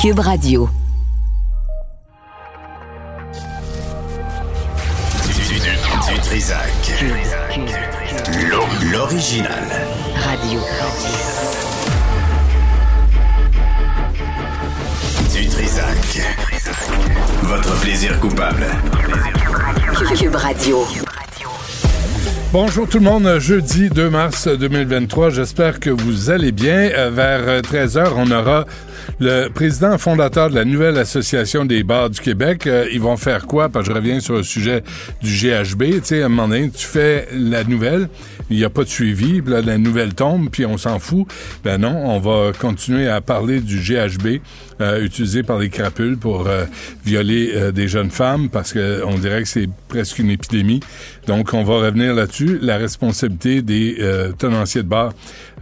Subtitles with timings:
[0.00, 0.66] Cube Radio.
[6.08, 7.04] Du, Trisac.
[8.90, 9.52] L'original.
[10.16, 10.60] Radio.
[15.34, 16.22] Du Trisac.
[17.42, 18.66] Votre plaisir coupable.
[20.16, 20.86] Cube Radio.
[22.52, 26.90] Bonjour tout le monde, jeudi 2 mars 2023, j'espère que vous allez bien.
[26.96, 28.64] Euh, Vers 13h, on aura
[29.18, 32.66] le président fondateur de la nouvelle association des bars du Québec.
[32.66, 33.68] Euh, ils vont faire quoi?
[33.68, 34.82] Parce que je reviens sur le sujet
[35.22, 35.82] du GHB.
[35.82, 38.08] Tu sais, à un moment donné, tu fais la nouvelle,
[38.50, 41.26] il n'y a pas de suivi, puis là, la nouvelle tombe, puis on s'en fout.
[41.64, 44.40] Ben non, on va continuer à parler du GHB
[44.80, 46.64] euh, utilisé par les crapules pour euh,
[47.04, 50.80] violer euh, des jeunes femmes parce que on dirait que c'est presque une épidémie.
[51.26, 52.58] Donc, on va revenir là-dessus.
[52.62, 55.12] La responsabilité des euh, tenanciers de bar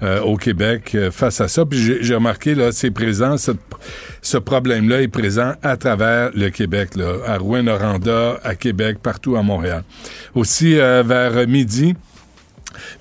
[0.03, 1.65] euh, au Québec euh, face à ça.
[1.65, 3.57] Puis j'ai remarqué, là, c'est présent, cette-
[4.23, 9.43] ce problème-là est présent à travers le Québec, là, à Rouen-Noranda, à Québec, partout à
[9.43, 9.83] Montréal.
[10.35, 11.95] Aussi, euh, vers midi,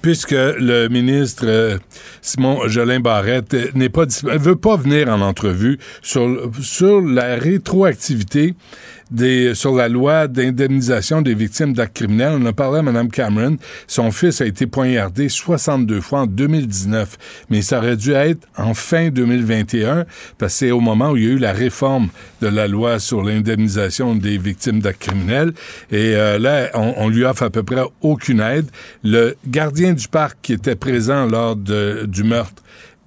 [0.01, 1.77] puisque le ministre euh,
[2.21, 8.55] Simon Jolin Barrette n'est pas veut pas venir en entrevue sur sur la rétroactivité
[9.11, 12.37] des sur la loi d'indemnisation des victimes d'actes criminels.
[12.41, 13.57] On a parlé à Mme Cameron.
[13.87, 17.17] Son fils a été poignardé 62 fois en 2019,
[17.49, 20.05] mais ça aurait dû être en fin 2021
[20.37, 22.09] parce que c'est au moment où il y a eu la réforme
[22.41, 25.53] de la loi sur l'indemnisation des victimes d'actes criminels.
[25.91, 28.67] Et euh, là, on, lui offre à peu près aucune aide.
[29.03, 32.63] Le gardien du parc qui était présent lors du meurtre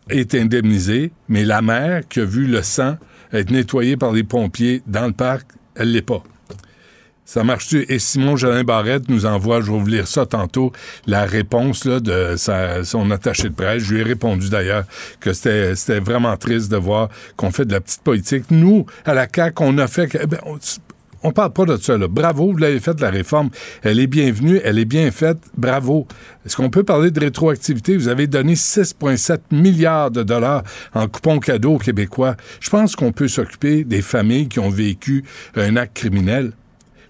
[0.08, 2.96] est indemnisé, mais la mère qui a vu le sang
[3.32, 5.46] être nettoyé par les pompiers dans le parc,
[5.80, 6.22] elle l'est pas.
[7.24, 7.86] Ça marche-tu?
[7.88, 10.72] Et Simon Jolin Barrette nous envoie, je vais vous lire ça tantôt,
[11.06, 12.34] la réponse de
[12.82, 13.84] son attaché de presse.
[13.84, 14.82] Je lui ai répondu d'ailleurs
[15.20, 18.44] que c'était vraiment triste de voir qu'on fait de la petite politique.
[18.50, 20.08] Nous, à la CAQ, on a fait...
[20.08, 20.40] que- ben,
[21.22, 21.96] on, parle pas de ça.
[21.98, 23.50] Bravo, vous l'avez fait, la réforme.
[23.82, 25.38] Elle est bienvenue, elle est bien faite.
[25.56, 26.06] Bravo.
[26.44, 27.96] Est-ce qu'on peut parler de rétroactivité?
[27.96, 30.62] Vous avez donné 6,7 milliards de dollars
[30.94, 32.36] en coupons cadeaux aux Québécois.
[32.60, 35.24] Je pense qu'on peut s'occuper des familles qui ont vécu
[35.56, 36.52] un acte criminel.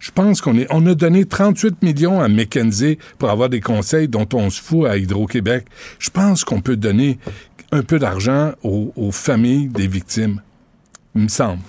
[0.01, 4.49] Je pense qu'on a donné 38 millions à McKenzie pour avoir des conseils dont on
[4.49, 5.67] se fout à Hydro-Québec.
[5.99, 7.19] Je pense qu'on peut donner
[7.71, 10.41] un peu d'argent aux, aux familles des victimes.
[11.15, 11.61] Il me semble.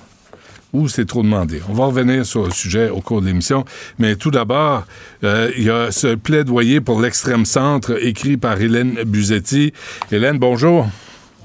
[0.73, 1.61] Ou c'est trop demandé.
[1.69, 3.65] On va revenir sur le sujet au cours de l'émission.
[3.99, 4.85] Mais tout d'abord,
[5.23, 9.73] euh, il y a ce plaidoyer pour l'extrême centre écrit par Hélène Buzetti.
[10.11, 10.87] Hélène, bonjour.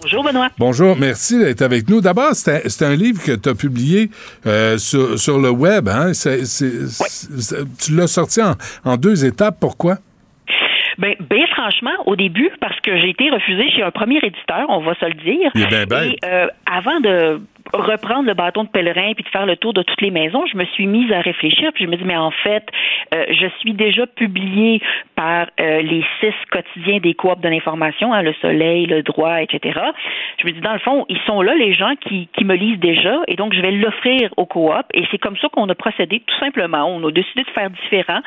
[0.02, 0.50] Bonjour Benoît.
[0.58, 2.00] Bonjour, merci d'être avec nous.
[2.00, 4.10] D'abord, c'est un, livre que tu as publié
[4.46, 5.88] euh, sur, sur le web.
[5.88, 6.12] Hein?
[6.14, 6.42] C'est-
[7.78, 8.54] tu l'as sorti en,
[8.84, 9.56] en deux étapes.
[9.58, 9.98] Pourquoi?
[10.98, 14.80] Ben, ben franchement, au début, parce que j'ai été refusée chez un premier éditeur, on
[14.80, 15.50] va se le dire.
[15.54, 15.92] Il est.
[15.92, 17.40] Et euh, avant de
[17.72, 20.56] reprendre le bâton de pèlerin puis de faire le tour de toutes les maisons, je
[20.56, 22.64] me suis mise à réfléchir puis je me dis mais en fait,
[23.14, 24.80] euh, je suis déjà publiée
[25.14, 29.80] par euh, les six quotidiens des coops de l'information, hein, le Soleil, le Droit, etc.
[30.40, 32.78] Je me dis dans le fond, ils sont là les gens qui, qui me lisent
[32.78, 36.22] déjà et donc je vais l'offrir aux coops et c'est comme ça qu'on a procédé
[36.26, 36.84] tout simplement.
[36.86, 38.20] On a décidé de faire différent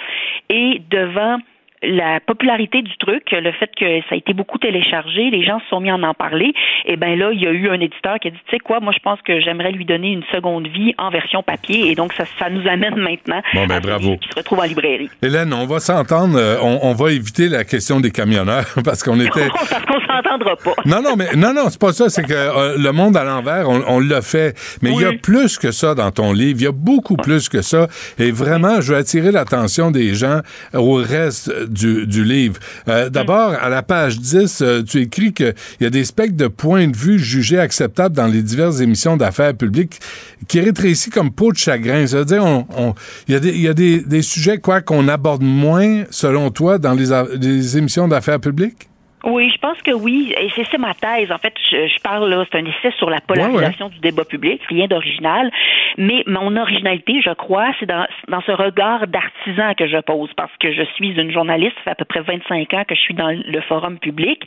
[0.49, 1.39] et devant
[1.83, 5.67] la popularité du truc, le fait que ça a été beaucoup téléchargé, les gens se
[5.69, 6.53] sont mis à en parler,
[6.85, 8.79] et ben là, il y a eu un éditeur qui a dit, tu sais quoi,
[8.79, 12.13] moi je pense que j'aimerais lui donner une seconde vie en version papier, et donc
[12.13, 14.17] ça, ça nous amène maintenant Bon, ben, à bravo.
[14.17, 15.09] qui se retrouve en librairie.
[15.21, 16.37] Hélène, on va s'entendre.
[16.37, 19.47] euh, on, on va éviter la question des camionneurs parce qu'on était.
[19.69, 20.73] Parce qu'on s'entendra pas.
[20.85, 22.09] Non, non, mais non, non, c'est pas ça.
[22.09, 24.55] C'est que euh, le monde à l'envers, on, on l'a fait.
[24.81, 26.59] Mais il y a plus que ça dans ton livre.
[26.59, 27.87] Il y a beaucoup plus que ça.
[28.17, 30.39] Et vraiment, je veux attirer l'attention des gens
[30.73, 32.59] au reste du, du livre.
[32.87, 36.47] Euh, D'abord, à la page 10, euh, tu écris qu'il y a des spectres de
[36.47, 39.99] points de vue jugés acceptables dans les diverses émissions d'affaires publiques
[40.47, 42.05] qui rétrécissent comme peau de chagrin.
[42.07, 42.93] Ça veut dire, on, on-
[43.27, 46.49] il y a des, il y a des, des sujets, quoi, qu'on aborde moins, selon
[46.51, 48.89] toi, dans les émissions d'affaires publiques?
[49.23, 50.33] Oui, je pense que oui.
[50.39, 51.31] Et c'est ma thèse.
[51.31, 54.61] En fait, je, je parle là, c'est un essai sur la polarisation du débat public,
[54.69, 55.51] rien d'original.
[55.97, 60.55] Mais mon originalité, je crois, c'est dans, dans ce regard d'artisan que je pose, parce
[60.59, 63.13] que je suis une journaliste, ça fait à peu près 25 ans que je suis
[63.13, 64.41] dans le forum public,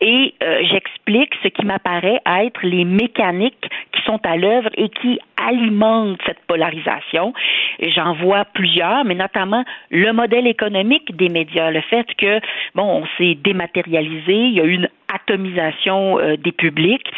[0.00, 5.18] et euh, j'explique ce qui m'apparaît être les mécaniques qui sont à l'œuvre et qui
[5.46, 7.32] alimentent cette polarisation.
[7.80, 12.40] J'en vois plusieurs, mais notamment le modèle économique des médias, le fait que
[12.74, 17.10] bon, on s'est dématérialisé, il y a eu une atomisation euh, des publics,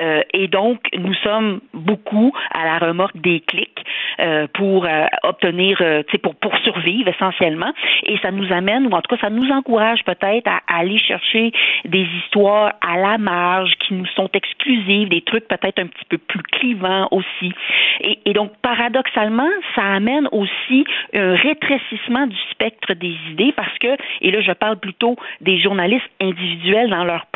[0.00, 3.84] euh, et donc nous sommes beaucoup à la remorque des clics.
[4.20, 4.86] euh, pour
[5.22, 5.78] obtenir,
[6.22, 7.72] pour, pour survivre essentiellement.
[8.04, 11.52] Et ça nous amène, ou en tout cas, ça nous encourage peut-être à, aller chercher
[11.84, 16.18] des histoires à la marge qui nous sont exclusives, des trucs peut-être un petit peu
[16.18, 17.52] plus clivants aussi.
[18.00, 20.84] Et, et donc, paradoxalement, ça amène aussi
[21.14, 26.08] un rétrécissement du spectre des idées parce que, et là, je parle plutôt des journalistes
[26.20, 27.26] individuels dans leur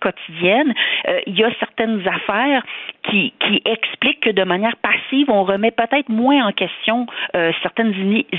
[0.00, 0.74] quotidienne,
[1.08, 2.64] euh, il y a certaines affaires
[3.10, 7.94] qui, qui expliquent que de manière passive, on remet peut-être moins en question euh, certaines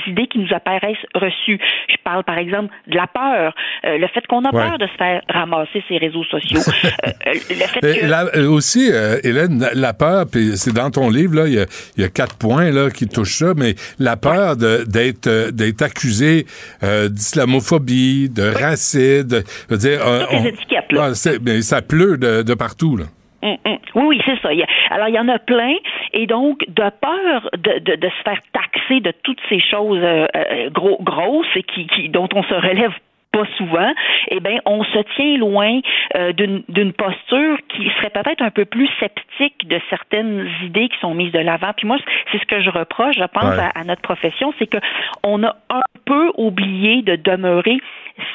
[0.07, 1.59] idées qui nous apparaissent reçues.
[1.89, 3.55] Je parle par exemple de la peur,
[3.85, 6.59] euh, le fait qu'on a peur de se faire ramasser ces réseaux sociaux.
[7.25, 8.47] le fait que...
[8.47, 8.89] aussi,
[9.23, 11.65] Hélène, la peur, puis c'est dans ton livre, là, il y, a,
[11.97, 16.45] y a quatre points là, qui touchent ça, mais la peur d'être d'être accusé
[16.81, 20.01] d'islamophobie, de racisme, de dire...
[20.31, 21.11] on, étiquettes, là.
[21.11, 23.05] Ah, mais ça pleut de, de partout, là.
[23.41, 23.77] Hum, hum.
[23.95, 24.49] Oui, oui, c'est ça.
[24.89, 25.75] Alors, il y en a plein.
[26.13, 30.27] Et donc, de peur de, de, de se faire taxer de toutes ces choses euh,
[30.35, 32.93] euh, gros, grosses et qui, qui, dont on se relève
[33.31, 33.93] pas souvent,
[34.29, 35.79] eh bien, on se tient loin
[36.15, 41.13] euh, d'une posture qui serait peut-être un peu plus sceptique de certaines idées qui sont
[41.13, 41.71] mises de l'avant.
[41.77, 41.97] Puis moi,
[42.31, 44.77] c'est ce que je reproche, je pense, à, à, notre profession, c'est que
[45.23, 47.77] on a un peu oublié de demeurer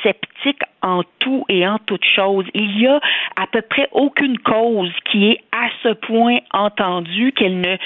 [0.03, 2.45] sceptique en tout et en toute chose.
[2.55, 3.01] Il y a
[3.37, 7.77] à peu près aucune cause qui est à ce point entendue qu'elle ne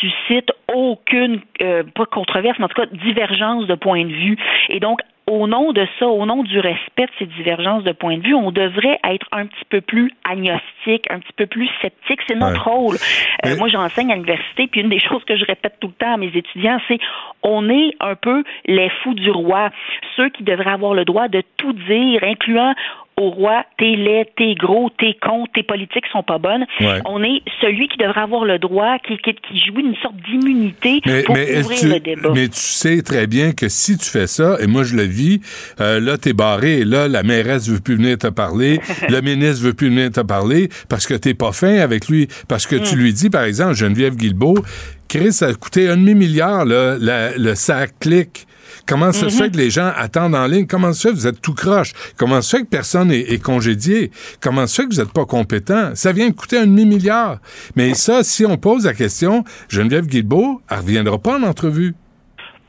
[0.00, 4.36] suscite aucune, euh, pas controverse, mais en tout cas divergence de point de vue.
[4.68, 8.16] Et donc, au nom de ça, au nom du respect de ces divergences de point
[8.16, 12.20] de vue, on devrait être un petit peu plus agnostique, un petit peu plus sceptique.
[12.28, 12.96] C'est notre rôle.
[13.44, 16.14] Euh, moi, j'enseigne à l'université, puis une des choses que je répète tout le temps
[16.14, 16.98] à mes étudiants, c'est
[17.42, 19.70] on est un peu les fous du roi,
[20.16, 22.74] ceux qui devraient avoir le droit de tout dire, incluant
[23.18, 26.66] au roi, t'es laid, t'es gros, t'es con, tes politiques sont pas bonnes.
[27.06, 31.00] On est celui qui devrait avoir le droit, qui, qui, qui joue une sorte d'immunité
[31.24, 32.30] pour ouvrir le débat.
[32.34, 35.40] Mais tu sais très bien que si tu fais ça, et moi je le vis,
[35.80, 39.64] euh, là t'es barré, et là la mairesse veut plus venir te parler, le ministre
[39.64, 42.96] veut plus venir te parler parce que t'es pas fin avec lui, parce que tu
[42.96, 42.98] hmm.
[42.98, 44.62] lui dis par exemple Geneviève Guilbeault,
[45.08, 48.46] Chris, ça a coûté un demi-milliard, là, le sac clic.
[48.86, 49.50] Comment ça se fait mhm.
[49.52, 50.66] que les gens attendent en ligne?
[50.66, 51.92] Comment ça se fait que vous êtes tout croche?
[52.16, 54.10] Comment ça se fait que personne est, congédié?
[54.40, 55.94] Comment ça se fait que vous n'êtes pas compétent?
[55.94, 57.38] Ça vient de coûter un demi-milliard.
[57.76, 61.94] Mais ça, si on pose la question, Geneviève Guilbeault, elle reviendra pas en entrevue.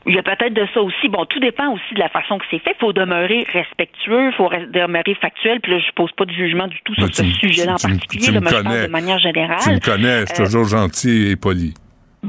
[0.06, 1.08] Il y a peut-être de ça aussi.
[1.08, 2.74] Bon, tout dépend aussi de la façon que c'est fait.
[2.74, 5.60] Il faut demeurer respectueux, il faut demeurer factuel.
[5.60, 8.50] Puis là, je pose pas de jugement du tout sur ce sujet-là en particulier, mais
[8.50, 9.58] je pense de manière générale.
[9.62, 11.74] Tu me connais, je suis euh, toujours gentil et poli.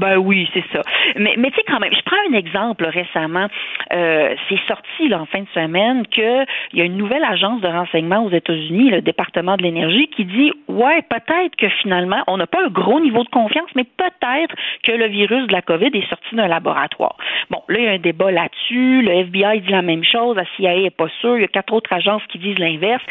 [0.00, 0.80] Ben oui, c'est ça.
[1.16, 3.48] Mais, mais tu sais, quand même, je prends un exemple récemment.
[3.92, 7.68] Euh, c'est sorti là, en fin de semaine qu'il y a une nouvelle agence de
[7.68, 12.46] renseignement aux États-Unis, le département de l'énergie, qui dit Ouais, peut-être que finalement, on n'a
[12.46, 14.54] pas un gros niveau de confiance, mais peut-être
[14.84, 17.18] que le virus de la COVID est sorti d'un laboratoire.
[17.50, 19.02] Bon, là, il y a un débat là-dessus.
[19.02, 21.74] Le FBI dit la même chose, la CIA est pas sûre, il y a quatre
[21.74, 23.04] autres agences qui disent l'inverse.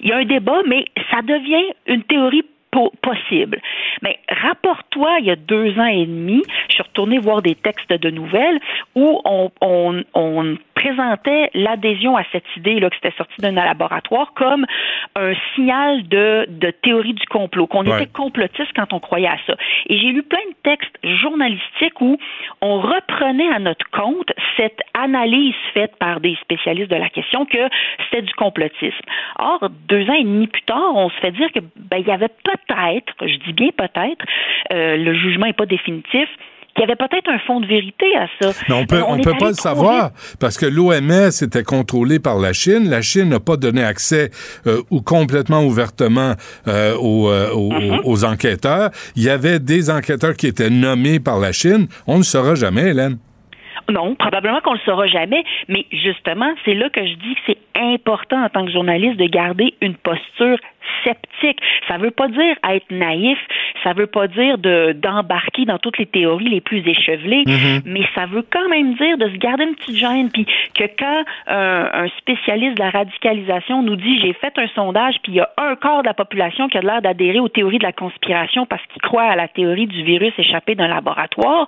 [0.00, 2.42] Il y a un débat, mais ça devient une théorie
[3.02, 3.60] possible.
[4.02, 7.92] Mais rapporte-toi, il y a deux ans et demi, je suis retournée voir des textes
[7.92, 8.58] de nouvelles
[8.94, 14.32] où on, on, on présentait l'adhésion à cette idée là que c'était sorti d'un laboratoire
[14.34, 14.66] comme
[15.16, 19.54] un signal de, de théorie du complot, qu'on était complotiste quand on croyait à ça.
[19.88, 22.18] Et j'ai lu plein de textes journalistiques où
[22.60, 27.68] on reprenait à notre compte cette analyse faite par des spécialistes de la question que
[28.04, 29.04] c'était du complotisme.
[29.38, 32.10] Or, deux ans et demi plus tard, on se fait dire que ben, il y
[32.10, 34.24] avait peut-être, je dis bien peut-être,
[34.72, 36.28] euh, le jugement n'est pas définitif,
[36.74, 38.52] qu'il y avait peut-être un fond de vérité à ça.
[38.68, 40.10] Mais on peut, on, peut pas le savoir
[40.40, 42.88] parce que l'OMS était contrôlé par la Chine.
[42.88, 44.30] La Chine n'a pas donné accès
[44.66, 46.34] euh, ou complètement ouvertement
[46.68, 48.00] euh, aux, euh, mm-hmm.
[48.04, 48.90] aux, enquêteurs.
[49.16, 51.88] Il y avait des enquêteurs qui étaient nommés par la Chine.
[52.06, 53.18] On ne saura jamais, Hélène.
[53.90, 57.58] Non, probablement qu'on le saura jamais, mais justement, c'est là que je dis que c'est
[57.74, 60.58] important en tant que journaliste de garder une posture
[61.04, 61.60] sceptique.
[61.88, 63.38] Ça veut pas dire être naïf,
[63.82, 67.82] ça veut pas dire de d'embarquer dans toutes les théories les plus échevelées, mm-hmm.
[67.86, 71.24] mais ça veut quand même dire de se garder une petite gêne, puis que quand
[71.50, 75.40] euh, un spécialiste de la radicalisation nous dit j'ai fait un sondage, puis il y
[75.40, 78.66] a un quart de la population qui a l'air d'adhérer aux théories de la conspiration
[78.66, 81.66] parce qu'il croit à la théorie du virus échappé d'un laboratoire,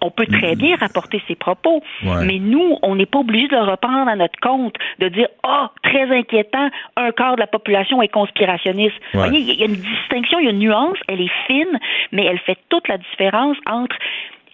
[0.00, 0.58] on peut très mm-hmm.
[0.58, 4.38] bien rapporter ses propos, mais nous, on n'est pas obligé de le reprendre à notre
[4.40, 8.96] compte, de dire ah oh, très inquiétant, un quart de la population est conspirationniste.
[9.12, 11.78] Vous voyez, il y a une distinction, il y a une nuance, elle est fine,
[12.12, 13.96] mais elle fait toute la différence entre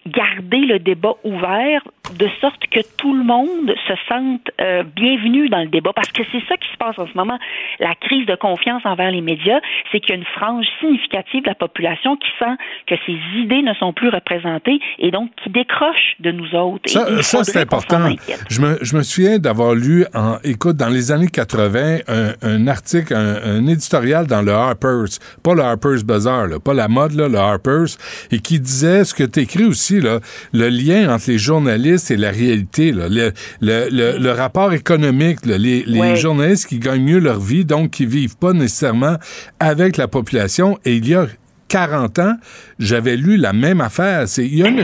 [0.07, 1.81] garder le débat ouvert
[2.13, 6.21] de sorte que tout le monde se sente euh, bienvenu dans le débat, parce que
[6.31, 7.37] c'est ça qui se passe en ce moment.
[7.79, 9.59] La crise de confiance envers les médias,
[9.91, 12.55] c'est qu'il y a une frange significative de la population qui sent
[12.87, 16.89] que ses idées ne sont plus représentées et donc qui décroche de nous autres.
[16.89, 18.09] Ça, ça c'est important.
[18.49, 22.67] Je me, je me souviens d'avoir lu, en, écoute, dans les années 80, un, un
[22.67, 27.13] article, un, un, éditorial dans le Harper's, pas le Harper's Bazaar, là, pas la mode,
[27.13, 27.97] là, le Harper's,
[28.31, 30.19] et qui disait ce que tu écris aussi, là,
[30.53, 35.57] le lien entre les journalistes et la réalité, là, le, le, le, rapport économique, là,
[35.57, 39.17] les, les journalistes qui gagnent mieux leur vie, donc qui vivent pas nécessairement
[39.59, 41.27] avec la population, et il y a
[41.67, 42.37] 40 ans,
[42.79, 44.27] j'avais lu la même affaire.
[44.27, 44.83] C'est, une,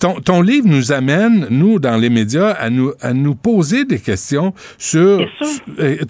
[0.00, 3.98] ton, ton, livre nous amène, nous, dans les médias, à nous, à nous poser des
[3.98, 5.24] questions sur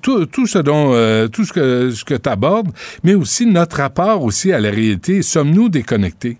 [0.02, 2.68] tout, tout, ce dont, euh, tout ce que, ce que tu abordes,
[3.02, 5.22] mais aussi notre rapport aussi à la réalité.
[5.22, 6.38] Sommes-nous déconnectés?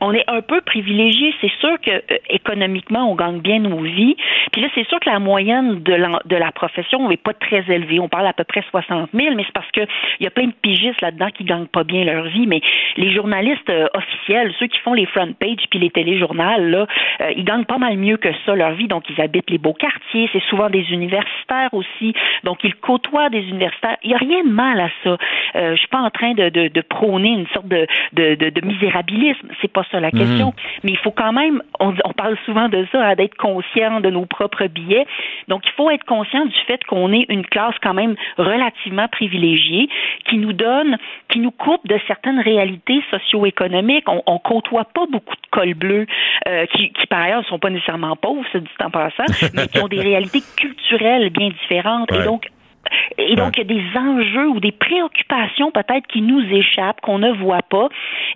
[0.00, 1.34] On est un peu privilégié.
[1.40, 4.16] C'est sûr que euh, économiquement, on gagne bien nos vies.
[4.52, 7.64] Puis là, c'est sûr que la moyenne de la, de la profession n'est pas très
[7.68, 8.00] élevée.
[8.00, 9.80] On parle à peu près 60 000, mais c'est parce que
[10.20, 12.46] il y a plein de pigistes là-dedans qui gagnent pas bien leur vie.
[12.46, 12.60] Mais
[12.96, 16.86] les journalistes euh, officiels, ceux qui font les front pages puis les téléjournaux, là,
[17.20, 18.88] euh, ils gagnent pas mal mieux que ça leur vie.
[18.88, 20.28] Donc, ils habitent les beaux quartiers.
[20.32, 22.14] C'est souvent des universitaires aussi.
[22.44, 23.96] Donc, ils côtoient des universitaires.
[24.02, 25.16] Il y a rien de mal à ça.
[25.56, 28.50] Euh, je suis pas en train de, de, de prôner une sorte de, de, de,
[28.50, 29.48] de misérabilisme.
[29.60, 30.48] C'est pas ça la question.
[30.48, 30.52] Mhm.
[30.84, 34.26] Mais il faut quand même, on, on parle souvent de ça, d'être conscient de nos
[34.26, 35.06] propres billets.
[35.48, 39.88] Donc, il faut être conscient du fait qu'on est une classe quand même relativement privilégiée
[40.28, 40.96] qui nous donne,
[41.28, 44.08] qui nous coupe de certaines réalités socio-économiques.
[44.08, 46.06] On, on côtoie pas beaucoup de cols bleus
[46.48, 49.24] euh, qui, qui, par ailleurs, ne sont pas nécessairement pauvres, c'est du temps passant,
[49.54, 52.12] mais qui ont des réalités culturelles bien différentes.
[52.12, 52.50] Et donc,
[53.18, 57.18] et donc, il y a des enjeux ou des préoccupations peut-être qui nous échappent, qu'on
[57.18, 57.88] ne voit pas.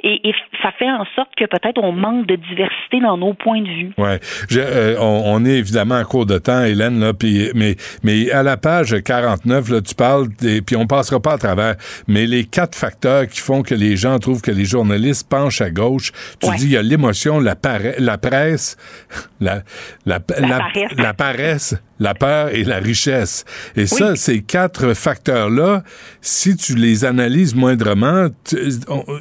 [0.03, 3.63] Et, et, ça fait en sorte que peut-être on manque de diversité dans nos points
[3.63, 3.93] de vue.
[3.99, 4.11] Oui.
[4.57, 8.43] Euh, on, on, est évidemment en cours de temps, Hélène, là, pis, mais, mais à
[8.43, 11.75] la page 49, là, tu parles, puis on passera pas à travers,
[12.09, 15.71] mais les quatre facteurs qui font que les gens trouvent que les journalistes penchent à
[15.71, 17.55] gauche, tu dis, il y a l'émotion, la,
[17.99, 18.77] la presse,
[19.41, 19.63] la,
[20.07, 20.59] la, la,
[20.97, 23.45] la, paresse, la peur et la richesse.
[23.77, 25.85] Et ça, ces quatre facteurs-là,
[26.21, 28.29] si tu les analyses moindrement,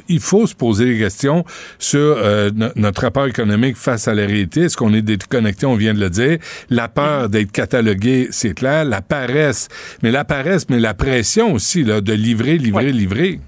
[0.08, 1.44] il faut se poser des questions
[1.78, 4.62] sur euh, notre rapport économique face à la réalité.
[4.62, 5.66] Est-ce qu'on est déconnecté?
[5.66, 6.38] On vient de le dire.
[6.70, 8.84] La peur d'être catalogué, c'est clair.
[8.84, 9.68] La paresse,
[10.02, 13.40] mais la paresse, mais la pression aussi, là, de livrer, livrer, livrer.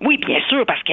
[0.00, 0.38] Oui, bien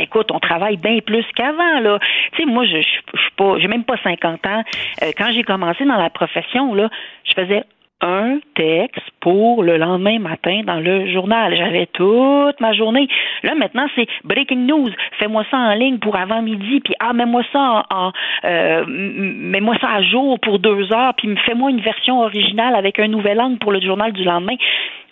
[0.09, 1.99] qu'écoute, on travaille bien plus qu'avant, là.
[2.33, 4.63] Tu sais, moi, je, je, suis pas, j'ai même pas 50 ans.
[5.03, 6.89] Euh, quand j'ai commencé dans la profession, là,
[7.23, 7.63] je faisais
[8.01, 11.55] un texte pour le lendemain matin dans le journal.
[11.55, 13.07] J'avais toute ma journée.
[13.43, 14.89] Là, maintenant, c'est breaking news.
[15.19, 18.11] Fais-moi ça en ligne pour avant midi, puis ah, mets-moi ça en,
[18.45, 23.07] euh, mets-moi ça à jour pour deux heures, puis fais-moi une version originale avec un
[23.07, 24.55] nouvel angle pour le journal du lendemain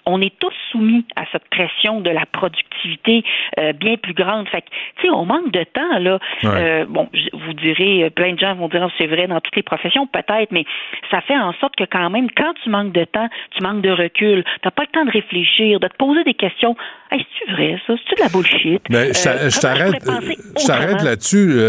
[0.08, 3.24] on est tous soumis à cette pression de la productivité
[3.60, 4.48] euh, bien plus grande.
[4.48, 4.64] Fait
[4.96, 6.18] tu sais, on manque de temps, là.
[6.46, 9.64] Euh, bon, vous direz, euh, plein de gens vont dire, c'est vrai dans toutes les
[9.64, 10.66] professions, peut-être, mais
[11.12, 13.92] ça fait en sorte que quand même, quand tu manques de temps, tu manques de
[13.92, 14.46] recul.
[14.62, 16.76] T'as pas le temps de réfléchir, de te poser des questions.
[17.10, 17.94] Hey, c'est-tu vrai, ça?
[17.98, 18.82] C'est-tu de la bullshit?
[18.90, 21.60] Ben, je t'arrête là-dessus,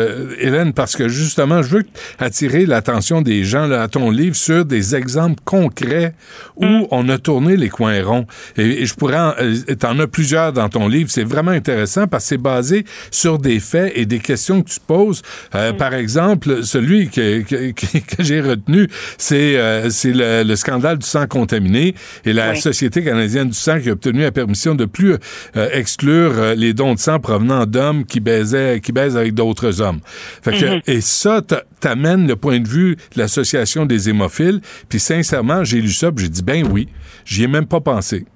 [0.41, 1.83] Hélène, parce que justement, je veux
[2.19, 6.15] attirer l'attention des gens là, à ton livre sur des exemples concrets
[6.57, 6.87] où hum.
[6.91, 8.27] on a tourné les coins ronds.
[8.57, 11.11] Et, je pourrais, en, euh, t'en as plusieurs dans ton livre.
[11.11, 14.81] C'est vraiment intéressant parce que c'est basé sur des faits et des questions que tu
[14.81, 15.23] poses.
[15.55, 15.77] Euh, mm.
[15.77, 17.73] Par exemple, celui que, que,
[18.17, 23.05] que j'ai retenu, c'est euh, c'est le, le, scandale du sang contaminé et la Société
[23.05, 25.15] canadienne du sang qui a obtenu la permission de plus
[25.57, 29.81] euh, exclure euh, les dons de sang provenant d'hommes qui baisaient, qui baisent avec d'autres
[29.81, 30.01] hommes.
[30.43, 30.83] Fait que, mm-hmm.
[30.87, 31.41] Et ça,
[31.81, 34.61] t'amène le point de vue de l'Association des hémophiles.
[34.89, 36.89] Puis sincèrement, j'ai lu ça, j'ai dit ben oui,
[37.25, 38.27] j'y ai même pas pensé.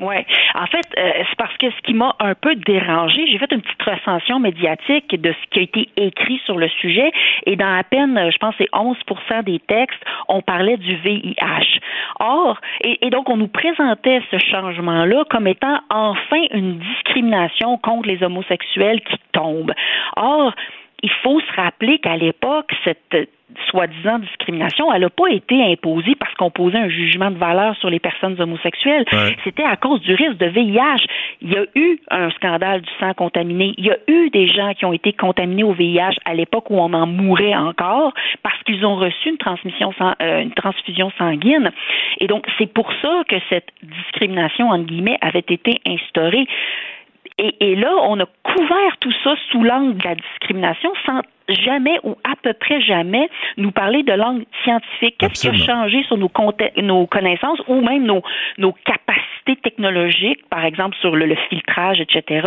[0.00, 0.16] Oui.
[0.54, 3.62] En fait, euh, c'est parce que ce qui m'a un peu dérangé, j'ai fait une
[3.62, 7.10] petite recension médiatique de ce qui a été écrit sur le sujet
[7.46, 8.96] et dans à peine, euh, je pense, c'est 11
[9.44, 11.80] des textes, on parlait du VIH.
[12.20, 18.08] Or, et, et donc on nous présentait ce changement-là comme étant enfin une discrimination contre
[18.08, 19.72] les homosexuels qui tombe.
[20.16, 20.54] Or,
[21.02, 23.28] il faut se rappeler qu'à l'époque, cette
[23.70, 27.90] soi-disant discrimination, elle n'a pas été imposée parce qu'on posait un jugement de valeur sur
[27.90, 29.04] les personnes homosexuelles.
[29.44, 31.06] C'était à cause du risque de VIH.
[31.40, 33.74] Il y a eu un scandale du sang contaminé.
[33.78, 36.78] Il y a eu des gens qui ont été contaminés au VIH à l'époque où
[36.78, 38.12] on en mourait encore
[38.42, 41.70] parce qu'ils ont reçu une transmission euh, une transfusion sanguine.
[42.20, 46.46] Et donc, c'est pour ça que cette discrimination, entre guillemets, avait été instaurée.
[47.38, 51.98] Et, et, là, on a couvert tout ça sous l'angle de la discrimination sans jamais
[52.02, 55.16] ou à peu près jamais nous parler de langue scientifique.
[55.18, 56.30] Qu'est-ce qui a changé sur nos,
[56.76, 58.22] nos connaissances ou même nos,
[58.58, 62.46] nos capacités technologiques, par exemple sur le, filtrage, etc.,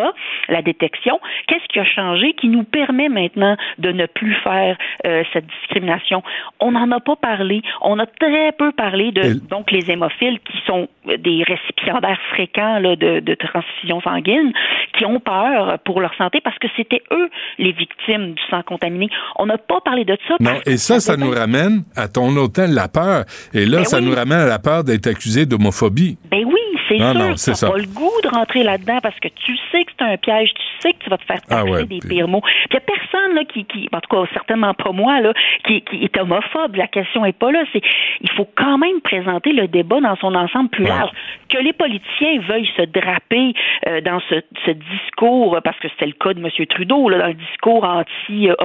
[0.49, 1.19] la détection?
[1.47, 6.23] Qu'est-ce qui a changé qui nous permet maintenant de ne plus faire euh, cette discrimination?
[6.59, 7.61] On n'en a pas parlé.
[7.81, 12.95] On a très peu parlé de donc les hémophiles qui sont des récipiendaires fréquents là,
[12.95, 14.53] de, de transfusion sanguine,
[14.93, 18.90] qui ont peur pour leur santé parce que c'était eux les victimes du sang contaminé
[19.37, 20.35] on n'a pas parlé de ça.
[20.39, 23.25] Non, et ça, ça nous ramène à ton hôtel la peur.
[23.53, 26.17] Et là, ben ça nous ramène à la peur d'être accusé d'homophobie.
[26.29, 27.55] Ben oui, c'est sûr.
[27.55, 30.17] Tu n'as pas le goût de rentrer là-dedans parce que tu sais que c'est un
[30.17, 32.41] piège, tu sais que tu vas te faire ah taxer des pires mots.
[32.41, 35.33] Puis il n'y a personne là, qui, qui, en tout cas certainement pas moi, là,
[35.65, 36.75] qui, qui est homophobe.
[36.75, 37.63] La question est pas là.
[37.73, 37.81] C'est
[38.21, 41.11] il faut quand même présenter le débat dans son ensemble plus large.
[41.49, 43.53] Que les politiciens veuillent se draper
[43.87, 46.49] euh, dans ce, ce, discours, parce que c'était le cas de M.
[46.67, 48.59] Trudeau, là, dans le discours anti-homophobie,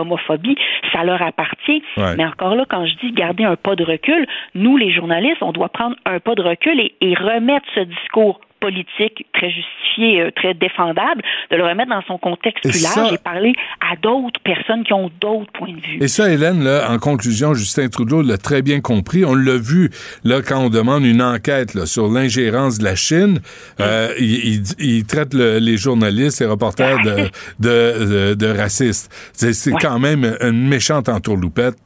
[0.92, 1.82] ça leur appartient.
[2.16, 5.52] Mais encore là, quand je dis garder un pas de recul, nous, les journalistes, on
[5.52, 10.30] doit prendre un pas de recul et, et remettre ce discours politique très justifié, euh,
[10.34, 14.84] très défendable, de le remettre dans son contexte plus large et parler à d'autres personnes
[14.84, 15.98] qui ont d'autres points de vue.
[16.00, 19.24] Et ça, Hélène, là, en conclusion, Justin Trudeau l'a très bien compris.
[19.24, 19.90] On l'a vu
[20.24, 23.40] là quand on demande une enquête là, sur l'ingérence de la Chine.
[23.80, 29.10] Euh, il, il, traite les journalistes, les reporters de, de, de, racistes.
[29.32, 31.76] C'est quand même une méchante entourloupette.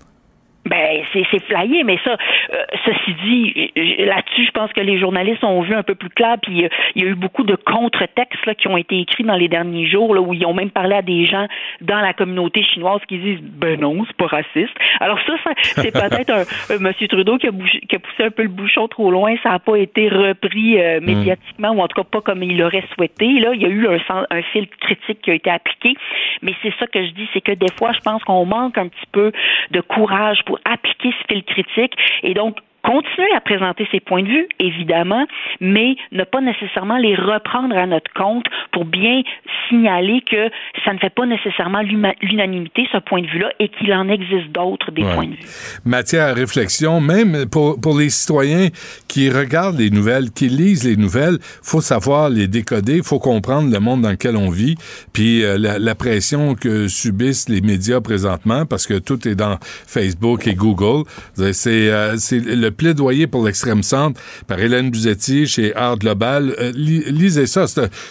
[0.66, 2.16] Ben, c'est, c'est flyé, mais ça,
[2.52, 3.72] euh, ceci dit,
[4.04, 7.02] là-dessus, je pense que les journalistes ont vu un peu plus clair, puis euh, il
[7.02, 10.14] y a eu beaucoup de contre-textes là, qui ont été écrits dans les derniers jours,
[10.14, 11.46] là, où ils ont même parlé à des gens
[11.80, 14.74] dans la communauté chinoise qui disent ben non, c'est pas raciste.
[15.00, 17.50] Alors ça, c'est peut-être un, Monsieur Trudeau qui a,
[17.88, 21.00] qui a, poussé un peu le bouchon trop loin, ça n'a pas été repris euh,
[21.00, 21.04] mm.
[21.04, 23.26] médiatiquement, ou en tout cas pas comme il l'aurait souhaité.
[23.40, 23.98] Là, il y a eu un,
[24.30, 25.94] un fil critique qui a été appliqué,
[26.42, 28.88] mais c'est ça que je dis, c'est que des fois, je pense qu'on manque un
[28.88, 29.32] petit peu
[29.70, 31.94] de courage pour appliquer ce fil critique.
[32.22, 35.26] Et donc continuer à présenter ses points de vue, évidemment,
[35.60, 39.22] mais ne pas nécessairement les reprendre à notre compte pour bien
[39.68, 40.50] signaler que
[40.84, 41.82] ça ne fait pas nécessairement
[42.22, 45.80] l'unanimité, ce point de vue-là, et qu'il en existe d'autres des points de vue.
[45.84, 48.68] Matière à réflexion, même pour, pour les citoyens
[49.08, 53.80] qui regardent les nouvelles, qui lisent les nouvelles, faut savoir les décoder, faut comprendre le
[53.80, 54.76] monde dans lequel on vit,
[55.12, 59.58] puis euh, la, la pression que subissent les médias présentement, parce que tout est dans
[59.60, 61.04] Facebook et Google.
[61.34, 66.54] C'est euh, le plaidoyer pour l'extrême centre par Hélène Buzetti chez Art Global.
[66.58, 67.66] Euh, lisez ça,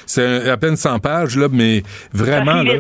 [0.06, 2.74] c'est à peine 100 pages, là, mais vraiment, là.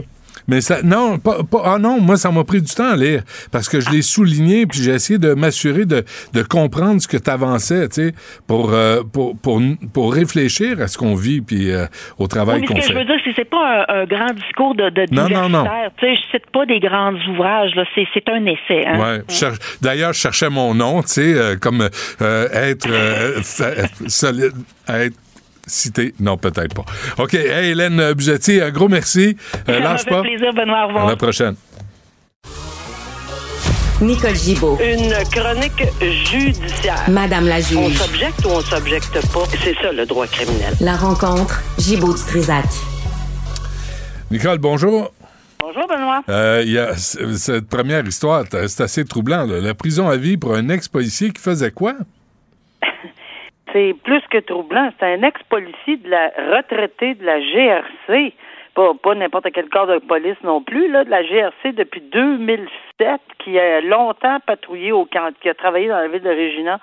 [0.49, 3.69] Mais ça, non, pas, ah non, moi, ça m'a pris du temps à lire parce
[3.69, 7.29] que je l'ai souligné puis j'ai essayé de m'assurer de, de, comprendre ce que tu
[7.29, 8.13] avançais, tu sais,
[8.47, 9.61] pour, euh, pour, pour,
[9.93, 11.85] pour, réfléchir à ce qu'on vit puis euh,
[12.17, 12.81] au travail qu'on fait.
[12.81, 15.65] Ce que je veux dire, c'est pas un, grand discours de, de non, non, non.
[15.97, 18.87] Tu sais, je cite pas des grands ouvrages, là, c'est, c'est un essai.
[18.87, 19.21] Hein?
[19.21, 19.49] Ouais.
[19.81, 21.87] D'ailleurs, je cherchais mon nom, tu sais, euh, comme
[22.19, 22.89] être
[24.07, 24.53] solide,
[24.87, 25.15] être
[25.69, 26.13] cité.
[26.19, 26.85] Non, peut-être pas.
[27.17, 27.33] OK.
[27.33, 29.37] Hey, Hélène Buzetti, un gros merci.
[29.67, 30.21] Euh, lâche pas.
[30.21, 30.85] plaisir, Benoît.
[30.85, 31.05] Au revoir.
[31.07, 31.55] À la prochaine.
[34.01, 34.77] Nicole Gibaud.
[34.81, 37.03] Une chronique judiciaire.
[37.09, 37.77] Madame la juge.
[37.77, 39.43] On s'objecte ou on s'objecte pas?
[39.61, 40.73] C'est ça, le droit criminel.
[40.79, 42.65] La rencontre, Gibaud-Strisac.
[44.31, 45.11] Nicole, bonjour.
[45.59, 46.21] Bonjour, Benoît.
[46.29, 49.45] Euh, il y a cette première histoire, c'est assez troublant.
[49.45, 51.95] La prison à vie pour un ex-policier qui faisait quoi?
[53.73, 54.91] C'est plus que troublant.
[54.99, 58.33] C'est un ex-policier de la retraité de la GRC,
[58.75, 63.59] pas, n'importe quel corps de police non plus, là, de la GRC depuis 2007, qui
[63.59, 66.79] a longtemps patrouillé au camp, qui a travaillé dans la ville de Regina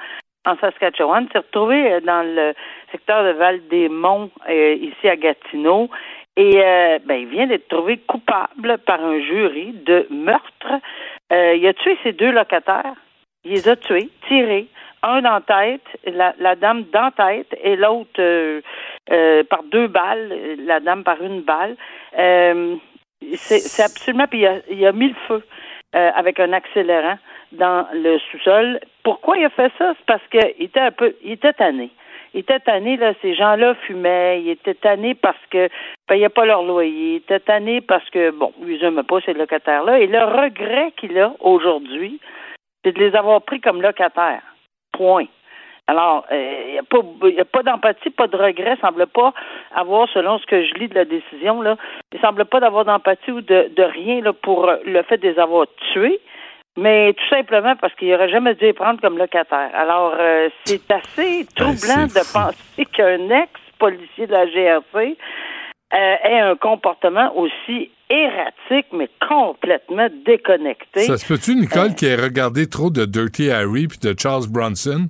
[0.46, 2.54] en Saskatchewan, s'est retrouvé euh, dans le
[2.92, 5.90] secteur de Val-des-Monts, euh, ici à Gatineau.
[6.36, 10.80] Et euh, ben, il vient d'être trouvé coupable par un jury de meurtre.
[11.30, 12.94] il a tué ses deux locataires.
[13.44, 14.66] Il les a tués, tirés,
[15.02, 18.60] un en tête, la, la dame dans tête, et l'autre euh,
[19.10, 21.76] euh, par deux balles, la dame par une balle.
[22.18, 22.76] Euh,
[23.34, 24.26] c'est absolument.
[24.26, 25.42] Puis il a, il a mis le feu
[25.92, 27.16] avec un accélérant
[27.52, 28.80] dans le sous-sol.
[29.02, 29.94] Pourquoi il a fait ça?
[29.96, 31.14] C'est parce qu'il était un peu.
[31.22, 31.90] Il était tanné.
[32.34, 35.70] Il était tanné, là, ces gens-là fumaient, il était tanné parce que
[36.06, 40.00] payaient pas leur loyer, il était tanné parce que, bon, ils n'aimaient pas ces locataires-là.
[40.00, 42.20] Et le regret qu'il a aujourd'hui,
[42.84, 44.42] c'est de les avoir pris comme locataires.
[44.96, 45.26] Point.
[45.88, 49.32] Alors, il euh, n'y a pas, d'empathie, pas de regret, semble pas
[49.72, 51.76] avoir, selon ce que je lis de la décision, là,
[52.12, 55.66] il semble pas d'avoir d'empathie ou de, rien là, pour le fait de les avoir
[55.92, 56.20] tués,
[56.76, 59.70] mais tout simplement parce qu'il n'aurait jamais dû les prendre comme locataire.
[59.74, 65.16] Alors, euh, c'est assez ben, troublant de penser qu'un ex-policier de la GRC
[65.94, 71.00] euh, ait un comportement aussi erratique, mais complètement déconnecté.
[71.00, 75.08] Ça se peut-tu, Nicole, qui ait regardé trop de Dirty Harry puis de Charles Bronson?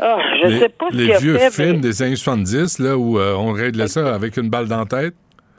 [0.00, 2.16] Ah, je les, sais pas ce les qu'il a vieux fait, films mais- des années
[2.16, 5.14] 70, là, où euh, on réglait ça avec une balle dans la tête?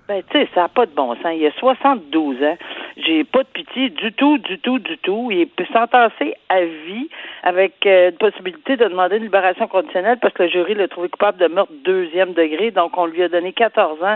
[0.07, 1.33] Ben, tu sais, ça n'a pas de bon sens.
[1.35, 2.57] Il a 72 ans.
[3.05, 5.29] J'ai pas de pitié du tout, du tout, du tout.
[5.29, 7.09] Il est sentencé à vie
[7.43, 11.09] avec euh, une possibilité de demander une libération conditionnelle parce que le jury l'a trouvé
[11.09, 12.71] coupable de meurtre deuxième degré.
[12.71, 14.15] Donc, on lui a donné 14 ans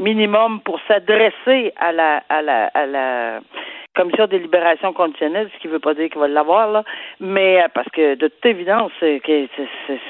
[0.00, 3.40] minimum pour s'adresser à la, à la, à la
[3.96, 6.84] commission des libérations conditionnelles, ce qui ne veut pas dire qu'il va l'avoir, là.
[7.20, 10.00] Mais euh, parce que de toute évidence, c'est que c'est- c'est-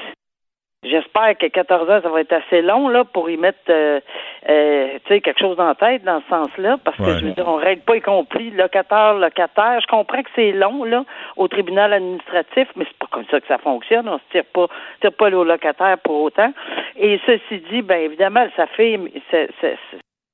[0.83, 3.99] J'espère que 14 ans, ça va être assez long là pour y mettre euh,
[4.47, 7.19] euh, tu sais, quelque chose dans la tête dans ce sens-là, parce que Ouais.
[7.19, 9.81] je veux dire, on règle pas y compris locataire, locataire.
[9.81, 11.03] Je comprends que c'est long là
[11.35, 14.07] au tribunal administratif, mais c'est pas comme ça que ça fonctionne.
[14.07, 14.67] On se tire pas,
[15.01, 16.53] tire pas au locataire pour autant.
[16.95, 18.97] Et ceci dit, ben évidemment, ça fait
[19.31, 19.77] c'est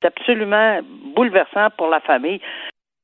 [0.04, 0.80] absolument
[1.16, 2.40] bouleversant pour la famille.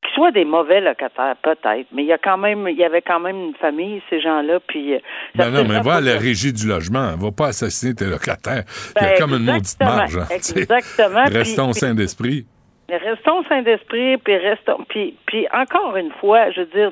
[0.03, 3.03] Qu'ils soient des mauvais locataires, peut-être, mais il y a quand même, il y avait
[3.03, 4.95] quand même une famille, ces gens-là, puis.
[4.95, 4.99] euh,
[5.35, 7.15] Ben non, mais va à la régie du logement.
[7.17, 8.63] Va pas assassiner tes locataires.
[8.95, 10.17] Il y a Ben, comme une maudite marge.
[10.17, 12.45] hein, exactement, puis- Restons sains d'esprit.
[12.89, 16.91] Restons sains d'esprit, puis restons, puis, puis encore une fois, je veux dire,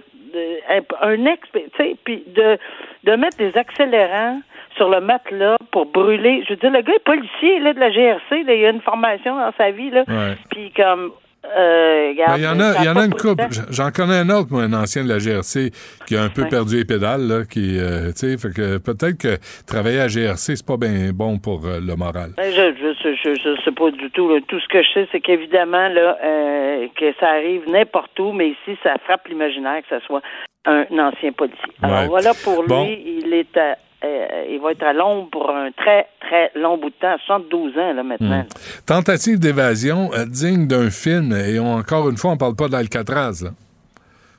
[0.70, 2.58] un, un ex, tu sais, puis de,
[3.06, 4.40] de mettre des accélérants
[4.78, 6.44] sur le matelas pour brûler.
[6.48, 8.82] Je veux dire, le gars est policier là, de la GRC, là, il a une
[8.82, 10.36] formation dans sa vie, là, Ouais.
[10.52, 11.12] puis comme,
[11.46, 13.48] euh, regarde, Ben, Il y en a, il y en a une couple.
[13.70, 15.72] J'en connais un autre, moi, un ancien de la GRC,
[16.06, 16.50] qui a un peu Ouais.
[16.50, 20.56] perdu les pédales, là, qui, euh, tu sais, fait que peut-être que travailler à GRC,
[20.58, 22.32] c'est pas bien bon pour euh, le moral.
[22.38, 24.30] Ben, je, je, je, je, sais pas du tout.
[24.34, 24.40] là.
[24.48, 28.50] Tout ce que je sais, c'est qu'évidemment, là, euh, que ça arrive n'importe où, mais
[28.50, 30.22] ici, ça frappe l'imaginaire que ce soit
[30.66, 31.60] un, ancien policier.
[31.82, 32.08] Alors Ouais.
[32.08, 32.86] voilà pour lui, Bon.
[32.88, 36.90] il est à, euh, il va être à l'ombre pour un très, très long bout
[36.90, 38.42] de temps, 72 ans là maintenant.
[38.44, 38.84] Hmm.
[38.88, 43.42] Tentative d'évasion euh, digne d'un film, et on- encore une fois, on parle pas d'Alcatraz.
[43.44, 43.50] là.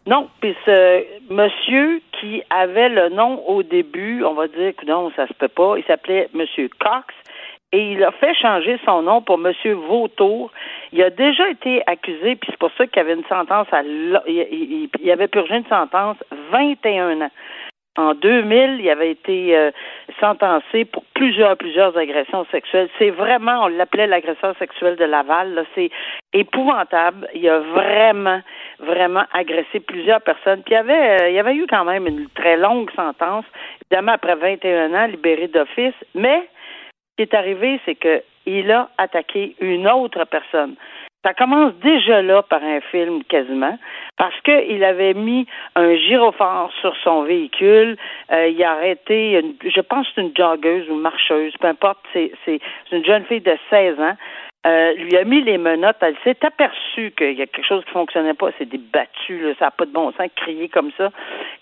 [0.07, 5.11] Non, puis ce monsieur qui avait le nom au début, on va dire que non,
[5.15, 7.15] ça se peut pas, il s'appelait Monsieur Cox
[7.73, 10.51] et il a fait changer son nom pour Monsieur Vautour.
[10.93, 15.11] Il a déjà été accusé, puis c'est pour ça qu'il avait une sentence à il
[15.13, 16.17] avait purgé une sentence
[16.51, 17.31] 21 ans.
[17.97, 19.73] En 2000, il avait été euh,
[20.21, 22.89] sentencé pour plusieurs, plusieurs agressions sexuelles.
[22.99, 25.67] C'est vraiment, on l'appelait l'agresseur sexuel de Laval.
[25.75, 25.91] C'est
[26.33, 27.29] épouvantable.
[27.35, 28.41] Il a vraiment,
[28.79, 30.63] vraiment agressé plusieurs personnes.
[30.63, 33.45] Puis il y avait, euh, il avait eu quand même une très longue sentence,
[33.85, 35.95] évidemment après 21 ans, libéré d'office.
[36.15, 36.49] Mais
[37.11, 40.77] ce qui est arrivé, c'est que il a attaqué une autre personne.
[41.23, 43.79] Ça commence déjà là par un film quasiment,
[44.17, 47.99] parce qu'il avait mis un gyrophare sur son véhicule.
[48.33, 53.05] Euh, il a arrêté, une, je pense une joggeuse ou marcheuse, peu importe, c'est une
[53.05, 54.17] jeune fille de 16 ans.
[54.67, 55.97] Euh, lui a mis les menottes.
[56.03, 58.51] Elle s'est aperçue qu'il y a quelque chose qui fonctionnait pas.
[58.59, 61.11] C'est débattu, là, ça n'a pas de bon sens, crier comme ça.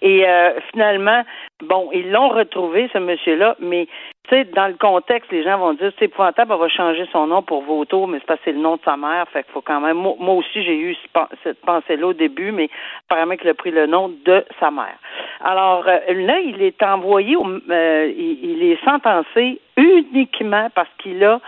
[0.02, 1.22] Et euh, finalement,
[1.62, 3.86] bon, ils l'ont retrouvé, ce monsieur-là, mais
[4.28, 7.28] tu sais, dans le contexte, les gens vont dire c'est épouvantable, on va changer son
[7.28, 9.26] nom pour Vautour, mais c'est parce c'est le nom de sa mère.
[9.28, 9.96] Fait qu'il faut quand même.
[9.96, 10.96] Moi, aussi, j'ai eu
[11.44, 12.68] cette pensée-là au début, mais
[13.08, 14.98] apparemment qu'il a pris le nom de sa mère.
[15.40, 21.40] Alors euh, là, il est envoyé, au- euh, il est sentencé uniquement parce qu'il a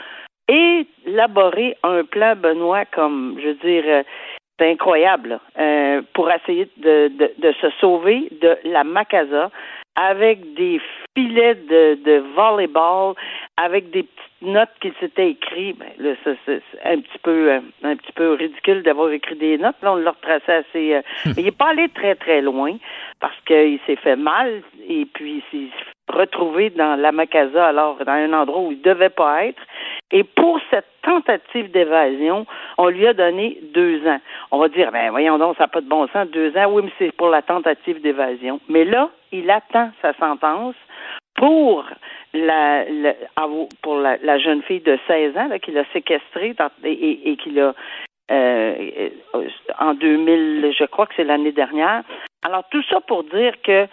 [0.51, 4.03] élaboré un plan Benoît comme, je veux dire, euh,
[4.59, 9.51] c'est incroyable, là, euh, pour essayer de, de, de se sauver de la Macasa
[9.97, 10.81] avec des
[11.17, 13.15] filets de, de volleyball,
[13.57, 15.79] avec des petites notes qu'il s'était écrites.
[15.79, 19.77] Ben, c'est un petit peu euh, un petit peu ridicule d'avoir écrit des notes.
[19.83, 20.95] Là, on l'a retracé assez.
[20.95, 22.77] euh, mais il n'est pas allé très très loin
[23.21, 25.77] parce qu'il s'est fait mal et puis il s'est
[26.11, 29.63] retrouvé dans la Macasa, alors dans un endroit où il devait pas être.
[30.11, 32.47] Et pour cette tentative d'évasion,
[32.79, 34.21] on lui a donné deux ans.
[34.51, 36.71] On va dire, ben voyons donc, ça n'a pas de bon sens, deux ans.
[36.71, 38.61] Oui, mais c'est pour la tentative d'évasion.
[38.69, 40.75] Mais là, il attend sa sentence
[41.37, 41.85] pour
[42.35, 42.85] la,
[43.83, 47.73] pour la, jeune fille de 16 ans qu'il a séquestrée et, et- et qu'il a
[48.33, 49.09] euh,
[49.81, 52.03] en 2000, je crois que c'est l'année dernière.
[52.45, 53.87] Alors tout ça pour dire que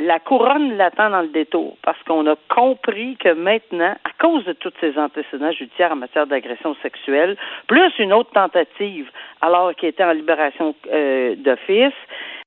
[0.00, 4.52] la couronne l'attend dans le détour parce qu'on a compris que maintenant, à cause de
[4.52, 10.04] tous ces antécédents judiciaires en matière d'agression sexuelle, plus une autre tentative alors qu'il était
[10.04, 11.94] en libération euh, d'office,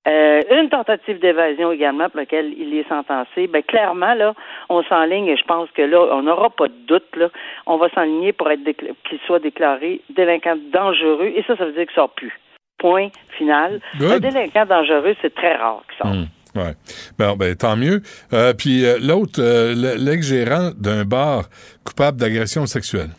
[0.07, 4.33] euh, une tentative d'évasion également pour laquelle il est sentencé, ben clairement là,
[4.69, 7.29] on s'enligne et je pense que là, on n'aura pas de doute là,
[7.67, 11.85] on va s'enligner pour être qu'il soit déclaré délinquant dangereux et ça, ça veut dire
[11.85, 12.33] qu'il sort plus.
[12.79, 13.79] Point final.
[13.99, 14.11] Good.
[14.11, 16.15] Un délinquant dangereux, c'est très rare qu'il sorte.
[16.15, 16.73] Hum, ouais.
[17.17, 18.01] Bon, ben, tant mieux.
[18.33, 21.43] Euh, puis euh, l'autre, euh, le- l'ex-gérant d'un bar
[21.85, 23.09] coupable d'agression sexuelle.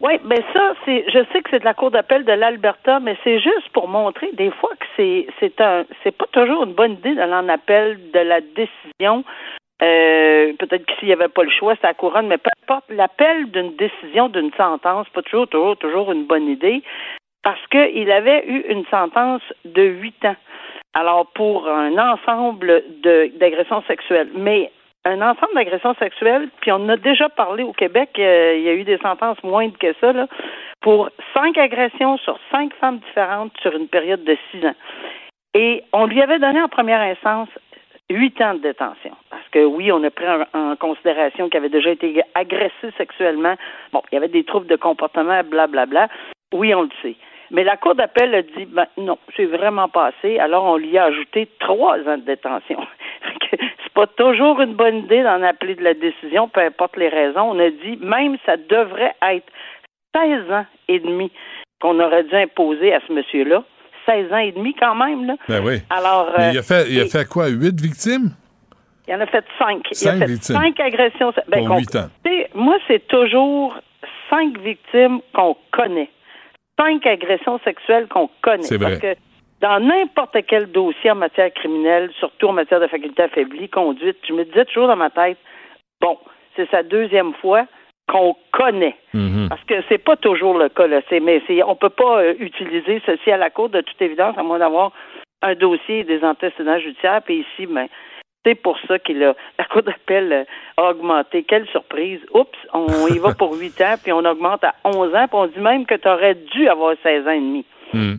[0.00, 3.38] Oui, ben ça, je sais que c'est de la Cour d'appel de l'Alberta, mais c'est
[3.40, 7.14] juste pour montrer des fois que c'est, c'est un, c'est pas toujours une bonne idée
[7.14, 9.24] d'aller en appel de la décision.
[9.82, 12.50] Euh, peut-être que s'il n'y avait pas le choix, c'est la couronne, mais peu
[12.90, 16.82] l'appel d'une décision, d'une sentence, pas toujours, toujours, toujours une bonne idée,
[17.42, 20.36] parce qu'il avait eu une sentence de huit ans.
[20.94, 22.82] Alors, pour un ensemble
[23.38, 24.30] d'agressions sexuelles.
[24.34, 24.70] Mais
[25.04, 28.74] un ensemble d'agressions sexuelles, puis on a déjà parlé au Québec, euh, il y a
[28.74, 30.26] eu des sentences moindres que ça, là,
[30.80, 34.74] pour cinq agressions sur cinq femmes différentes sur une période de six ans.
[35.52, 37.48] Et on lui avait donné en première instance
[38.10, 39.14] huit ans de détention.
[39.30, 43.56] Parce que oui, on a pris en, en considération qu'il avait déjà été agressé sexuellement.
[43.92, 45.86] Bon, il y avait des troubles de comportement, blablabla.
[45.86, 46.08] Bla, bla.
[46.52, 47.16] Oui, on le sait.
[47.50, 50.38] Mais la Cour d'appel a dit ben, non, c'est vraiment pas assez.
[50.38, 52.78] Alors on lui a ajouté trois ans de détention.
[53.50, 57.50] c'est pas toujours une bonne idée d'en appeler de la décision, peu importe les raisons.
[57.52, 59.46] On a dit même ça devrait être
[60.16, 61.30] 16 ans et demi
[61.80, 63.62] qu'on aurait dû imposer à ce monsieur-là.
[64.06, 65.26] 16 ans et demi quand même.
[65.26, 65.34] Là.
[65.48, 65.78] Ben oui.
[65.90, 67.48] Alors, euh, il a fait, il a fait quoi?
[67.48, 68.30] Huit victimes?
[69.08, 69.82] il en a fait cinq.
[69.90, 70.56] il Cinq a fait victimes.
[70.56, 71.32] cinq agressions.
[71.48, 72.08] Ben, Pour ans.
[72.54, 73.76] Moi, c'est toujours
[74.30, 76.10] cinq victimes qu'on connaît.
[76.78, 78.62] Cinq agressions sexuelles qu'on connaît.
[78.62, 78.98] C'est vrai.
[78.98, 79.20] Parce que
[79.60, 84.32] dans n'importe quel dossier en matière criminelle, surtout en matière de faculté affaiblie, conduite, je
[84.32, 85.38] me disais toujours dans ma tête,
[86.00, 86.18] bon,
[86.56, 87.66] c'est sa deuxième fois
[88.06, 88.96] qu'on connaît.
[89.14, 89.48] Mhm.
[89.48, 91.00] Parce que c'est pas toujours le cas, là.
[91.10, 94.58] Mais on peut pas euh, utiliser ceci à la cour de toute évidence, à moins
[94.58, 94.92] d'avoir
[95.42, 97.22] un dossier et des antécédents judiciaires.
[97.22, 97.88] Puis ici, ben,
[98.44, 100.44] c'est pour ça qu'il a, la cour d'appel euh,
[100.76, 101.44] a augmenté.
[101.44, 102.20] Quelle surprise.
[102.32, 105.46] Oups, on y va pour 8 ans, puis on augmente à 11 ans, puis on
[105.46, 107.64] dit même que tu aurais dû avoir 16 ans et demi.
[107.92, 108.14] Hmm.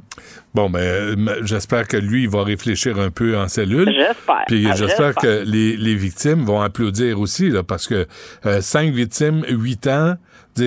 [0.53, 3.91] Bon, ben, euh, j'espère que lui, il va réfléchir un peu en cellule.
[3.91, 4.45] J'espère.
[4.47, 8.05] Puis Ah, j'espère que les, les victimes vont applaudir aussi, là, parce que
[8.45, 10.13] euh, cinq victimes, huit ans,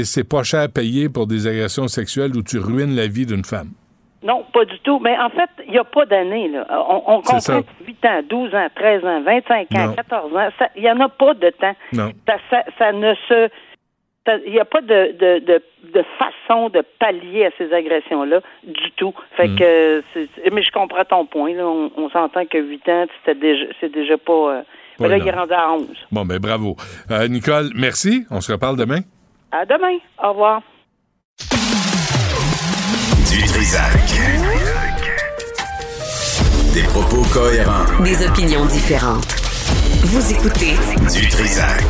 [0.04, 3.44] c'est pas cher à payer pour des agressions sexuelles où tu ruines la vie d'une
[3.44, 3.70] femme.
[4.22, 4.98] Non, pas du tout.
[4.98, 6.48] Mais en fait, il n'y a pas d'année.
[6.48, 6.66] Là.
[6.70, 9.92] On, on C'est comprend 8 ans, 12 ans, 13 ans, 25 ans, Non.
[9.94, 10.48] 14 ans.
[10.76, 11.76] Il n'y en a pas de temps.
[11.92, 12.10] Non.
[12.26, 13.48] Ça, ça, ça ne se.
[14.44, 15.62] Il n'y a pas de, de, de,
[15.94, 19.14] de façon de pallier à ces agressions-là du tout.
[19.36, 19.56] Fait Mm.
[19.58, 21.54] que, c'est- c'est- mais je comprends ton point.
[21.54, 21.66] Là.
[21.66, 24.32] On, on s'entend que 8 ans, c'était déjà, c'est déjà pas.
[24.32, 24.62] euh,
[25.00, 25.86] mais là, il est rendu à 11.
[26.12, 26.76] Bon, ben, bravo.
[27.10, 28.26] Euh, Nicole, merci.
[28.30, 28.98] On se reparle demain.
[29.50, 29.96] À demain.
[30.22, 30.60] Au revoir.
[33.38, 33.92] Du Trisac.
[36.74, 37.84] Des propos cohérents.
[38.02, 39.32] Des opinions différentes.
[40.02, 40.74] Vous écoutez
[41.14, 41.84] Du Trisac.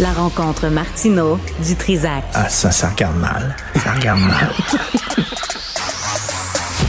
[0.00, 2.24] la rencontre Martino du Trizac.
[2.32, 3.54] Ah, ça, ça regarde mal.
[3.84, 4.54] Ça regarde mal.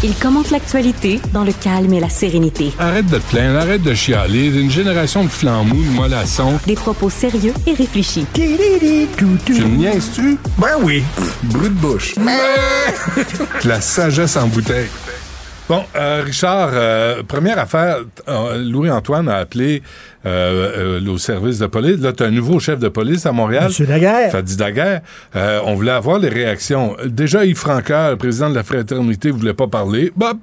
[0.04, 2.72] Il commente l'actualité dans le calme et la sérénité.
[2.78, 4.46] Arrête de te plaindre, arrête de chialer.
[4.48, 6.60] Une génération de flambous, de mollassons.
[6.68, 8.28] Des propos sérieux et réfléchis.
[8.34, 10.38] Tu me niaises-tu?
[10.60, 11.04] Ben oui.
[11.44, 12.14] Brut de bouche.
[13.66, 14.90] La sagesse en bouteille.
[15.70, 17.98] Bon, euh, Richard, euh, première affaire,
[18.30, 19.84] euh, Louis-Antoine a appelé
[20.26, 22.00] euh, euh, au service de police.
[22.00, 23.66] Là, tu as un nouveau chef de police à Montréal.
[23.66, 24.32] Monsieur Daguerre.
[24.32, 25.02] Fadi Daguerre.
[25.36, 26.96] Euh, on voulait avoir les réactions.
[27.06, 30.12] Déjà, Yves Francaire, le président de la fraternité, voulait pas parler.
[30.16, 30.38] Bop!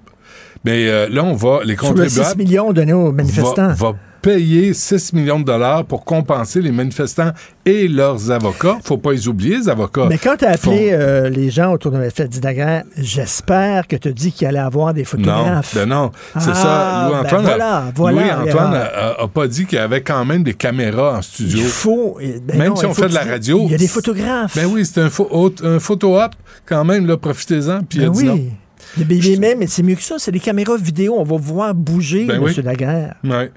[0.62, 3.68] Mais euh, là, on va, les le 6 contribuables millions donnés aux manifestants.
[3.68, 7.30] va, va payer 6 millions de dollars pour compenser les manifestants
[7.66, 8.78] et leurs avocats.
[8.82, 10.06] Faut pas les oublier, les avocats.
[10.08, 13.96] Mais quand tu as appelé euh, les gens autour de la fête Daguerre, j'espère que
[13.96, 15.74] tu as dit qu'il allait avoir des Non, photographes.
[15.74, 16.10] ben non,
[16.40, 17.08] c'est Ah, ça.
[17.08, 18.94] Louis-Antoine ben voilà, a- voilà Louis-Antoine l'erreur.
[19.18, 21.58] a, a- a pas dit qu'il y avait quand même des caméras en studio.
[21.58, 22.16] Il faut.
[22.20, 23.60] eh, ben Même non, si on fait de la radio.
[23.66, 24.54] Il y a des photographes.
[24.56, 26.32] Ben oui, c'est un, pho- autre- un photo-op
[26.66, 27.82] quand même, là, profitez-en.
[27.82, 28.40] Puis il a Ben non.
[28.98, 29.04] Oui.
[29.40, 31.14] Mais, mais- mais- c'est mieux que ça, c'est des caméras vidéo.
[31.18, 32.42] On va voir bouger, Ben M.
[32.44, 32.52] oui.
[33.24, 33.50] Ouais.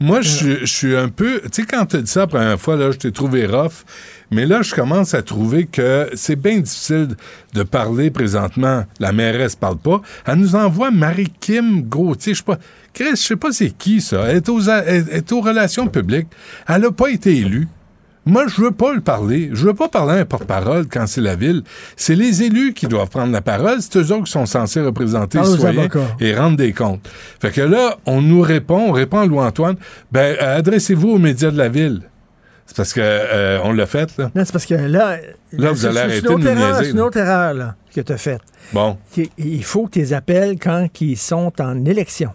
[0.00, 1.40] Moi, je suis- je suis un peu.
[1.44, 3.84] Tu sais, quand tu as dit ça la première fois, là, je t'ai trouvé rough.
[4.30, 7.08] Mais là, je commence à trouver que c'est bien difficile
[7.54, 8.84] de parler présentement.
[9.00, 10.00] La mairesse parle pas.
[10.26, 12.32] Elle nous envoie Marie-Kim Gauthier.
[12.34, 12.58] Je sais pas.
[12.94, 14.24] Chris, je sais pas c'est qui, ça.
[14.28, 16.28] Elle est aux, elle est aux relations publiques.
[16.68, 17.68] Elle a pas été élue.
[18.24, 19.50] Moi, je veux pas le parler.
[19.52, 21.62] Je veux pas parler à un porte-parole quand c'est la ville.
[21.96, 23.78] C'est les élus qui doivent prendre la parole.
[23.80, 25.88] C'est eux autres qui sont censés représenter les Parle aux citoyens
[26.20, 27.08] et rendre des comptes.
[27.40, 29.76] Fait que là, on nous répond, on répond à Louis-Antoine,
[30.12, 32.02] ben, euh, adressez-vous aux médias de la ville.
[32.66, 34.30] C'est parce que euh, on l'a fait, là.
[34.34, 35.18] Non, c'est parce que là.
[35.52, 38.12] Là, vous allez arrêter une de nous niaiser, C'est une autre erreur là, que tu
[38.12, 38.40] as faite.
[38.72, 38.96] Bon.
[39.16, 42.30] Il- Il faut que tu les appelles quand ils sont en élection.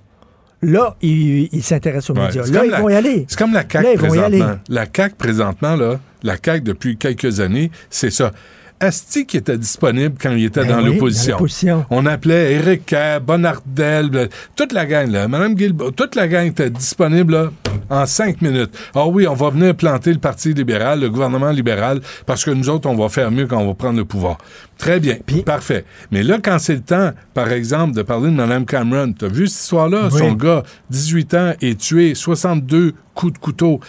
[0.62, 2.26] Là, ils s'intéressent aux Ouais.
[2.28, 2.46] médias.
[2.48, 3.26] Là, ils la- vont y aller.
[3.28, 4.60] C'est comme la CAQ Là, présentement.
[4.70, 8.32] La CAQ présentement, là, la CAQ depuis quelques années, c'est ça.
[8.80, 11.86] Asti qui était disponible quand il était Ben dans oui, l'opposition.
[11.90, 16.46] On appelait Éric Kerr, Bonardel, ben, toute la gang, là, Mme Guilbeault, toute la gang
[16.46, 17.52] était disponible, là.
[17.90, 18.72] en cinq minutes.
[18.94, 22.70] Ah oui, on va venir planter le Parti libéral, le gouvernement libéral, parce que nous
[22.70, 24.38] autres, on va faire mieux quand on va prendre le pouvoir.
[24.78, 25.86] Très bien, parfait.
[26.12, 29.48] Mais là, quand c'est le temps, par exemple, de parler de Mme Cameron, t'as vu
[29.48, 30.10] cette histoire-là?
[30.12, 33.80] Son gars, 18 ans, est tué, 62 coups de couteau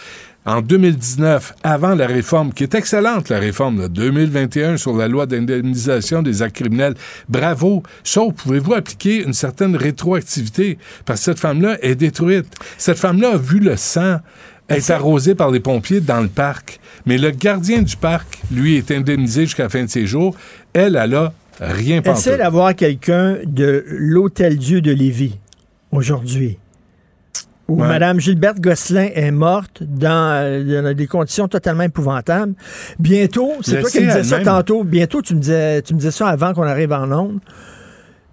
[0.45, 5.25] en 2019, avant la réforme, qui est excellente, la réforme de 2021 sur la loi
[5.25, 6.95] d'indemnisation des actes criminels.
[7.27, 7.83] Bravo.
[8.03, 10.77] Sauf, pouvez-vous appliquer une certaine rétroactivité?
[11.05, 12.47] Parce que cette femme-là est détruite.
[12.77, 14.19] Cette femme-là a vu le sang
[14.69, 16.79] être arrosé par les pompiers dans le parc.
[17.05, 20.35] Mais le gardien du parc, lui, est indemnisé jusqu'à la fin de ses jours.
[20.73, 22.29] Elle, elle a rien pensé.
[22.29, 25.37] Essaie d'avoir quelqu'un de l'Hôtel Dieu de Lévis
[25.91, 26.57] aujourd'hui?
[27.69, 32.53] Où Mme Gilberte Gosselin est morte dans, dans, des conditions totalement épouvantables.
[32.97, 36.11] Bientôt, c'est toi qui me disais ça tantôt, bientôt tu me disais, tu me disais
[36.11, 37.39] ça avant qu'on arrive en ondes.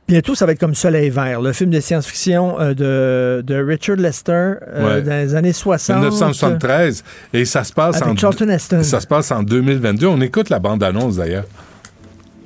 [0.09, 3.97] Bientôt, ça va être comme Soleil vert, le film de science-fiction euh, de, de, Richard
[3.97, 5.97] Lester euh, dans les années 60.
[5.97, 7.03] 1973.
[7.33, 8.85] Et ça se passe en Charlton Heston.
[8.85, 10.07] Ça se passe en 2022.
[10.07, 11.47] On écoute la bande-annonce d'ailleurs.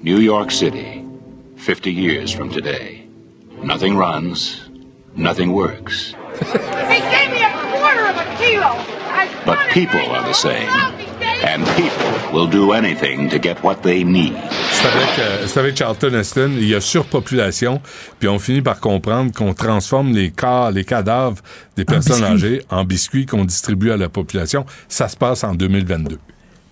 [0.03, 1.05] New York City,
[1.59, 3.07] 50 years from today.
[3.63, 4.71] Nothing runs,
[5.15, 6.15] nothing works.
[6.39, 9.01] They gave me a quarter of a kilo.
[9.45, 10.69] But people are the same.
[11.45, 14.35] And people will do anything to get what they need.
[14.73, 17.81] C'est avec, euh, avec, Charlton Heston, il y a surpopulation,
[18.19, 21.39] puis on finit par comprendre qu'on transforme les corps, les cadavres
[21.77, 24.65] des personnes âgées en biscuits qu'on distribue à la population.
[24.89, 26.19] Ça se passe en 2022.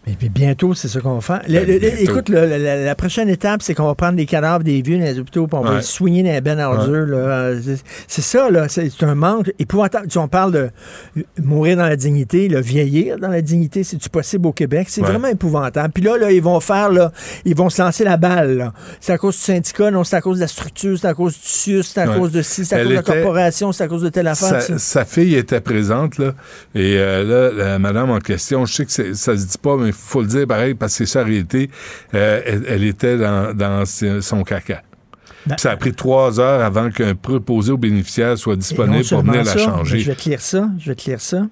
[0.08, 1.42] Et puis bientôt, c'est ce qu'on va faire.
[1.48, 1.68] Ben,
[1.98, 5.46] écoute, la, prochaine étape, c'est qu'on va prendre les cadavres des vieux dans les hôpitaux,
[5.46, 7.50] puis on va les soigner dans les bennes à
[8.06, 8.68] C'est ça, là.
[8.68, 10.08] C'est un manque épouvantable.
[10.08, 10.70] Tu on parle de
[11.42, 14.86] mourir dans la dignité, le vieillir dans la dignité, c'est-tu possible au Québec?
[14.90, 15.92] C'est vraiment épouvantable.
[15.92, 17.12] Puis là, là, ils vont faire, là,
[17.44, 18.72] ils vont se lancer la balle.
[19.00, 21.34] C'est à cause du syndicat, non, c'est à cause de la structure, c'est à cause
[21.34, 23.88] du CIUS, c'est à cause de ci, c'est à cause de la corporation, c'est à
[23.88, 24.62] cause de telle affaire.
[24.78, 26.34] Sa, fille était présente, là.
[26.74, 29.92] Et euh, là, la madame en question, je sais que ça se dit pas, mais
[29.98, 31.70] faut le dire pareil, parce que c'est sa réalité,
[32.14, 34.82] euh, elle, était dans, son caca.
[35.46, 39.44] Ben, ça a pris trois heures avant qu'un préposé aux bénéficiaires soit disponible pour venir
[39.44, 40.00] la changer.
[40.00, 40.68] Je vais te lire ça.
[40.78, 41.46] Je vais te lire ça.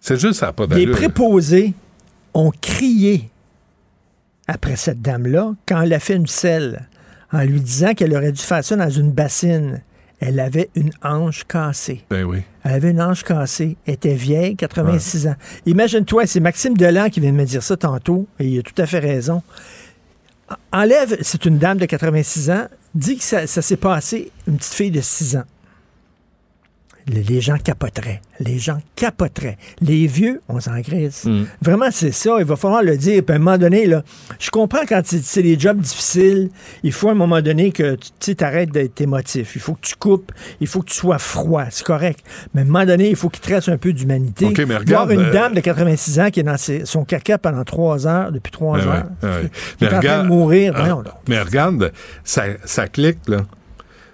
[0.00, 0.66] C'est juste ça, pas.
[0.66, 1.72] Les préposés
[2.34, 3.30] ont crié
[4.46, 6.88] après cette dame-là quand elle a fait une selle
[7.32, 9.82] en lui disant qu'elle aurait dû faire ça dans une bassine.
[10.26, 12.02] Elle avait une hanche cassée.
[12.08, 12.42] Ben oui.
[12.62, 13.76] Elle avait une hanche cassée.
[13.86, 15.34] Elle était vieille, 86 ans.
[15.66, 18.80] Imagine-toi, c'est Maxime Delan qui vient de me dire ça tantôt, et il a tout
[18.80, 19.42] à fait raison.
[20.72, 24.72] Enlève, c'est une dame de 86 ans, dit que ça, ça s'est passé, une petite
[24.72, 25.44] fille de 6 ans
[27.06, 28.20] les gens capoteraient.
[28.40, 29.58] Les gens capoteraient.
[29.80, 31.24] Les vieux, on s'en grise.
[31.24, 31.44] Mm.
[31.60, 32.36] Vraiment, c'est ça.
[32.38, 33.22] Il va falloir le dire.
[33.22, 34.02] Puis à un moment donné, là,
[34.38, 36.50] je comprends quand c'est des jobs difficiles,
[36.82, 39.52] il faut à un moment donné que tu arrêtes d'être émotif.
[39.54, 40.32] Il faut que tu coupes.
[40.60, 41.66] Il faut que tu sois froid.
[41.70, 42.24] C'est correct.
[42.54, 44.46] Mais à un moment donné, il faut qu'il te reste un peu d'humanité.
[44.46, 48.06] Okay, Voir une euh, dame de 86 ans qui est dans son caca pendant trois
[48.06, 49.06] heures, depuis trois heures,
[49.78, 50.72] qui est en train de mourir.
[50.76, 51.92] Ah, mais regarde,
[52.24, 53.42] ça, ça clique, là.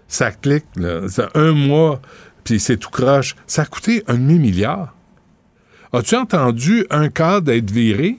[0.09, 1.03] Ça clique, là.
[1.35, 2.01] un mois
[2.51, 3.37] puis c'est tout croche.
[3.47, 4.93] Ça a coûté un demi-milliard.
[5.93, 8.19] As-tu entendu un cas d'être viré?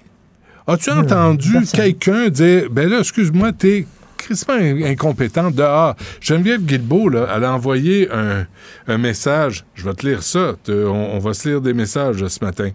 [0.67, 3.85] As-tu entendu quelqu'un dire, ben là, excuse-moi, t'es
[4.17, 5.95] crispement incompétent dehors.
[6.21, 9.65] Geneviève Guilbeault, là, elle a envoyé un, message.
[9.75, 10.53] Je vais te lire ça.
[10.69, 12.69] on, va se lire des messages ce matin.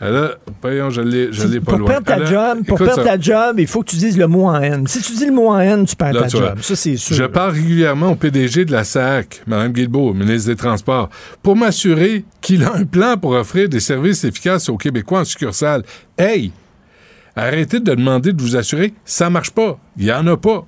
[0.00, 3.82] Voyons, je l'ai, je pas pour Perdre ta job, pour perdre ta job, il faut
[3.82, 4.86] que tu dises le mot en N.
[4.86, 6.58] Si tu dis le mot en N, tu perds ta job.
[6.60, 7.16] Ça, c'est sûr.
[7.16, 11.10] Je parle régulièrement au PDG de la SAC, Mme Guilbeault, ministre des Transports,
[11.42, 15.84] pour m'assurer qu'il a un plan pour offrir des services efficaces aux Québécois en succursale.
[16.18, 16.52] Hey!
[17.36, 19.78] Arrêtez de demander de vous assurer, ça marche pas.
[19.96, 20.66] Il y en a pas.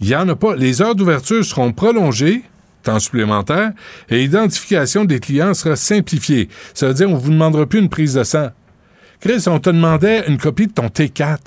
[0.00, 0.56] Il y en a pas.
[0.56, 2.42] Les heures d'ouverture seront prolongées
[2.82, 3.72] temps supplémentaire,
[4.08, 6.48] et l'identification des clients sera simplifiée.
[6.74, 8.50] Ça veut dire qu'on ne vous demandera plus une prise de sang.
[9.20, 11.38] Chris, on te demandait une copie de ton T4.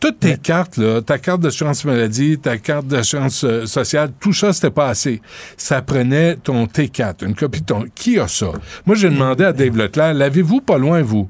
[0.00, 4.52] toutes tes cartes, là, ta carte d'assurance maladie, ta carte d'assurance euh, sociale, tout ça,
[4.52, 5.22] c'était pas assez.
[5.56, 7.84] Ça prenait ton T4, une copie de ton...
[7.94, 8.50] Qui a ça?
[8.84, 11.28] Moi, j'ai demandé à Dave Leclerc, l'avez-vous pas loin, vous?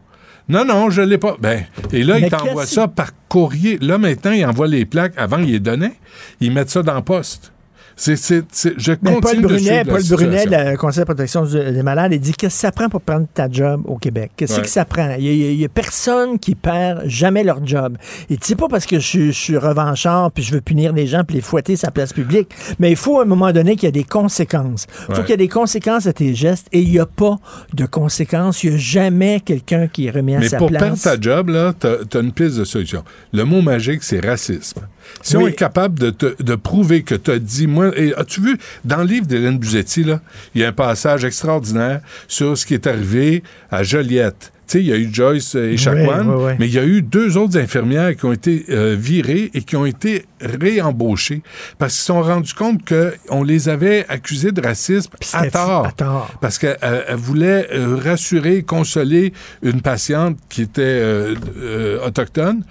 [0.48, 1.36] Non, non, je l'ai pas.
[1.40, 3.78] Ben, et là, il t'envoie ça par courrier.
[3.80, 5.14] Là, maintenant, il envoie les plaques.
[5.16, 5.94] Avant, il les donnait.
[6.40, 7.52] Ils mettent ça dans le poste.
[7.96, 12.32] C'est, je continue Paul Brunet, Paul Brunet, le Conseil de protection des malades, il dit
[12.32, 14.32] qu'est-ce que ça prend pour prendre ta job au Québec?
[14.36, 15.14] Qu'est-ce que ça prend?
[15.18, 17.96] Il n'y a, personne qui perd jamais leur job.
[18.30, 21.36] Et c'est pas parce que je, suis revanchard puis je veux punir les gens puis
[21.36, 23.92] les fouetter sa place publique, mais il faut à un moment donné qu'il y ait
[23.92, 24.86] des conséquences.
[25.08, 27.36] Il faut qu'il y ait des conséquences à tes gestes et il n'y a pas
[27.72, 28.62] de conséquences.
[28.62, 30.70] Il n'y a jamais quelqu'un qui est remis à sa place.
[30.70, 33.04] Mais pour perdre ta job, là, tu as, une piste de solution.
[33.32, 34.80] Le mot magique, c'est racisme.
[35.20, 35.44] Si Oui.
[35.44, 38.56] on est capable de, te- de prouver que tu as dit, moi, et as-tu vu,
[38.84, 40.20] dans le livre d'Hélène Buzetti, là,
[40.54, 44.52] il y a un passage extraordinaire sur ce qui est arrivé à Joliette.
[44.68, 46.52] Tu sais, il y a eu Joyce et Chakwan, oui, oui.
[46.58, 49.76] mais il y a eu deux autres infirmières qui ont été euh, virées et qui
[49.76, 51.42] ont été réembauchées
[51.78, 55.86] parce qu'ils se sont rendus compte qu'on les avait accusées de racisme à tort.
[55.86, 56.34] à tort.
[56.40, 59.32] Parce qu'elle elle- elle voulait euh, rassurer, consoler
[59.62, 62.62] une patiente qui était euh, euh, autochtone.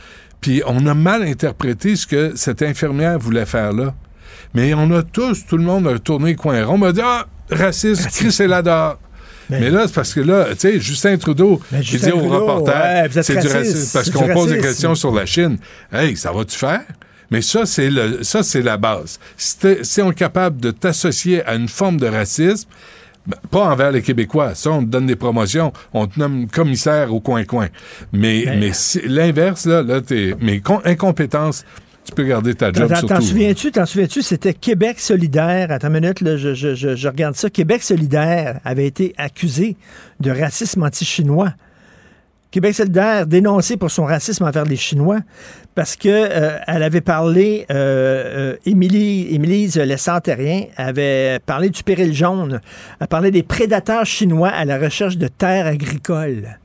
[0.42, 3.94] Puis on a mal interprété ce que cette infirmière voulait faire là.
[4.54, 6.74] Mais on a tous, tout le monde a tourné coin rond.
[6.74, 9.00] On m'a dit Ah, raciste, Chris dehors.
[9.50, 12.74] Mais- Mais là, c'est parce que là, tu sais, Justin Trudeau, il dit au reporter,
[12.74, 15.58] ouais, c'est du racisme, parce qu'on pose des questions sur la Chine.
[15.92, 16.82] Hey, ça va-tu faire?
[17.30, 19.20] Mais ça, c'est le, ça, c'est la base.
[19.38, 22.68] Si on est capable de t'associer à une forme de racisme,
[23.28, 24.56] ben, pas envers les Québécois.
[24.56, 25.72] Ça, on te donne des promotions.
[25.94, 27.68] On te nomme commissaire au coin-coin.
[28.12, 31.64] Mais, Mais- mais si- l'inverse, là, là, t'es, mais incompétence,
[32.04, 33.14] tu peux garder ta job T'en- surtout.
[33.14, 33.72] T'en souviens-tu?
[33.72, 34.22] T'en souviens-tu?
[34.24, 35.72] C'était Québec solidaire.
[35.72, 37.50] Attends une minute, là, je, je- je- je regarde ça.
[37.50, 39.78] Québec solidaire avait été accusé
[40.20, 41.54] de racisme anti-chinois.
[42.52, 45.20] Québec solidaire dénoncé pour son racisme envers les Chinois
[45.74, 52.60] parce que euh, elle avait parlé, euh, euh, Émilie, Lessard-Terrien avait parlé du péril jaune.
[53.00, 56.60] Elle parlait des prédateurs chinois à la recherche de terres agricoles.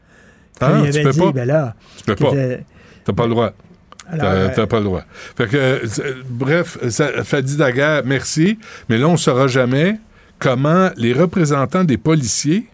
[0.60, 1.32] Ah, il tu avait peux dit, pas.
[1.32, 2.32] ben là, Tu peux pas.
[3.04, 3.52] T'as pas le droit.
[4.10, 5.02] T'as euh, t'as pas le droit.
[5.36, 8.58] Fait que, euh, bref, ça, Fadi Daguerre, merci.
[8.88, 9.98] Mais là, on ne saura jamais
[10.38, 12.66] comment les représentants des policiers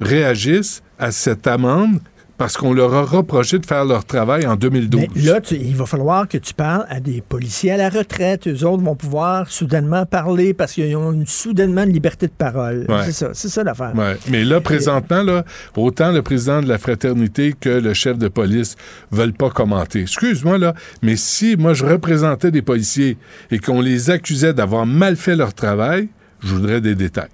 [0.00, 1.98] réagissent à cette amende
[2.36, 5.02] parce qu'on leur a reproché de faire leur travail en 2012.
[5.14, 8.48] Mais là, tu- il va falloir que tu parles à des policiers à la retraite.
[8.48, 12.86] Eux autres vont pouvoir soudainement parler parce qu'ils ont une, soudainement une liberté de parole.
[12.88, 13.04] Ouais.
[13.04, 13.92] C'est ça, c'est ça l'affaire.
[13.94, 14.16] Ouais.
[14.32, 15.44] Mais là, présentement, là,
[15.76, 18.74] autant le président de la fraternité que le chef de police
[19.12, 20.00] veulent pas commenter.
[20.00, 23.16] Excuse-moi, là, mais si moi je représentais des policiers
[23.52, 26.08] et qu'on les accusait d'avoir mal fait leur travail,
[26.40, 27.28] je voudrais des détails.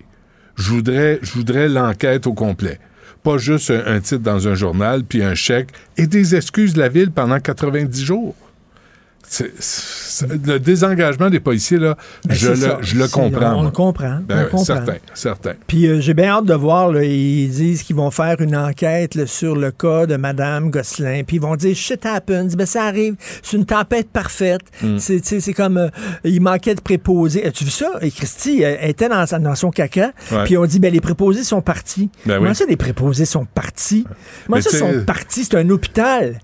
[0.56, 2.78] Je voudrais, je voudrais l'enquête au complet.
[3.22, 6.88] Pas juste un, titre dans un journal, puis un chèque et des excuses de la
[6.88, 8.34] ville pendant 90 jours.
[10.28, 13.54] Le désengagement des policiers, là, Ben, je, le, je comprends.
[13.54, 14.18] On le comprend.
[14.26, 14.64] Ben on le oui, comprend.
[14.64, 15.52] certain, certain.
[15.68, 19.14] Puis euh, j'ai bien hâte de voir, là, ils disent qu'ils vont faire une enquête
[19.14, 21.22] là, sur le cas de Madame Gosselin.
[21.24, 24.62] Puis ils vont dire shit happens, ben ça arrive, c'est une tempête parfaite.
[24.82, 24.98] Hmm.
[24.98, 25.88] C'est, comme euh,
[26.24, 27.46] il manquait de préposés.
[27.46, 27.90] As-tu vu ça?
[28.00, 30.12] Et Christy elle était dans, son caca.
[30.44, 32.10] Puis on dit ben les préposés sont partis.
[32.26, 32.56] Ben Comment oui.
[32.56, 34.04] ça les préposés sont partis?
[34.46, 35.44] Comment Mais ça sont partis?
[35.44, 36.40] C'est un hôpital.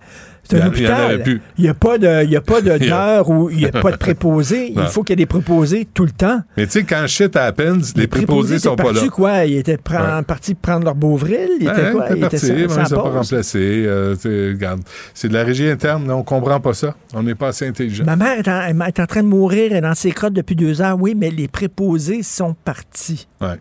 [0.48, 1.22] C'est un hôpital.
[1.58, 3.50] Il n'y a pas de, il y a pas de Il y a- d'heure où
[3.50, 4.72] il n'y a pas de préposés.
[4.76, 6.40] il faut qu'il y ait des préposés tout le temps.
[6.56, 9.08] Mais tu sais, quand shit happens, les, préposés sont étaient pas là.
[9.08, 9.44] quoi?
[9.44, 10.22] Ils étaient Ouais.
[10.26, 11.48] partis prendre leur beauvril?
[11.60, 12.06] Ils étaient Ouais, quoi?
[12.16, 13.84] Ils étaient sans- sans sont pas remplacés.
[13.86, 14.14] euh,
[15.14, 16.94] c'est de la régie interne, on comprend pas ça.
[17.14, 18.04] On n'est pas assez intelligent.
[18.04, 20.32] Ma mère est en, elle est en train de mourir, elle est dans ses crottes
[20.34, 20.96] depuis deux heures.
[21.00, 23.26] Oui, mais les préposés sont partis.
[23.40, 23.58] Ouais.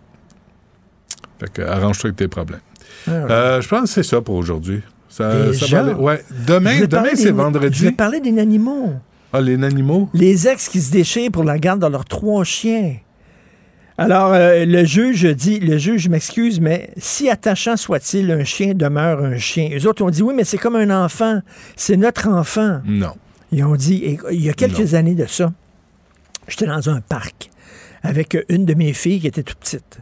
[1.39, 2.59] Fait que arrange-toi avec tes problèmes.
[3.07, 4.81] Ah, Euh, je pense que c'est ça pour aujourd'hui.
[5.16, 5.82] Ça, ça Déjà?
[5.84, 6.24] va aller- Ouais.
[6.30, 6.72] Je Demain,
[7.11, 7.84] c'est des- Je vendredi.
[7.84, 8.93] vais parler des animaux.
[9.32, 10.09] Ah, les animaux?
[10.13, 12.95] Les ex qui se déchirent pour la garde de leurs trois chiens.
[13.97, 19.24] Alors, euh, le juge dit, le juge, m'excuse, mais si attachant soit-il, un chien demeure
[19.24, 19.70] un chien.
[19.72, 21.39] Les autres ont dit, oui, mais c'est comme un enfant.
[21.78, 22.82] C'est notre enfant.
[22.86, 23.13] Non.
[23.53, 25.53] Ils ont dit, et- il y a quelques années de ça,
[26.49, 27.49] j'étais dans un parc
[28.03, 29.99] avec une de mes filles qui était toute petite.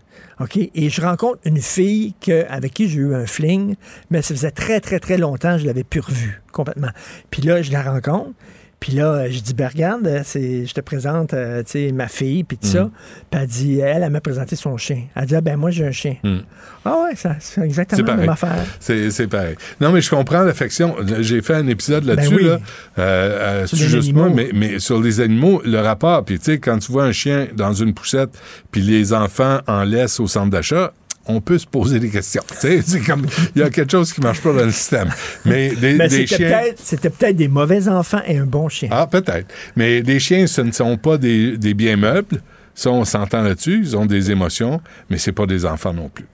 [0.55, 2.13] Et je rencontre une fille
[2.49, 3.75] avec qui j'ai eu un fling,
[4.09, 6.91] mais ça faisait très, très, très longtemps je l'avais plus revue complètement.
[7.31, 8.31] Puis là, je la rencontre.
[8.83, 11.63] Puis là, je dis, ben regarde, euh, c'est, je te présente euh,
[11.93, 12.89] ma fille, puis tout ça.
[13.31, 15.03] Puis elle dit, elle, elle m'a présenté son chien.
[15.15, 16.17] Elle dit, ah, ben moi, j'ai un chien.
[16.21, 16.39] Mm.
[16.83, 18.65] Ah ouais, ça, c'est exactement C'est la même affaire.
[18.81, 19.55] C'est c'est pareil.
[19.79, 20.97] Non, mais je comprends l'affection.
[21.21, 22.43] J'ai fait un épisode là-dessus, Ben oui.
[22.43, 22.59] là.
[22.99, 26.25] Euh, euh, juste moi, mais, mais sur les animaux, le rapport.
[26.25, 28.31] Puis, tu sais, quand tu vois un chien dans une poussette,
[28.71, 30.91] puis les enfants en laissent au centre d'achat,
[31.27, 32.43] on peut se poser des questions.
[32.49, 35.09] Tu sais, c'est comme, il y a quelque chose qui marche pas dans le système.
[35.45, 36.37] Mais des, chiens.
[36.37, 38.89] peut-être, c'était peut-être des mauvais enfants et un bon chien.
[38.91, 39.47] Ah, peut-être.
[39.75, 42.41] Mais des chiens, ce ne sont pas des, des biens meubles.
[42.75, 43.79] Ça, on s'entend là-dessus.
[43.83, 46.25] Ils ont des émotions, mais c'est pas des enfants non plus.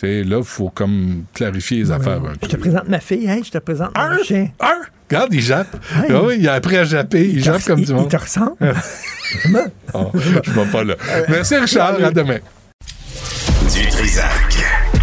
[0.00, 2.46] Tu sais, là, il faut comme clarifier les affaires un Je peu.
[2.48, 4.48] te présente ma fille, hey, je te présente mon Un, chien.
[4.60, 4.82] un?
[5.10, 5.76] Regarde, il jappe.
[6.08, 7.26] Ah oui, il a appris à japper.
[7.28, 8.08] Il, te jappe comme il- du Il monde.
[8.10, 8.54] te ressemble?
[9.92, 10.94] Oh, je vais pas là.
[11.28, 12.02] Merci, Richard.
[12.02, 12.38] À demain.
[13.78, 14.56] Du Trisac.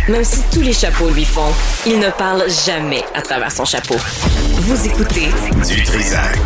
[0.10, 1.54] Même si tous les chapeaux lui font,
[1.86, 3.96] il ne parle jamais à travers son chapeau.
[3.96, 5.30] Vous écoutez
[5.66, 6.38] Du Trisac.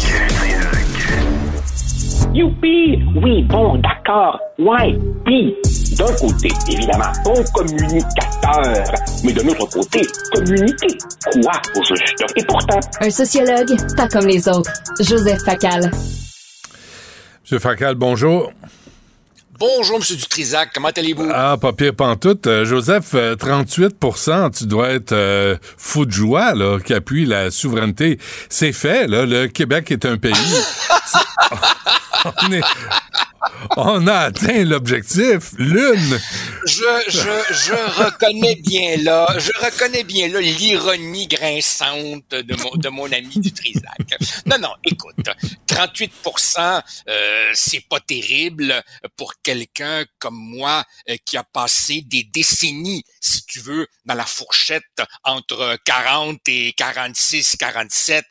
[2.32, 3.00] Youpi!
[3.16, 4.40] Oui, bon, d'accord.
[4.60, 5.56] Ouais, pis,
[5.96, 8.84] d'un côté, évidemment, bon communicateur,
[9.24, 10.02] mais de l'autre côté,
[10.32, 10.98] communiquer
[11.42, 12.24] quoi au juste?
[12.36, 12.80] Et pourtant...
[13.02, 14.72] Un sociologue, pas comme les autres.
[15.00, 15.90] Joseph Facal.
[17.42, 18.52] Monsieur Facal, bonjour.
[19.60, 20.16] Bonjour, M.
[20.16, 20.70] Dutrisac.
[20.74, 21.30] Comment allez-vous?
[21.34, 22.48] Ah, pas pire pantoute.
[22.48, 27.52] Euh, Joseph, 38% euh, tu dois être euh, fou de joie, là, qui appuie la
[27.52, 28.20] souveraineté.
[28.48, 29.26] C'est fait, là.
[29.26, 30.34] Le Québec est un pays.
[32.26, 32.62] on, est,
[33.78, 35.54] on a atteint l'objectif.
[35.58, 36.20] Lune.
[36.66, 42.90] Je, je, je reconnais bien là, je reconnais bien là l'ironie grinçante de mon, de
[42.90, 44.20] mon ami du Trisac.
[44.46, 45.30] Non, non, écoute,
[45.68, 48.84] 38% euh, c'est pas terrible
[49.16, 54.26] pour quelqu'un comme moi euh, qui a passé des décennies, si tu veux, dans la
[54.26, 54.84] fourchette
[55.24, 58.26] entre 40 et 46, 47,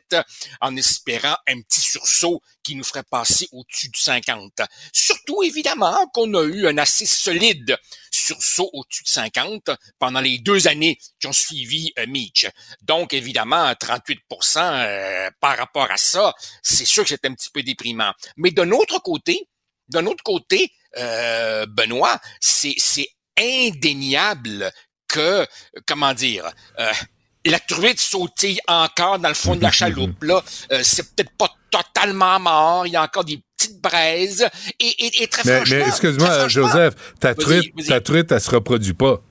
[0.61, 4.61] en espérant un petit sursaut qui nous ferait passer au-dessus du 50.
[4.93, 7.77] Surtout, évidemment, qu'on a eu un assez solide
[8.11, 12.47] sursaut au-dessus de 50 pendant les deux années qui ont suivi euh, Mitch.
[12.81, 14.17] Donc, évidemment, 38%
[14.57, 18.13] euh, par rapport à ça, c'est sûr que c'est un petit peu déprimant.
[18.37, 19.47] Mais d'un autre côté,
[19.87, 22.75] d'un autre côté, euh, Benoît, c'est
[23.39, 24.71] indéniable
[25.07, 25.45] que,
[25.87, 26.45] comment dire,
[26.79, 26.91] euh,
[27.45, 30.23] la truite sautille encore dans le fond de la chaloupe.
[30.23, 32.87] Là, euh, c'est peut-être pas totalement mort.
[32.87, 34.47] Il y a encore des petites braises.
[34.79, 35.77] Et, et, très mais, franchement...
[35.77, 39.21] Mais excuse-moi, Joseph, ta truite, ta truite, elle se reproduit pas.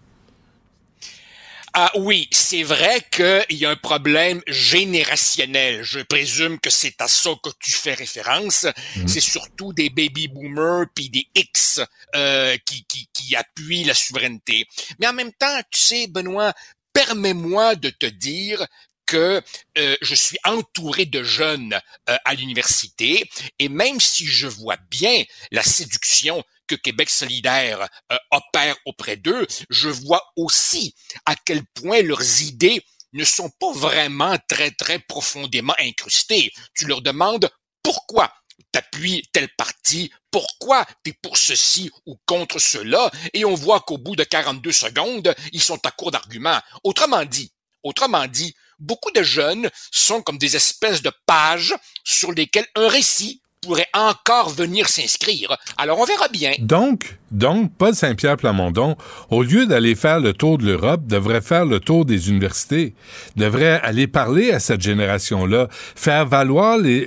[1.75, 5.83] Ah oui, c'est vrai qu'il y a un problème générationnel.
[5.83, 8.67] Je présume que c'est à ça que tu fais référence.
[8.97, 9.09] Mhm.
[9.09, 11.81] C'est surtout des baby boomers puis des X
[12.15, 14.67] euh, qui, qui, qui appuient la souveraineté.
[14.99, 16.53] Mais en même temps, tu sais, Benoît,
[16.93, 18.67] permets-moi de te dire
[19.07, 19.43] que
[19.79, 25.25] euh, je suis entouré de jeunes euh, à l'université et même si je vois bien
[25.51, 30.95] la séduction que Québec solidaire euh, opère auprès d'eux, je vois aussi
[31.27, 36.53] à quel point leurs idées ne sont pas vraiment très très profondément incrustées.
[36.75, 37.51] Tu leur demandes
[37.83, 38.33] pourquoi
[38.73, 44.17] t'appuies tel parti, pourquoi t'es pour ceci ou contre cela, et on voit qu'au bout
[44.17, 46.61] de 42 secondes, ils sont à court d'arguments.
[46.85, 47.53] Autrement dit,
[47.83, 53.43] autrement dit, beaucoup de jeunes sont comme des espèces de pages sur lesquelles un récit
[53.69, 55.55] pourrait encore venir s'inscrire.
[55.77, 56.55] Alors on verra bien.
[56.59, 58.97] Donc, donc Paul Saint-Pierre Plamondon,
[59.29, 62.95] au lieu d'aller faire le tour de l'Europe, devrait faire le tour des universités,
[63.37, 67.07] devrait aller parler à cette génération-là, faire valoir les,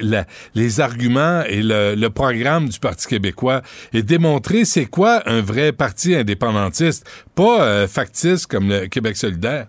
[0.54, 6.14] les arguments et le, programme du Parti québécois et démontrer c'est quoi un vrai parti
[6.14, 9.66] indépendantiste, pas euh, factice comme le Québec solidaire.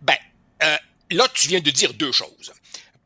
[0.00, 0.14] Ben,
[0.62, 0.76] euh,
[1.10, 2.52] là, tu viens de dire deux choses.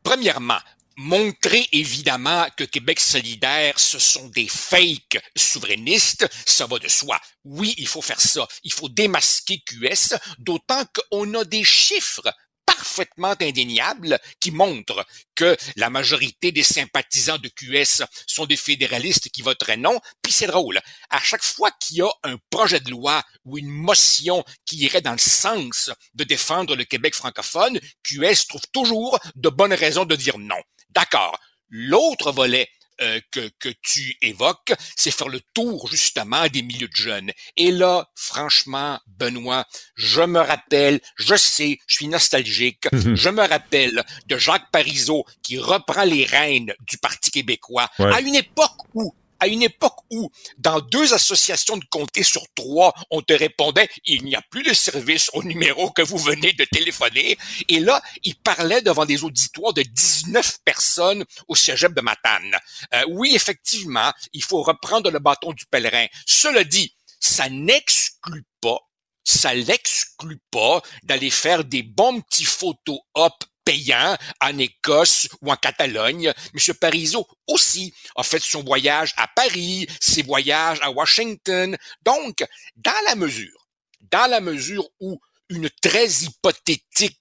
[0.01, 0.59] Premièrement,
[0.97, 7.19] montrer évidemment que Québec solidaire, ce sont des fakes souverainistes, ça va de soi.
[7.43, 8.47] Oui, il faut faire ça.
[8.63, 12.31] Il faut démasquer QS, d'autant qu'on a des chiffres
[12.65, 19.41] parfaitement indéniables qui montrent que la majorité des sympathisants de QS sont des fédéralistes qui
[19.41, 19.99] voteraient non.
[20.21, 20.79] Puis c'est drôle,
[21.09, 25.01] à chaque fois qu'il y a un projet de loi ou une motion qui irait
[25.01, 30.15] dans le sens de défendre le Québec francophone, QS trouve toujours de bonnes raisons de
[30.15, 30.61] dire non.
[30.95, 31.37] D'accord.
[31.69, 32.69] L'autre volet
[33.01, 37.31] euh, que, que tu évoques, c'est faire le tour justement des milieux de jeunes.
[37.57, 39.65] Et là, franchement, Benoît,
[39.95, 45.57] je me rappelle, je sais, je suis nostalgique, je me rappelle de Jacques Parizeau qui
[45.57, 50.79] reprend les rênes du Parti québécois à une époque où à une époque où, dans
[50.79, 55.29] deux associations de comté sur trois, on te répondait il n'y a plus de service
[55.33, 57.37] au numéro que vous venez de téléphoner.
[57.69, 62.55] Et là, il parlait devant des auditoires de 19 personnes au cégep de Matane.
[62.93, 66.05] Euh, oui, effectivement, il faut reprendre le bâton du pèlerin.
[66.25, 68.79] Cela dit, ça n'exclut pas
[69.27, 73.33] ça l'exclut pas d'aller faire des bons petits photos op
[73.65, 76.31] payant en Écosse ou en Catalogne.
[76.53, 76.73] M.
[76.79, 81.75] Parizeau aussi a fait son voyage à Paris, ses voyages à Washington.
[82.03, 82.45] Donc,
[82.75, 83.67] dans la mesure,
[84.11, 87.19] dans la mesure où une très hypothétique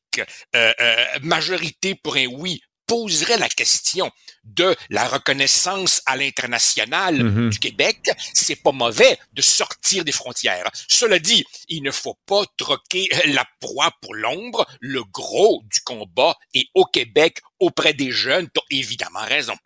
[0.55, 4.11] euh, euh, majorité pour un oui poserait la question
[4.45, 7.51] de la reconnaissance à l'international mhm.
[7.51, 10.71] du Québec, c'est pas mauvais de sortir des frontières.
[10.89, 14.67] Cela dit, il ne faut pas troquer la proie pour l'ombre.
[14.81, 18.49] Le gros du combat est au Québec auprès des jeunes.
[18.53, 19.57] T'as évidemment raison.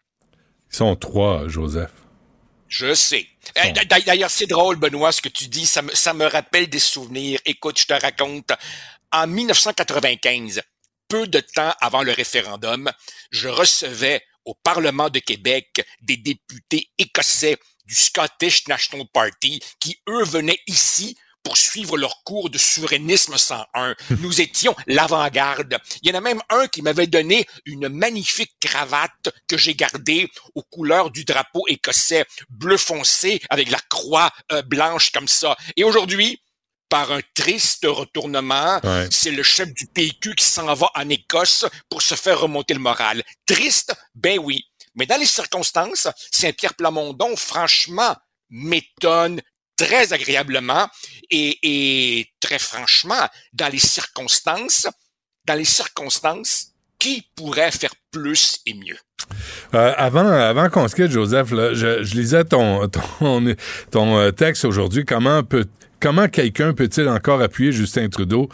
[0.71, 1.91] Ils sont trois, Joseph.
[2.69, 3.27] Je sais.
[3.57, 5.65] Eh, d'ailleurs, c'est drôle, Benoît, ce que tu dis.
[5.65, 7.41] Ça me, ça me rappelle des souvenirs.
[7.47, 8.53] Écoute, je te raconte.
[9.11, 10.61] En 1995,
[11.09, 12.91] peu de temps avant le référendum,
[13.31, 20.25] je recevais au Parlement de Québec des députés écossais du Scottish National Party qui, eux,
[20.25, 23.95] venaient ici pour suivre leur cours de souverainisme 101.
[24.21, 25.79] Nous étions l'avant-garde.
[26.03, 30.31] Il y en a même un qui m'avait donné une magnifique cravate que j'ai gardée
[30.55, 35.57] aux couleurs du drapeau écossais, bleu foncé avec la croix euh, blanche comme ça.
[35.77, 36.43] Et aujourd'hui,
[36.89, 38.81] par un triste retournement,
[39.11, 42.81] c'est le chef du PQ qui s'en va en Écosse pour se faire remonter le
[42.81, 43.23] moral.
[43.47, 43.95] Triste?
[44.15, 44.65] Ben oui.
[44.95, 48.17] Mais dans les circonstances, Saint-Pierre Plamondon, franchement,
[48.51, 49.41] m'étonne
[49.77, 50.89] très agréablement
[51.31, 54.89] et, très franchement, dans les circonstances,
[55.47, 58.99] dans les circonstances, qui pourrait faire plus et mieux?
[59.75, 63.55] Euh, avant avant qu'on se quitte, Joseph, je, lisais ton, ton,
[63.93, 65.05] ton euh, texte aujourd'hui.
[65.05, 65.69] Comment peut
[66.01, 68.49] comment quelqu'un peut-il encore appuyer Justin Trudeau?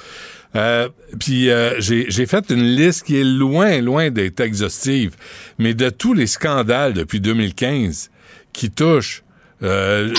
[0.56, 0.88] Euh,
[1.18, 5.16] puis j'ai fait une liste qui est loin, loin d'être exhaustive,
[5.58, 8.10] mais de tous les scandales depuis 2015
[8.52, 9.24] qui touchent
[9.62, 10.12] euh,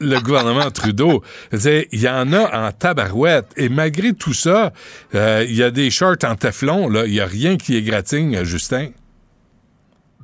[0.00, 1.22] le, gouvernement Trudeau.
[1.52, 3.46] Il y en a en tabarouette.
[3.56, 4.72] Et malgré tout ça,
[5.14, 6.90] euh, il y a des shorts en teflon.
[7.04, 8.90] Il n'y a rien qui est gratigne, Justin.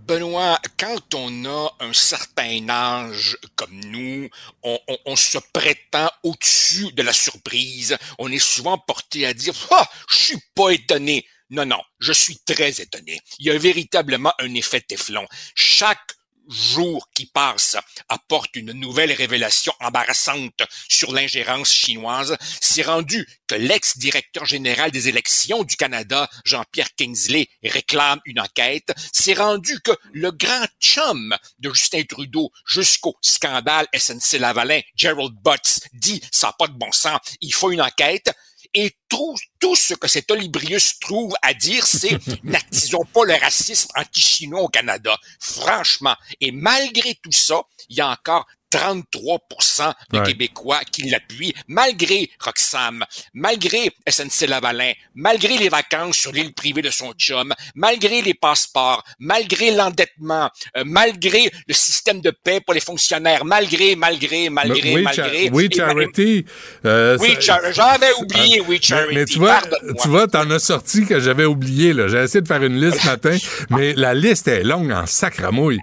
[0.07, 4.29] Benoît, quand on a un certain âge comme nous,
[4.65, 7.97] on, se prétend au-dessus de la surprise.
[8.19, 11.25] On est souvent porté à dire Ah, je suis pas étonné.
[11.51, 13.21] Non, non, je suis très étonné.
[13.39, 15.27] Il y a véritablement un effet Teflon.
[15.55, 16.17] Chaque
[16.49, 17.77] jour qui passe
[18.09, 25.63] apporte une nouvelle révélation embarrassante sur l'ingérence chinoise, c'est rendu que l'ex-directeur général des élections
[25.65, 32.03] du Canada, Jean-Pierre Kingsley, réclame une enquête, c'est rendu que le grand chum de Justin
[32.05, 37.71] Trudeau jusqu'au scandale SNC-Lavalin, Gerald Butts, dit «ça n'a pas de bon sens, il faut
[37.71, 38.33] une enquête»,
[38.75, 43.89] et tout, tout ce que cet Olibrius trouve à dire, c'est n'attisons pas le racisme
[43.97, 45.17] anti-chinois au Canada.
[45.41, 46.17] Franchement.
[46.41, 53.05] Et malgré tout ça, il y a encore 33% de Québécois qui l'appuient, malgré Roxham,
[53.35, 59.05] malgré SNC Lavalin, malgré les vacances sur l'île privée de son chum, malgré les passeports,
[59.19, 65.03] malgré l'endettement, euh, malgré le système de paix pour les fonctionnaires, malgré, malgré, malgré, oui,
[65.03, 65.51] malgré.
[65.51, 66.45] oui, Charity.
[66.85, 69.15] Euh, oui, j'avais oublié, oui, Charity.
[69.15, 69.61] Mais, tu vois,
[70.01, 72.09] tu vois, t'en as sorti que j'avais oublié, là.
[72.09, 73.37] J'ai essayé de faire une liste ce matin,
[73.71, 75.81] mais la liste est longue en sacramouille.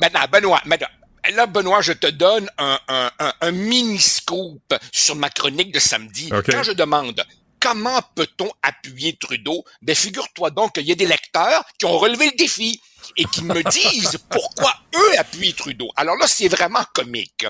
[0.00, 0.88] Maintenant, Benoît, maintenant,
[1.32, 3.10] Là, Benoît, je te donne un, un,
[3.40, 6.30] un, mini-scoop sur ma chronique de samedi.
[6.30, 7.24] Quand je demande
[7.60, 12.26] comment peut-on appuyer Trudeau, ben figure-toi donc qu'il y a des lecteurs qui ont relevé
[12.26, 12.80] le défi
[13.16, 15.90] et qui me disent pourquoi eux appuient Trudeau.
[15.96, 17.46] Alors là, c'est vraiment comique.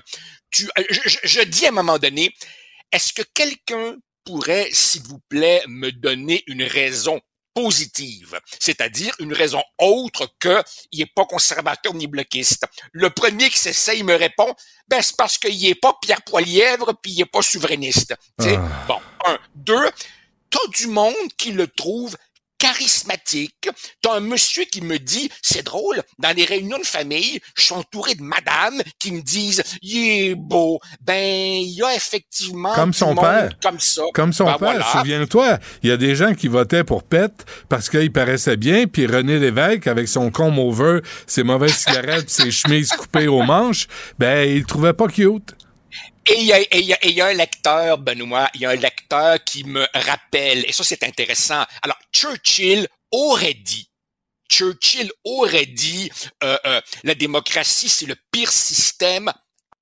[0.51, 2.35] Tu, je, je dis à un moment donné,
[2.93, 3.95] est-ce que quelqu'un
[4.25, 7.21] pourrait, s'il vous plaît, me donner une raison?
[7.55, 12.67] Positive, c'est-à-dire une raison autre que il est pas conservateur ni bloquiste.
[12.93, 14.55] Le premier qui s'essaye me répond,
[14.89, 18.15] ben c'est parce qu'il est pas Pierre Poilièvre puis il est pas souverainiste.
[18.41, 18.45] Ah.
[18.87, 19.91] Bon, un, deux,
[20.51, 22.17] t'as du monde qui le trouve
[22.61, 23.69] charismatique.
[24.03, 27.75] T'as un monsieur qui me dit, c'est drôle, dans les réunions de famille, je suis
[27.75, 30.79] entouré de madames qui me disent, il est beau.
[31.01, 34.03] Ben, il y a effectivement comme son père, comme ça.
[34.15, 34.93] Comme son ben, père.
[34.93, 37.33] Souviens-toi, il y a des gens qui votaient pour Pet
[37.69, 42.51] parce qu'il paraissait bien, puis René Lévesque avec son comb over, ses mauvaises cigarettes, ses
[42.51, 43.87] chemises coupées aux manches,
[44.19, 45.55] ben il trouvait pas cute.
[46.31, 49.43] Et il y, a, y y a un lecteur, Benoît, il y a un lecteur
[49.43, 51.65] qui me rappelle, et ça c'est intéressant.
[51.83, 53.91] Alors, Churchill aurait dit,
[54.49, 56.09] Churchill aurait dit,
[56.45, 59.33] euh, euh, la démocratie c'est le pire système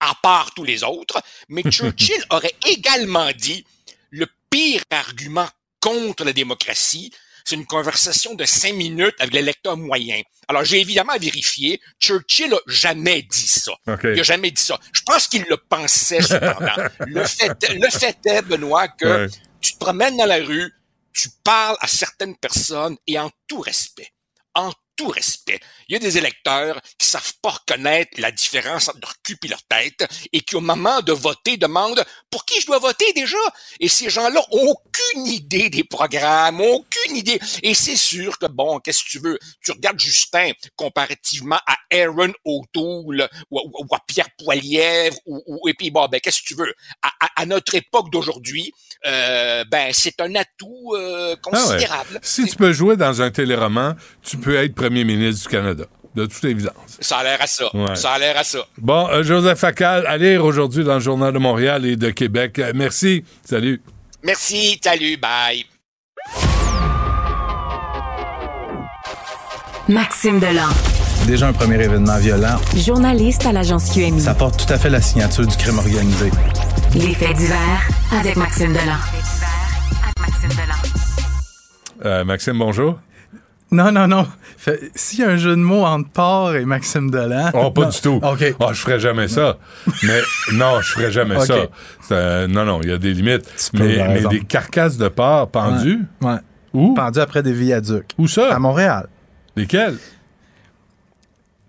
[0.00, 1.20] à part tous les autres,
[1.50, 3.66] mais Churchill aurait également dit,
[4.08, 7.12] le pire argument contre la démocratie,
[7.48, 10.20] c'est une conversation de cinq minutes avec le lecteur moyen.
[10.48, 11.80] Alors, j'ai évidemment vérifié.
[11.98, 13.72] Churchill a jamais dit ça.
[14.04, 14.78] Il a jamais dit ça.
[14.92, 16.76] Je pense qu'il le pensait cependant.
[17.06, 19.28] le, fait, le fait est, Benoît, que
[19.62, 20.70] tu te promènes dans la rue,
[21.14, 24.12] tu parles à certaines personnes et en tout respect,
[24.54, 25.60] en tout respect.
[25.88, 29.48] Il y a des électeurs qui savent pas reconnaître la différence entre leur cul et
[29.48, 33.38] leur tête et qui, au moment de voter, demandent pour qui je dois voter déjà.
[33.78, 37.38] Et ces gens-là ont aucune idée des programmes, aucune idée.
[37.62, 39.38] Et c'est sûr que, bon, qu'est-ce que tu veux?
[39.64, 46.06] Tu regardes Justin comparativement à Aaron O'Toole ou, à Pierre Poilièvre ou, et puis, bon,
[46.08, 46.74] ben, qu'est-ce que tu veux?
[47.02, 48.72] À, notre époque d'aujourd'hui,
[49.06, 52.18] euh, ben, c'est un atout euh, ah considérable.
[52.22, 55.84] Si tu peux jouer dans un téléroman, tu peux être premier ministre du Canada.
[56.14, 56.96] De toute évidence.
[56.98, 57.70] Ça a l'air à ça.
[57.94, 58.66] Ça a l'air à ça.
[58.78, 62.60] Bon, euh, Joseph Facal, à lire aujourd'hui dans le Journal de Montréal et de Québec.
[62.74, 63.24] Merci.
[63.44, 63.80] Salut.
[64.24, 64.80] Merci.
[64.82, 65.16] Salut.
[65.16, 65.64] Bye.
[69.86, 70.97] Maxime Delan.
[71.28, 72.56] Déjà un premier événement violent.
[72.74, 74.18] Journaliste à l'agence QMI.
[74.18, 76.30] Ça porte tout à fait la signature du crime organisé.
[76.94, 77.86] Les faits divers
[78.18, 78.96] avec Maxime Delan.
[82.06, 82.98] Euh, Maxime, bonjour.
[83.70, 84.26] Non, non, non.
[84.94, 87.50] S'il y a un jeu de mots entre porc et Maxime Delan.
[87.52, 87.88] Oh, pas Non.
[87.90, 88.20] du tout.
[88.22, 88.54] OK.
[88.60, 89.58] Oh, je ferais jamais ça.
[90.04, 90.20] mais
[90.54, 91.56] non, je ferais jamais ça.
[92.10, 93.70] Euh, non, non, il y a des limites.
[93.74, 96.06] Mais, des carcasses de porc pendues?
[96.22, 96.38] Ouais.
[96.72, 96.94] Où?
[96.94, 98.12] Pendu après des viaducs.
[98.16, 98.50] Où ça?
[98.50, 99.08] À Montréal.
[99.56, 99.98] Lesquels?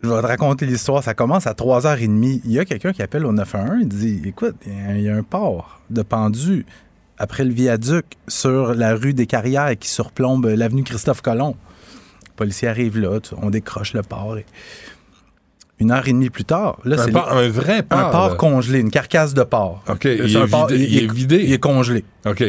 [0.02, 1.04] Je vais te raconter l'histoire.
[1.04, 2.42] Ça commence à 3h30.
[2.46, 3.78] Il y a quelqu'un qui appelle au 911.
[3.82, 6.66] Il dit Écoute, il y a- un port de pendu
[7.18, 11.56] après le viaduc sur la rue des Carrières qui surplombe l'avenue Christophe Colomb.
[12.28, 14.38] Le policier arrive là, on décroche le port.
[14.38, 14.46] et-
[15.82, 18.30] Une heure et demie plus tard, là, Un c'est porc- un vrai porc, Un port
[18.32, 18.36] là.
[18.36, 19.82] congelé, une carcasse de porc.
[19.88, 21.42] OK, il un est vidé- il est vidé.
[21.44, 22.04] Il est congelé.
[22.26, 22.44] OK.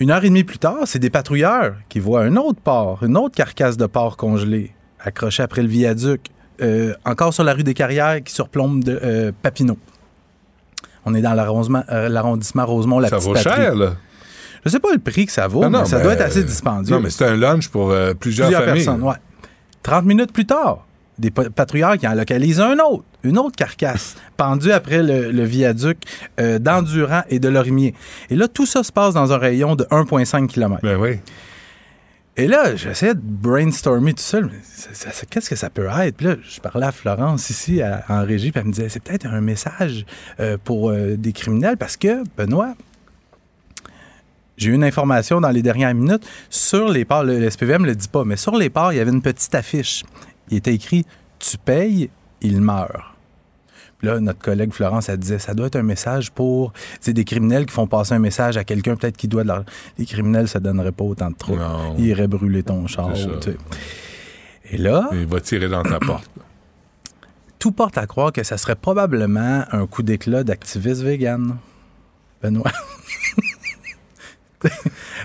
[0.00, 3.16] Une heure et demie plus tard, c'est des patrouilleurs qui voient un autre porc, une
[3.16, 6.30] autre carcasse de porc congelé, accrochée après le viaduc,
[6.62, 9.78] euh, encore sur la rue des Carrières qui surplombe de euh, Papineau.
[11.04, 13.54] On est dans l'arrondissement, euh, l'arrondissement Rosemont, la Ça vaut patrie.
[13.54, 13.92] cher, là.
[14.64, 16.42] Je sais pas le prix que ça vaut, Non, non, mais ça doit être assez
[16.42, 16.94] dispendieux.
[16.96, 18.84] Non, mais c'est un lunch pour euh, plusieurs, Plusieurs familles.
[18.84, 19.14] personnes, ouais.
[19.84, 20.84] 30 minutes plus tard,
[21.18, 25.44] des pa- patrouilleurs qui en localisent un autre, une autre carcasse, pendue après le, le
[25.44, 25.98] viaduc
[26.40, 27.94] euh, d'Endurant et de Lorimier.
[28.30, 30.80] Et là, tout ça se passe dans un rayon de 1,5 km.
[30.82, 31.20] Ben oui.
[32.38, 34.50] Et là, j'essayais de brainstormer tout seul.
[35.30, 36.16] Qu'est-ce que ça peut être?
[36.16, 39.26] Puis là, je parlais à Florence ici, en régie, puis elle me disait, c'est peut-être
[39.26, 40.04] un message
[40.38, 42.74] euh, pour euh, des criminels parce que, Benoît,
[44.58, 47.86] j'ai eu une information dans les dernières minutes sur les parts, le, le SPVM ne
[47.86, 50.04] le dit pas, mais sur les parts, il y avait une petite affiche.
[50.50, 51.06] Il était écrit
[51.38, 52.10] Tu payes,
[52.42, 53.15] il meurt.
[53.98, 56.72] Puis là, notre collègue Florence, elle disait, ça doit être un message pour
[57.06, 59.64] des criminels qui font passer un message à quelqu'un peut-être qui doit de l'argent.
[59.98, 61.62] Les criminels, ça donnerait pas autant de troubles.
[61.98, 63.10] Ils iraient brûler ton char.
[64.70, 66.28] Et là, Il va tirer dans ta porte.
[67.58, 71.56] tout porte à croire que ça serait probablement un coup d'éclat d'activistes véganes.
[72.42, 72.70] Benoît.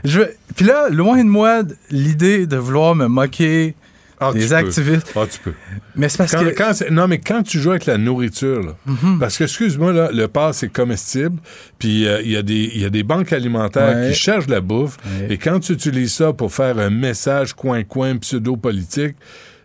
[0.03, 0.21] Je
[0.55, 3.75] Puis là, loin de moi, l'idée de vouloir me moquer
[4.23, 4.55] Ah, tu des peux.
[4.55, 5.11] activistes.
[5.15, 5.53] Ah, tu peux.
[5.95, 6.49] Mais c'est parce Quand- que.
[6.55, 9.17] quand non, mais quand tu joues avec la nourriture, là, Mhm.
[9.19, 11.39] parce que, excuse-moi, là, le porc, c'est comestible,
[11.79, 14.09] puis euh, il y, a des- y a des banques alimentaires Ouais.
[14.11, 15.33] qui cherchent la bouffe, Ouais.
[15.33, 19.15] et quand tu utilises ça pour faire un message coin-coin pseudo-politique,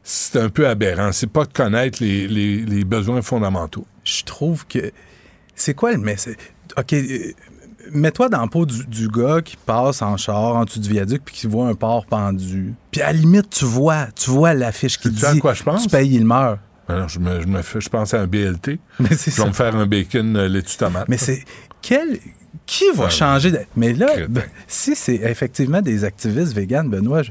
[0.02, 1.12] c'est un peu aberrant.
[1.12, 3.86] C'est pas de connaître les, les- les besoins fondamentaux.
[4.04, 4.92] je trouve que.
[5.54, 6.36] C'est quoi le message?
[6.78, 6.94] OK.
[7.92, 11.22] Mets-toi dans la peau du, du gars qui passe en char en dessous du viaduc
[11.24, 12.74] puis qui voit un porc pendu.
[12.90, 15.82] Puis à la limite, tu vois, tu vois l'affiche qui dit à quoi je pense?
[15.84, 16.58] Tu payes, il meurt.
[16.88, 18.78] Alors, je, me, je, me fais- je pense à un BLT.
[19.00, 19.44] Mais c'est ça.
[19.46, 21.08] me faire un bacon euh, laitue tomate.
[21.08, 21.44] Mais c'est.
[21.82, 22.18] Quel.
[22.64, 23.10] Qui va Ouais.
[23.10, 23.60] changer de...
[23.76, 27.30] Mais là, ben, si c'est effectivement des activistes véganes, Benoît, je.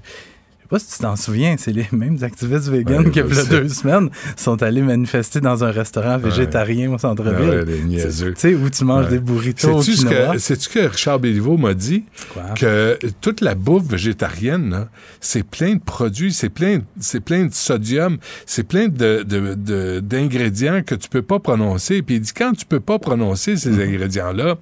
[0.75, 3.45] Pas si tu t'en souviens, c'est les mêmes activistes véganes Ouais, qui, il y a
[3.45, 7.61] deux semaines, sont allés manifester dans un restaurant végétarien au centre-ville.
[7.61, 8.33] Ah ouais, niaiseux.
[8.33, 12.03] Tu sais, où tu manges des burritos Sais-tu ce que, que Richard Béliveau m'a dit?
[12.33, 12.43] Quoi?
[12.57, 14.87] Que toute la bouffe végétarienne,
[15.21, 16.81] c'est plein de produits, c'est plein,
[17.23, 22.01] plein de sodium, c'est plein de, d'ingrédients que tu peux pas prononcer.
[22.01, 23.87] Puis il dit, quand tu peux pas prononcer ces Mm-hmm.
[23.87, 24.55] ingrédients-là,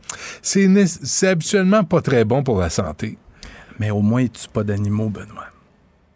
[0.43, 3.17] c'est, c'est habituellement pas très bon pour la santé.
[3.79, 5.47] Mais au moins, tu pas d'animaux, Benoît?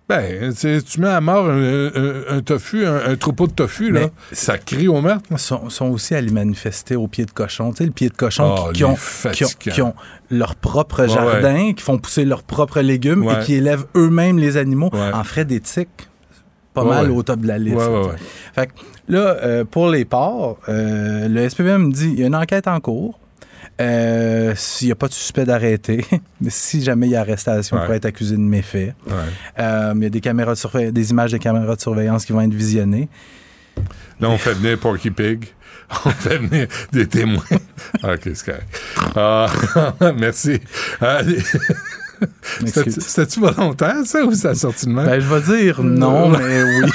[0.10, 4.08] Ben, tu mets à mort un, un- un tofu, un, un troupeau de tofu, là,
[4.32, 5.26] ça crie au meurtre.
[5.32, 7.72] Ils sont, sont aussi allés manifester au pied de cochon.
[7.72, 8.96] Tu sais, le pied de cochon Oh, qui, ont,
[9.34, 9.94] qui, ont, qui ont
[10.32, 13.42] leur propre Ouais, jardin, qui font pousser leurs propres légumes Ouais.
[13.42, 15.90] et qui élèvent eux-mêmes les animaux en frais d'éthique.
[16.74, 17.78] Pas mal au top de la liste.
[18.56, 18.72] Fait que
[19.10, 22.68] là, euh, pour les porcs, euh, le SPVM me dit il y a une enquête
[22.68, 23.20] en cours.
[23.80, 26.04] Euh, S'il n'y a pas de suspect d'arrêter,
[26.42, 27.82] mais si jamais il y a arrestation, Ouais.
[27.82, 28.96] on pourrait être accusé de méfait.
[29.06, 29.14] Ouais.
[29.60, 32.32] Euh, il y a des, caméras de surveillance- des images des caméras de surveillance qui
[32.34, 33.08] vont être visionnées.
[34.20, 35.46] Là, on fait venir Porky Pig.
[36.06, 37.44] On fait venir des témoins.
[38.04, 38.82] OK, c'est correct.
[39.16, 39.48] Ah,
[40.18, 40.60] merci.
[42.66, 45.06] C'était-tu volontaire, ça, ou ça a sorti de même?
[45.06, 46.90] Ben, je vais dire non, mais oui.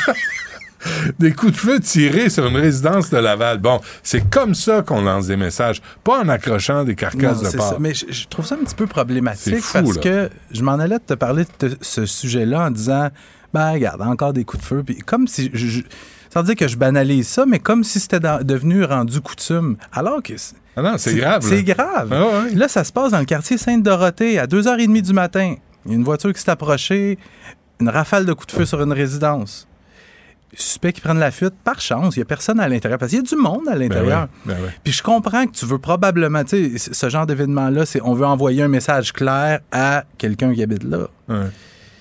[1.18, 3.58] Des coups de feu tirés sur une résidence de Laval.
[3.58, 7.56] Bon, c'est comme ça qu'on lance des messages, pas en accrochant des carcasses Non, de
[7.56, 7.76] porc.
[7.80, 10.00] Mais je, je trouve ça un petit peu problématique fou, parce là.
[10.02, 13.08] que je m'en allais te parler de te- ce sujet-là en disant
[13.54, 14.82] ben regarde, encore des coups de feu.
[14.84, 15.50] Puis comme si.
[15.52, 15.82] Je, je-
[16.32, 19.76] sans dire que je banalise ça, mais comme si c'était devenu rendu coutume.
[19.92, 20.36] Alors que.
[20.38, 21.42] c'est- Ah non, c'est grave.
[21.46, 22.08] C'est grave.
[22.10, 22.54] Ah ouais.
[22.54, 25.54] Là, ça se passe dans le quartier Sainte-Dorothée à 2h30 du matin.
[25.84, 27.18] Il y a une voiture qui s'est approchée,
[27.80, 29.68] une rafale de coups de feu sur une résidence.
[30.54, 33.20] Suspect qui prennent la fuite, par chance, il n'y a personne à l'intérieur, parce qu'il
[33.20, 34.28] y a du monde à Ben l'intérieur.
[34.44, 34.56] ben.
[34.84, 38.26] Puis je comprends que tu veux probablement, tu sais, ce genre d'événement-là, c'est on veut
[38.26, 41.08] envoyer un message clair à quelqu'un qui habite là.
[41.28, 41.46] Ouais.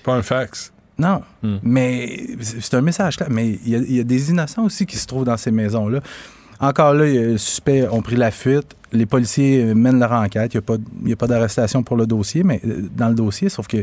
[0.04, 0.72] Pas un fax.
[0.98, 1.22] Non,
[1.62, 3.28] mais c'est un message clair.
[3.30, 5.50] Mais il y, a, il y a des innocents aussi qui se trouvent dans ces
[5.50, 6.00] maisons-là.
[6.60, 8.76] Encore là, les suspects ont pris la fuite.
[8.92, 10.52] Les policiers mènent leur enquête.
[10.54, 13.66] Il n'y a pas, pas d'arrestation pour le dossier, mais euh, dans le dossier, sauf
[13.66, 13.78] que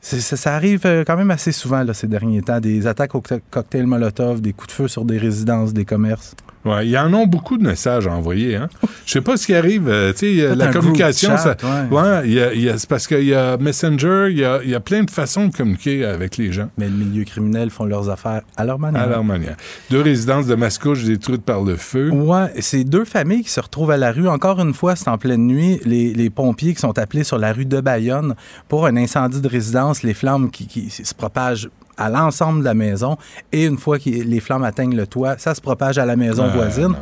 [0.00, 2.60] ça, ça arrive euh, quand même assez souvent ces derniers temps.
[2.60, 6.34] Des attaques au co- cocktail Molotov, des coups de feu sur des résidences, des commerces.
[6.64, 8.56] Ouais, il y en a beaucoup de messages à envoyer.
[8.56, 8.68] Hein?
[9.06, 9.88] Je sais pas ce qui arrive.
[9.88, 11.96] euh, tu sais, Peut-être la un communication, ça, ouais.
[11.96, 14.44] ouais, il y a- il y a- c'est parce qu'il y a Messenger, il y
[14.44, 16.68] a, il y a plein de façons de communiquer avec les gens.
[16.76, 19.02] Mais le milieu criminel font leurs affaires à leur manière.
[19.02, 19.56] À leur manière.
[19.90, 22.10] Deux résidences de Mascouche détruites par le feu.
[22.10, 24.28] Ouais, c'est deux familles qui se retrouvent à la rue.
[24.28, 25.80] Encore une fois, c'est en pleine nuit.
[25.84, 28.34] Les, les pompiers qui sont appelés sur la rue de Bayonne
[28.68, 31.68] pour un incendie de résidence, les flammes qui, qui se propagent
[31.98, 33.18] à l'ensemble de la maison.
[33.52, 36.44] Et une fois que les flammes atteignent le toit, ça se propage à la maison
[36.50, 36.94] Ah, voisine.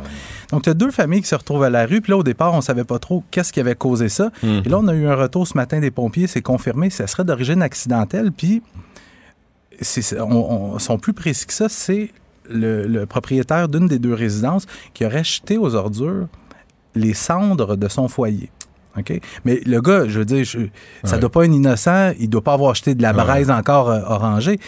[0.51, 2.01] Donc, il y a deux familles qui se retrouvent à la rue.
[2.01, 4.31] Puis là, au départ, on savait pas trop qu'est-ce qui avait causé ça.
[4.43, 4.61] Mhm.
[4.65, 6.27] Et là, on a eu un retour ce matin des pompiers.
[6.27, 6.89] C'est confirmé.
[6.89, 8.31] Ça serait d'origine accidentelle.
[8.31, 8.61] Puis,
[10.19, 11.69] on- sont plus précis que ça.
[11.69, 12.11] C'est
[12.49, 16.27] le, le propriétaire d'une des deux résidences qui aurait jeté aux ordures
[16.95, 18.49] les cendres de son foyer.
[18.97, 19.19] OK?
[19.45, 20.59] Mais le gars, je veux dire, je-
[21.03, 21.19] ça Ouais.
[21.19, 22.13] doit pas être innocent.
[22.19, 23.23] Il doit pas avoir jeté de la Ouais.
[23.23, 24.59] braise encore euh, orangée.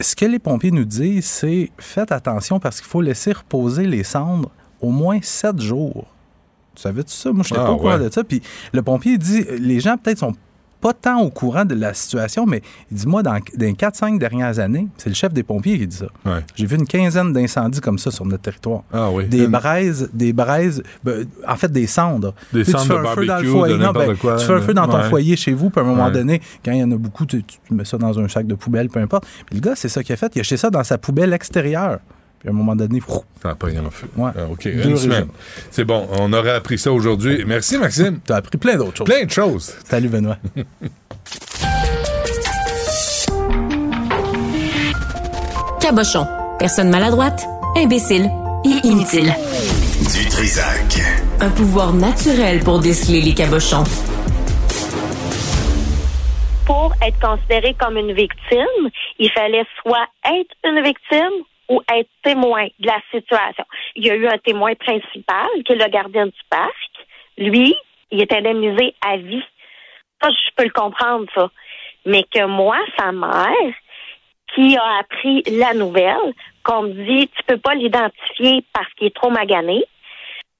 [0.00, 4.04] Ce que les pompiers nous disent, c'est faites attention parce qu'il faut laisser reposer les
[4.04, 6.06] cendres au moins sept jours.
[6.74, 7.32] Tu savais-tu ça?
[7.32, 8.04] Moi, je n'étais Ah, pas au courant ouais.
[8.04, 8.22] de ça.
[8.22, 8.42] Puis
[8.74, 10.34] le pompier dit, les gens peut-être sont
[10.80, 14.18] pas tant au courant de la situation, mais il dit, moi, dans, dans les 4-5
[14.18, 16.06] dernières années, c'est le chef des pompiers qui dit ça.
[16.24, 16.40] Ouais.
[16.54, 18.82] J'ai vu une quinzaine d'incendies comme ça sur notre territoire.
[18.92, 19.26] Ah oui.
[19.26, 22.34] Des Une- braises, des braises, ben, en fait des cendres.
[22.52, 23.78] Des Tu sais, tu cendres fais de un feu dans le foyer.
[23.78, 25.08] Non, ben, quoi, tu fais un feu dans ton ouais.
[25.08, 26.12] foyer chez vous, puis à un moment Ouais.
[26.12, 28.54] donné, quand il y en a beaucoup, tu, tu mets ça dans un sac de
[28.54, 29.26] poubelle, peu importe.
[29.46, 30.30] Puis le gars, c'est ça qu'il a fait.
[30.36, 31.98] Il a jeté ça dans sa poubelle extérieure.
[32.40, 34.08] Puis à un moment donné, fou, Ça n'a pas rien en feu.
[34.16, 34.30] Ouais.
[34.36, 35.28] Ah, OK, Deux une semaine.
[35.70, 37.44] C'est bon, on aurait appris ça aujourd'hui.
[37.46, 38.20] Merci, Maxime.
[38.24, 39.06] t'as appris plein d'autres choses.
[39.06, 39.74] Plein de choses.
[39.84, 40.36] Salut Benoît.
[45.80, 46.26] Cabochon.
[46.58, 48.30] Personne maladroite, imbécile
[48.64, 49.32] et inutile.
[50.00, 51.00] Du Trisac.
[51.40, 53.84] Un pouvoir naturel pour déceler les cabochons.
[56.66, 62.66] pour être considéré comme une victime, il fallait soit être une victime ou être témoin
[62.78, 63.64] de la situation.
[63.94, 66.90] Il y a eu un témoin principal, qui est le gardien du parc.
[67.38, 67.74] Lui,
[68.10, 69.42] il est indemnisé à vie.
[70.22, 71.50] Ça, je peux le comprendre, ça.
[72.04, 73.74] Mais que moi, sa mère,
[74.54, 79.14] qui a appris la nouvelle, qu'on me dit, tu peux pas l'identifier parce qu'il est
[79.14, 79.84] trop magané,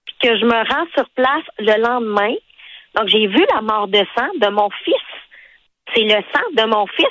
[0.04, 2.34] puis que je me rends sur place le lendemain.
[2.94, 4.94] Donc, j'ai vu la mort de sang de mon fils
[5.94, 7.07] c'est le sang de mon fils.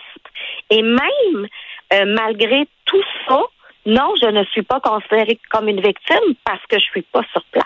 [0.69, 1.47] Et même
[1.93, 3.41] euh, malgré tout ça,
[3.85, 7.43] non, je ne suis pas considérée comme une victime parce que je suis pas sur
[7.51, 7.65] place.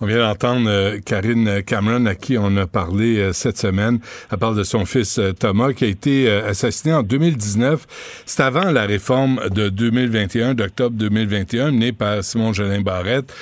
[0.00, 3.98] On vient d'entendre euh, Karine Cameron, à qui on a parlé euh, cette semaine.
[4.30, 7.86] Elle parle de son fils euh, Thomas, qui a été assassiné en 2019.
[8.26, 13.32] C'est avant la réforme de 2021, d'octobre 2021, menée par Simon Jolin Barrette,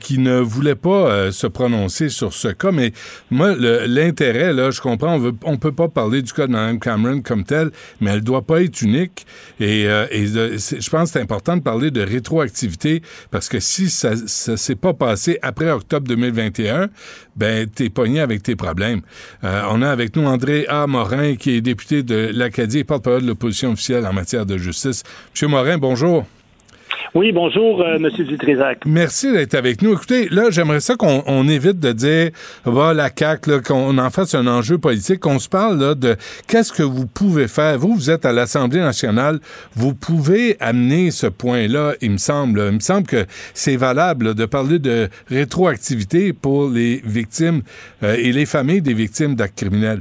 [0.00, 2.72] qui ne voulait pas se prononcer sur ce cas.
[2.72, 2.92] Mais
[3.30, 3.54] moi,
[3.86, 7.44] l'intérêt, là, je comprends, on on peut pas parler du cas de Mme Cameron comme
[7.44, 9.26] tel, mais elle doit pas être unique.
[9.60, 14.56] Et, je pense que c'est important de parler de rétroactivité, parce que si ça, ça
[14.56, 16.88] s'est pas passé après octobre 2021,
[17.36, 19.02] ben t'es pogné avec tes problèmes.
[19.44, 20.86] Euh, on a avec nous André A.
[20.86, 25.02] Morin, qui est député de l'Acadie et porte-parole de l'opposition officielle en matière de justice.
[25.34, 26.24] Monsieur Morin, bonjour.
[27.14, 28.86] Oui, bonjour, euh, Monsieur Dutrisac.
[28.86, 29.92] Merci d'être avec nous.
[29.92, 32.30] Écoutez, là, j'aimerais ça qu'on on évite de dire,
[32.64, 36.16] va la CAQ, qu'on en fasse un enjeu politique, qu'on se parle là, de
[36.48, 37.78] qu'est-ce que vous pouvez faire.
[37.78, 39.40] Vous, vous êtes à l'Assemblée nationale,
[39.74, 42.64] vous pouvez amener ce point-là, il me semble.
[42.70, 47.60] Il me semble que c'est valable de parler de rétroactivité pour les victimes
[48.02, 50.00] euh, et les familles des victimes d'actes criminels.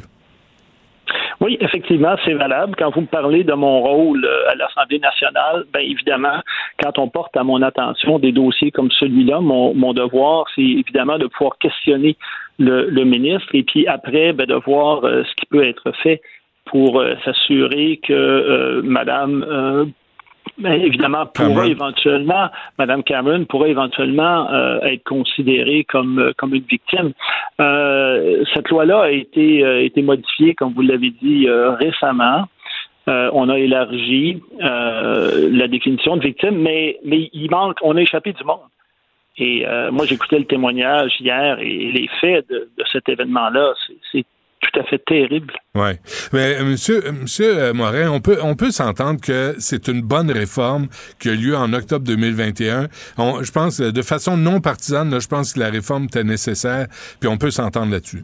[1.42, 2.76] Oui, effectivement, c'est valable.
[2.78, 6.40] Quand vous me parlez de mon rôle euh, à l'Assemblée nationale, bien évidemment,
[6.82, 11.18] quand on porte à mon attention des dossiers comme celui-là, mon, mon devoir, c'est évidemment
[11.18, 12.16] de pouvoir questionner
[12.60, 16.22] le, le ministre et puis après, ben, de voir euh, ce qui peut être fait
[16.66, 19.86] pour euh, s'assurer que euh, Madame euh,
[20.62, 21.64] ben, évidemment, pourra Cameron.
[21.64, 27.14] éventuellement, Madame Cameron pourrait éventuellement euh, être considérée comme euh, comme une victime.
[27.60, 32.48] Euh, cette loi-là a été euh, été modifiée, comme vous l'avez dit récemment.
[33.08, 38.44] On a élargi la définition de victime, mais mais il manque, on a échappé du
[38.46, 38.60] monde.
[39.38, 43.74] Et moi, j'écoutais le témoignage hier et les faits de, de cet événement-là,
[44.12, 44.26] c'est
[44.62, 45.54] tout à fait terrible.
[45.76, 45.98] Ouais.
[46.34, 50.02] Mais euh, monsieur, euh, monsieur euh, Morin, on peut, on peut s'entendre que c'est une
[50.02, 50.88] bonne réforme
[51.20, 52.88] qui a lieu en octobre 2021.
[53.18, 56.88] On- je pense, de façon non partisane, là, je pense que la réforme était nécessaire,
[57.20, 58.24] puis on peut s'entendre là-dessus.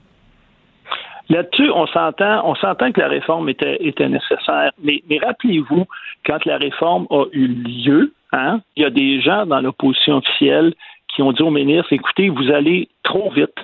[1.29, 4.71] Là-dessus, on s'entend, on s'entend que la réforme était, était nécessaire.
[4.81, 5.85] Mais, mais rappelez-vous,
[6.25, 10.73] quand la réforme a eu lieu, hein, il y a des gens dans l'opposition officielle
[11.13, 13.55] qui ont dit au ministre, écoutez, vous allez trop vite.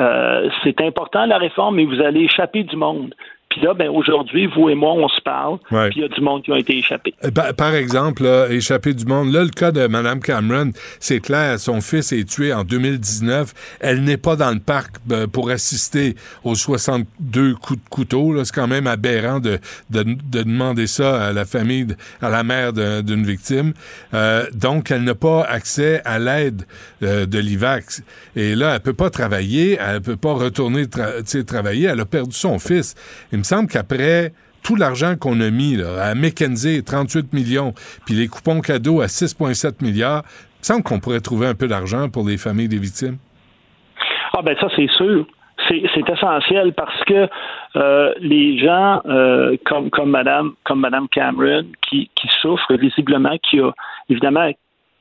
[0.00, 3.14] Euh, c'est important la réforme, mais vous allez échapper du monde.
[3.54, 5.58] Puis là, ben, aujourd'hui, vous et moi, on se parle.
[5.68, 7.14] Puis il y a du monde qui a été échappé.
[7.24, 9.32] Euh, par, exemple, là, échappé du monde.
[9.32, 13.78] Là, le cas de Mme Cameron, c'est clair, son fils est tué en 2019.
[13.78, 18.44] Elle n'est pas dans le parc euh, pour assister aux 62 coups de couteau.
[18.44, 21.86] C'est quand même aberrant de, de, demander ça à la famille,
[22.20, 23.72] à la mère d'une victime.
[24.14, 26.66] Euh, donc, elle n'a pas accès à l'aide
[27.00, 28.02] de l'IVAX.
[28.34, 31.86] Et là, elle peut pas travailler, elle peut pas retourner travailler.
[31.86, 32.96] Elle a perdu son fils
[33.44, 34.32] me semble qu'après
[34.64, 37.74] tout l'argent qu'on a mis à McKenzie, 38 millions,
[38.06, 41.68] puis les coupons cadeaux à 6,7 milliards, il me semble qu'on pourrait trouver un peu
[41.68, 43.18] d'argent pour les familles des victimes.
[44.34, 45.26] Ah ben ça, c'est sûr.
[45.68, 47.28] C'est essentiel parce que
[47.76, 53.60] euh, les gens euh, comme comme Madame comme Madame Cameron qui, qui souffrent visiblement, qui
[53.60, 53.70] a
[54.08, 54.50] évidemment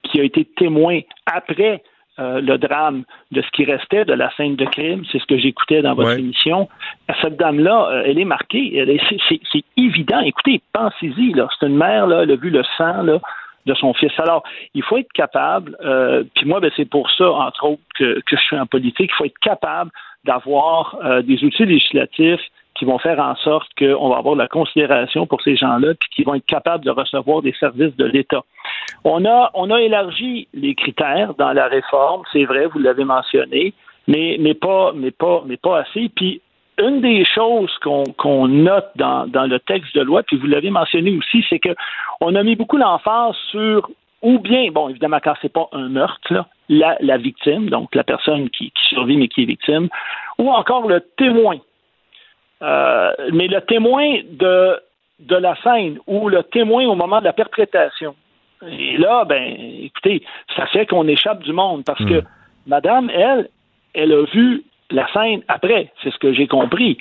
[0.03, 1.81] qui a été témoin après
[2.19, 5.03] euh, le drame de ce qui restait de la scène de crime.
[5.11, 6.69] C'est ce que j'écoutais dans votre émission.
[7.21, 9.01] Cette dame-là, euh, elle est marquée.
[9.27, 10.19] c'est, évident.
[10.19, 11.33] Écoutez, pensez-y.
[11.33, 11.47] Là.
[11.59, 13.19] C'est une mère, là, elle a vu le sang là,
[13.65, 14.11] de son fils.
[14.19, 14.43] Alors,
[14.75, 18.35] il faut être capable, euh, puis moi, ben, c'est pour ça, entre autres, que, que,
[18.35, 19.89] je suis en politique, il faut être capable
[20.23, 22.39] d'avoir des outils législatifs
[22.83, 26.09] qui vont faire en sorte qu'on va avoir de la considération pour ces gens-là, puis
[26.13, 28.41] qui vont être capables de recevoir des services de l'État.
[29.05, 33.73] On a, on a élargi les critères dans la réforme, c'est vrai, vous l'avez mentionné,
[34.07, 36.09] mais, mais, pas, mais, pas, mais pas assez.
[36.13, 36.41] Puis
[36.77, 41.15] une des choses qu'on note dans, dans, le texte de loi, puis vous l'avez mentionné
[41.17, 43.89] aussi, c'est qu'on a mis beaucoup l'emphase sur
[44.21, 48.49] ou bien, bon, évidemment, quand c'est pas un meurtre, la, la, victime, donc la personne
[48.49, 49.89] qui survit mais qui est victime,
[50.37, 51.57] ou encore le témoin
[52.61, 54.79] euh, mais le témoin de,
[55.19, 58.15] de la scène ou le témoin au moment de la perpétration.
[58.67, 60.23] Et là, ben, écoutez,
[60.55, 62.27] ça fait qu'on échappe du monde parce que hmm.
[62.67, 63.49] madame, elle,
[63.93, 66.97] elle a vu la scène après, c'est ce que j'ai compris.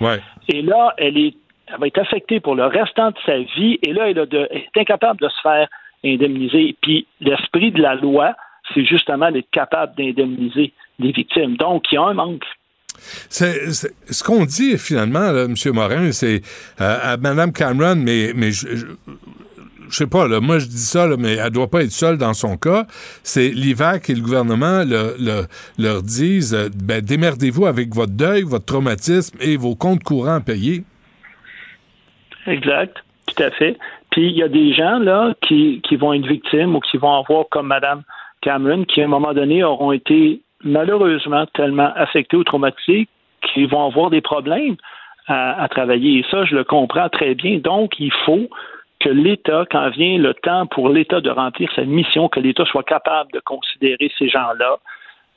[0.48, 1.34] Et là, elle est
[1.72, 5.20] elle va être affectée pour le restant de sa vie et là, elle, est incapable
[5.20, 5.68] de se faire
[6.04, 6.76] indemniser.
[6.82, 8.34] Puis l'esprit de la loi,
[8.74, 11.56] c'est justement d'être capable d'indemniser les victimes.
[11.56, 12.44] Donc, il y a un manque.
[13.30, 15.54] Ce qu'on dit finalement, M.
[15.72, 16.42] Morin, c'est
[16.80, 18.86] euh, à Mme Cameron, mais, mais je, je,
[19.90, 22.56] sais pas, là, moi je dis ça, mais elle doit pas être seule dans son
[22.56, 22.86] cas.
[23.22, 24.84] C'est l'IVAC et le gouvernement
[25.78, 30.84] leur disent euh, ben, démerdez-vous avec votre deuil, votre traumatisme et vos comptes courants payés.
[32.46, 32.96] Exact,
[33.26, 33.78] tout à fait.
[34.10, 37.14] Puis il y a des gens là qui, qui vont être victimes ou qui vont
[37.14, 38.02] avoir comme Mme
[38.42, 43.08] Cameron, qui à un moment donné auront été malheureusement tellement affectés ou traumatisés
[43.42, 44.76] qu'ils vont avoir des problèmes
[45.28, 46.18] à, travailler.
[46.18, 47.58] Et ça, je le comprends très bien.
[47.58, 48.48] Donc, il faut
[49.00, 52.82] que l'État, quand vient le temps pour l'État de remplir sa mission, que l'État soit
[52.82, 54.78] capable de considérer ces gens-là.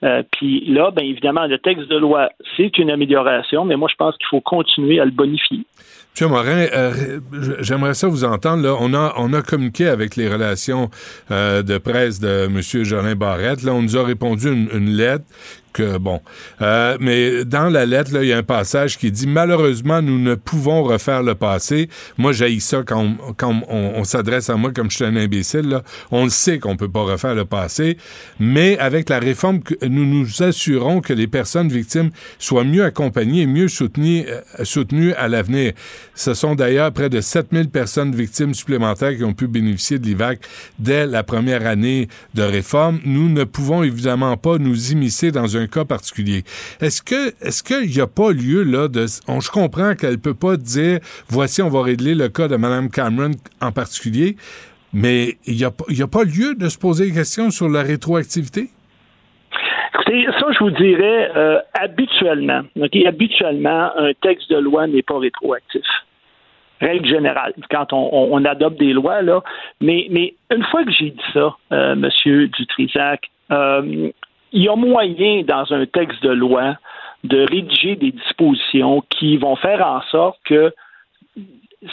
[0.03, 3.95] Euh, puis là, bien évidemment, le texte de loi, c'est une amélioration, mais moi, je
[3.95, 5.65] pense qu'il faut continuer à le bonifier.
[6.21, 6.29] M.
[6.29, 7.19] Morin, euh,
[7.59, 8.63] j'aimerais ça vous entendre.
[8.63, 8.75] Là.
[8.79, 10.89] On, a, on a communiqué avec les relations
[11.31, 12.61] euh, de presse de M.
[12.61, 13.63] Jolin Barrette.
[13.63, 15.25] Là, on nous a répondu une, une lettre
[15.81, 16.21] bon.
[16.61, 20.35] Euh, mais dans la lettre, il y a un passage qui dit malheureusement, nous ne
[20.35, 21.89] pouvons refaire le passé.
[22.17, 25.81] Moi, j'ai ça quand, on, s'adresse à moi comme je suis un imbécile.
[26.11, 27.97] On le sait qu'on peut pas refaire le passé,
[28.39, 33.47] mais avec la réforme, nous nous assurons que les personnes victimes soient mieux accompagnées et
[33.47, 35.73] mieux soutenues, euh, soutenues à l'avenir.
[36.13, 40.39] Ce sont d'ailleurs près de 7000 personnes victimes supplémentaires qui ont pu bénéficier de l'IVAC
[40.79, 42.99] dès la première année de réforme.
[43.05, 46.43] Nous ne pouvons évidemment pas nous immiscer dans un cas particulier.
[46.81, 50.33] Est-ce que est-ce qu'il n'y a pas lieu là de on, je comprends qu'elle peut
[50.33, 54.35] pas dire voici on va régler le cas de Mme Cameron en particulier,
[54.93, 58.69] mais il n'y a, a pas lieu de se poser des questions sur la rétroactivité?
[59.93, 62.61] Écoutez, ça, je vous dirais, euh, habituellement,
[63.05, 65.85] habituellement, un texte de loi n'est pas rétroactif.
[66.81, 69.41] Règle générale, quand on, adopte des lois, là.
[69.79, 72.47] Mais, mais une fois que j'ai dit ça, euh, M.
[72.57, 74.09] Dutrisac, euh,
[74.55, 76.77] il y a moyen dans un texte de loi
[77.25, 80.73] de rédiger des dispositions qui vont faire en sorte que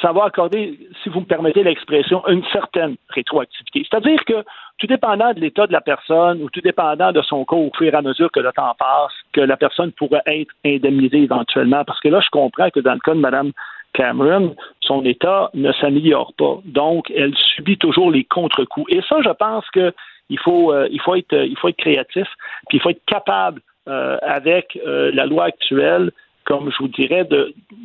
[0.01, 3.85] ça va accorder, si vous me permettez l'expression, une certaine rétroactivité.
[3.91, 4.45] C'est-à-dire que
[4.79, 7.93] tout dépendant de l'état de la personne ou tout dépendant de son cas au fur
[7.93, 11.85] et à mesure que le temps passe, que la personne pourrait être indemnisée éventuellement.
[11.85, 13.53] Parce que là, je comprends que dans le cas de Mme
[13.93, 16.59] Cameron, son état ne s'améliore pas.
[16.65, 18.91] Donc, elle subit toujours les contre-coups.
[18.91, 19.93] Et ça, je pense que
[20.31, 22.27] il faut, euh, il faut, être, il faut être créatif,
[22.69, 26.13] puis il faut être capable, euh, avec euh, la loi actuelle,
[26.45, 27.27] comme je vous dirais,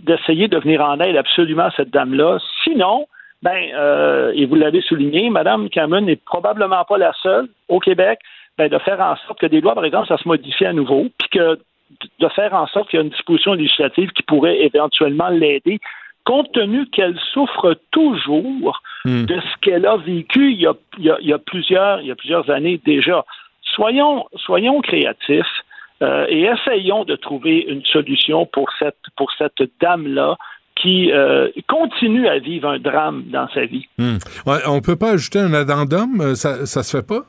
[0.03, 2.37] d'essayer de, venir en aide absolument à cette dame-là.
[2.63, 3.07] Sinon,
[3.41, 8.19] ben, euh, et vous l'avez souligné, Mme Cameron n'est probablement pas la seule au Québec
[8.59, 11.07] ben, de faire en sorte que des lois, par exemple, ça se modifie à nouveau,
[11.17, 11.57] puis que
[12.19, 15.79] de faire en sorte qu'il y a une disposition législative qui pourrait éventuellement l'aider,
[16.27, 19.25] compte tenu qu'elle souffre toujours hmm.
[19.25, 22.15] de ce qu'elle a vécu il y a, il y a, plusieurs, il y a
[22.15, 23.25] plusieurs années déjà.
[23.75, 25.55] Soyons, soyons créatifs.
[26.03, 30.35] Euh, et essayons de trouver une solution pour cette, pour cette dame-là
[30.75, 33.87] qui euh, continue à vivre un drame dans sa vie.
[33.97, 34.17] Hmm.
[34.45, 37.21] on ne peut pas ajouter un addendum, euh, ça ne se fait pas?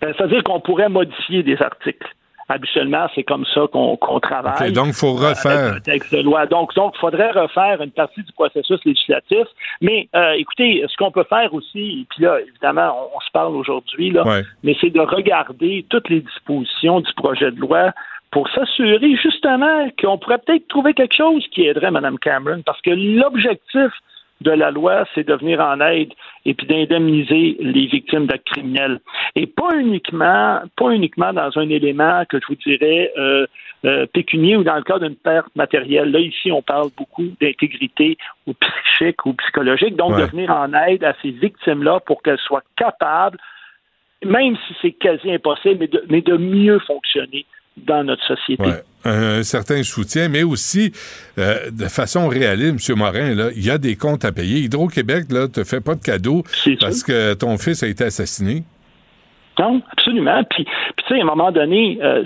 [0.00, 2.08] C'est-à-dire qu'on pourrait modifier des articles
[2.52, 4.72] habituellement, c'est comme ça qu'on travaille.
[4.72, 5.80] donc, il faut euh, refaire.
[5.82, 6.46] texte de loi.
[6.46, 9.46] Donc, il faudrait refaire une partie du processus législatif.
[9.80, 14.14] Mais euh, écoutez, ce qu'on peut faire aussi, puis là, évidemment, on, se parle aujourd'hui,
[14.62, 17.92] mais c'est de regarder toutes les dispositions du projet de loi
[18.30, 22.62] pour s'assurer justement qu'on pourrait peut-être trouver quelque chose qui aiderait Mme Cameron.
[22.64, 23.92] Parce que l'objectif
[24.42, 26.12] de la loi, c'est de venir en aide
[26.44, 29.00] et puis d'indemniser les victimes d'actes criminels.
[29.34, 33.46] Et pas uniquement, pas uniquement dans un élément que je vous dirais euh,
[33.84, 36.10] euh, pécunier ou dans le cas d'une perte matérielle.
[36.10, 38.16] Là, ici, on parle beaucoup d'intégrité
[38.46, 42.62] ou psychique ou psychologique, donc de venir en aide à ces victimes-là pour qu'elles soient
[42.76, 43.38] capables,
[44.24, 47.44] même si c'est quasi impossible, mais de, mais de mieux fonctionner
[47.76, 48.64] dans notre société.
[49.04, 50.92] Un, certain soutien, mais aussi
[51.38, 52.98] euh, de façon réaliste, M.
[52.98, 54.60] Morin, il y a des comptes à payer.
[54.60, 56.44] Hydro-Québec ne te fait pas de cadeau
[56.80, 58.62] parce que ton fils a été assassiné.
[59.58, 60.42] Non, absolument.
[60.44, 62.24] Puis, tu sais, à un moment donné, euh,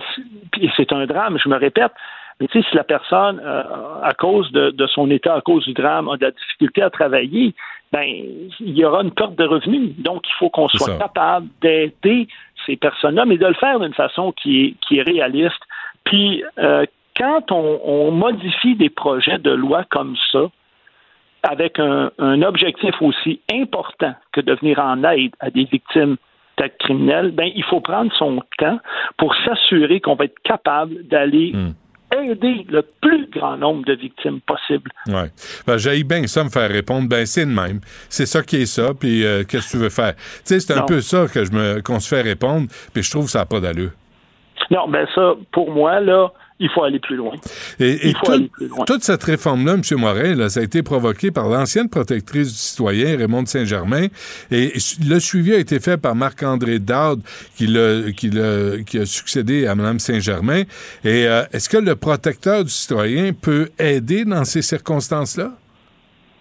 [0.77, 1.93] c'est un drame, je me répète,
[2.41, 3.63] mais tu sais, si la personne, euh,
[4.03, 7.55] à cause de, son état, à cause du drame, a de la difficulté à travailler,
[7.93, 9.93] ben, il y aura une perte de revenus.
[9.99, 12.29] Donc, il faut qu'on soit capable d'aider
[12.67, 15.63] ces personnes-là, mais de le faire d'une façon qui est, qui est réaliste.
[16.05, 16.85] Puis, euh,
[17.17, 20.51] quand on, modifie des projets de loi comme ça,
[21.43, 22.11] avec un,
[22.43, 26.17] objectif aussi important que de venir en aide à des victimes
[26.59, 28.79] d'actes criminels, ben, il faut prendre son temps
[29.17, 31.73] pour s'assurer qu'on va être capable d'aller hmm
[32.13, 34.91] aider le plus grand nombre de victimes possible.
[35.07, 35.29] Oui.
[35.67, 37.81] Ben, J'ai bien ça me faire répondre, ben c'est de même.
[38.09, 40.15] C'est ça qui est ça, puis euh, qu'est-ce que tu veux faire?
[40.15, 43.11] Tu sais, c'est un peu ça que je me qu'on se fait répondre, puis je
[43.11, 43.91] trouve que ça n'a pas d'allure.
[44.71, 47.35] Non, ben ça, pour moi, là, il faut aller plus loin.
[47.79, 48.15] Et,
[48.87, 49.83] toute cette réforme-là, M.
[49.99, 54.07] Morin, ça a été provoqué par l'ancienne protectrice du citoyen, Raymond Saint-Germain,
[54.51, 54.73] et
[55.07, 57.17] le suivi a été fait par Marc-André Dard,
[57.57, 57.67] qui,
[58.17, 60.63] qui, a succédé à Mme Saint-Germain.
[61.05, 65.53] Et euh, est-ce que le protecteur du citoyen peut aider dans ces circonstances-là?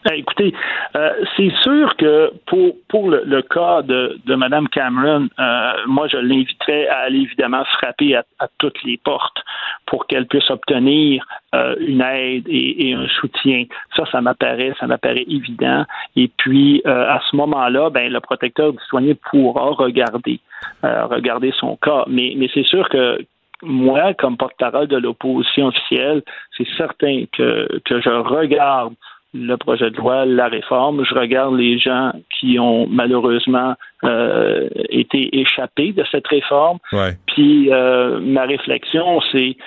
[0.05, 0.53] Ben, écoutez,
[0.95, 6.17] euh, c'est sûr que pour, pour le, cas de, de Mme Cameron, euh, moi, je
[6.17, 8.23] l'inviterais à aller évidemment frapper à,
[8.59, 9.43] toutes les portes
[9.87, 11.25] pour qu'elle puisse obtenir
[11.55, 13.63] euh, une aide et, un soutien.
[13.95, 15.85] Ça, ça m'apparaît, ça m'apparaît évident.
[16.15, 20.39] Et puis, à ce moment-là, ben, le protecteur du citoyen pourra regarder,
[20.83, 22.03] regarder son cas.
[22.07, 23.25] Mais, mais c'est sûr que
[23.63, 26.21] moi, comme porte-parole de l'opposition officielle,
[26.55, 28.93] c'est certain que, que je regarde
[29.33, 31.03] le projet de loi, la réforme.
[31.05, 36.79] Je regarde les gens qui ont malheureusement euh, été échappés de cette réforme.
[37.27, 39.57] Puis euh, ma réflexion, c'est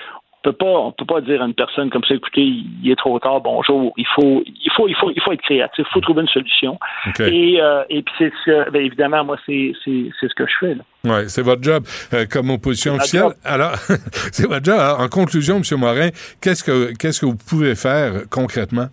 [0.41, 2.95] on peut pas on peut pas dire à une personne comme ça écoutez il est
[2.95, 5.99] trop tard bonjour il faut il faut il faut il faut être créatif il faut
[5.99, 6.79] trouver une solution
[7.19, 10.53] et euh, et puis c'est ce ben, évidemment moi c'est c'est c'est ce que je
[10.59, 10.77] fais.
[11.03, 11.83] Ouais, c'est votre job
[12.31, 13.33] comme opposition officielle.
[13.45, 13.75] Alors,
[14.31, 14.79] c'est votre job.
[14.79, 15.79] en conclusion, M.
[15.79, 16.09] Morin,
[16.41, 18.87] qu'est-ce que qu'est-ce que vous pouvez faire concrètement?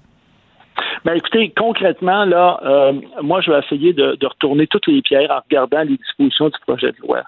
[1.06, 2.92] Ben, écoutez, concrètement, là, euh,
[3.22, 6.90] moi, je vais essayer de, retourner toutes les pierres en regardant les dispositions du projet
[6.90, 7.22] de loi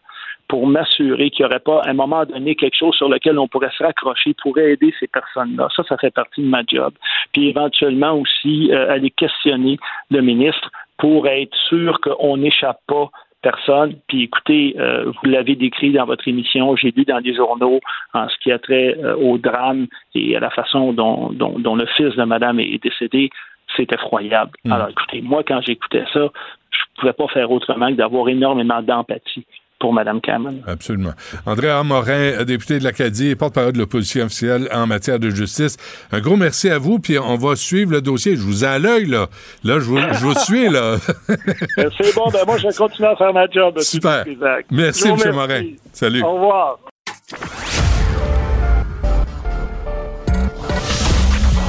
[0.48, 3.46] pour m'assurer qu'il n'y aurait pas, à un moment donné, quelque chose sur lequel on
[3.46, 5.68] pourrait se raccrocher pour aider ces personnes-là.
[5.76, 6.92] Ça, ça fait partie de ma job.
[7.32, 9.78] Puis éventuellement aussi euh, aller questionner
[10.10, 13.10] le ministre pour être sûr qu'on n'échappe pas
[13.42, 13.94] personne.
[14.08, 17.78] Puis écoutez, euh, vous l'avez décrit dans votre émission, j'ai lu dans les journaux
[18.12, 22.16] en ce qui a trait au drame et à la façon dont, dont, le fils
[22.16, 23.30] de madame est décédé
[23.76, 24.50] c'est effroyable.
[24.64, 24.72] Hmm.
[24.72, 28.82] Alors, écoutez, moi, quand j'écoutais ça, je ne pouvais pas faire autrement que d'avoir énormément
[28.82, 29.46] d'empathie
[29.78, 30.60] pour Mme Cameron.
[30.66, 31.12] Absolument.
[31.46, 35.76] André Morin, député de l'Acadie et porte-parole de l'opposition officielle en matière de justice.
[36.10, 38.34] Un gros merci à vous, puis on va suivre le dossier.
[38.34, 39.26] Je vous ai à l'œil, là.
[39.64, 40.96] Là, je vous, je vous suis, là.
[41.76, 43.78] Ben, c'est bon, ben moi, je vais continuer à faire ma job.
[43.78, 44.24] Super.
[44.70, 45.16] Merci, M.
[45.32, 45.62] Morin.
[45.92, 46.22] Salut.
[46.22, 46.78] Au revoir.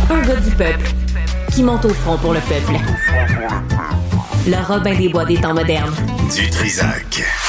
[0.09, 1.08] Un gars du peuple
[1.51, 2.79] qui monte au front pour le peuple.
[4.47, 5.93] Le Robin des Bois des temps modernes.
[6.35, 7.48] Du Trisac.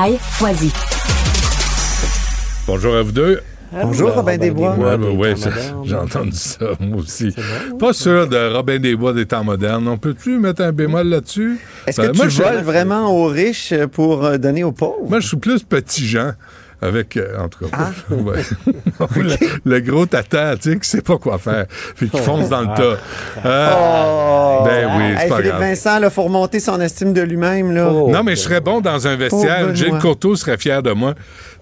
[2.65, 3.41] Bonjour à vous deux.
[3.83, 4.75] Bonjour, Robin Desbois.
[4.75, 5.81] Ouais, Des ouais, ouais, temps ça- modernes.
[5.85, 7.35] j'ai entendu ça, moi aussi.
[7.79, 9.87] Pas sûr de Robin des Bois des temps modernes.
[9.87, 11.59] On peut-tu mettre un bémol là-dessus?
[11.85, 15.07] Est-ce Ben, que moi, tu je- voles vraiment aux riches pour euh, donner aux pauvres?
[15.07, 16.31] Moi, je suis plus petit Jean.
[16.81, 17.91] Avec, euh, en tout cas, Ah.
[18.13, 18.41] ouais.
[19.17, 19.35] le,
[19.65, 22.67] le gros tata, tu sais, qui sait pas quoi faire, puis qui fonce dans le
[22.75, 22.97] tas.
[23.43, 23.77] Ah.
[24.61, 24.63] Oh!
[24.65, 25.61] ben oui, c'est Hey, pas Philippe grave.
[25.61, 27.73] Vincent, il faut remonter son estime de lui-même.
[27.73, 27.83] là.
[27.91, 29.67] non, mais je serais bon dans un vestiaire.
[29.69, 29.97] Oh, Gilles.
[29.99, 31.13] Courteau serait fier de moi.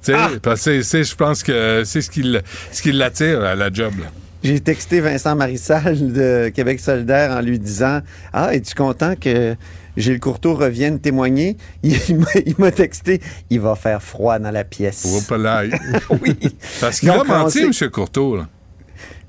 [0.01, 0.29] Tu sais, Ah!
[0.41, 2.37] parce que je pense que c'est ce qui
[2.71, 3.93] ce qui l'attire à la job.
[3.99, 4.05] là.
[4.41, 7.99] J'ai texté Vincent Marissal de Québec solidaire en lui disant
[8.31, 9.55] Ah, es-tu content que
[9.97, 14.63] Gilles Courteau revienne témoigner Il, il m'a- il texté Il va faire froid dans la
[14.63, 15.25] pièce.
[15.27, 15.63] Pas là.
[16.21, 16.35] oui.
[16.79, 17.89] Parce qu'il a menti, M.
[17.91, 18.37] Courteau.
[18.37, 18.47] Là.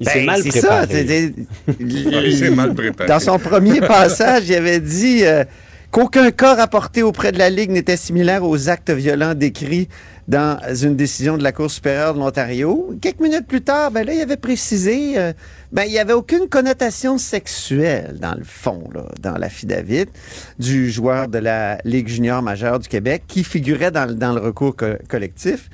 [0.01, 0.87] Ben, c'est ça.
[0.89, 1.35] c'est- c'est-
[1.81, 3.09] Il s'est mal préparé.
[3.09, 5.45] Dans son premier passage, il avait dit euh,
[5.91, 9.89] qu'aucun cas rapporté auprès de la Ligue n'était similaire aux actes violents décrits
[10.31, 12.94] dans une décision de la Cour supérieure de l'Ontario.
[13.02, 15.32] Quelques minutes plus tard, ben là, il avait précisé, euh,
[15.73, 20.07] ben, il n'y avait aucune connotation sexuelle, dans le fond, là, dans l'affidavit
[20.61, 24.77] du joueur de la Ligue junior majeure du Québec qui figurait dans, dans le recours
[24.77, 25.69] co- collectif.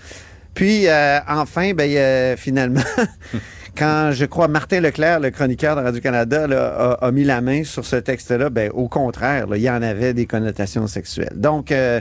[0.54, 2.80] Puis, euh, enfin, ben, a finalement,
[3.76, 7.96] quand je crois Martin Leclerc, le chroniqueur de Radio-Canada, a, mis la main sur ce
[7.96, 11.34] texte-là, ben, au contraire, il y en avait des connotations sexuelles.
[11.36, 12.00] Donc, euh,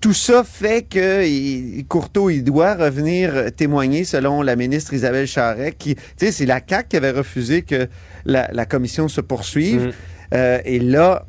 [0.00, 5.72] tout ça fait que il- Courteau, il doit revenir témoigner selon la ministre Isabelle Charret,
[5.72, 7.88] qui, tu sais, c'est la CAQ qui avait refusé que
[8.24, 9.92] la, la commission se poursuive.
[10.32, 11.26] Euh, et là,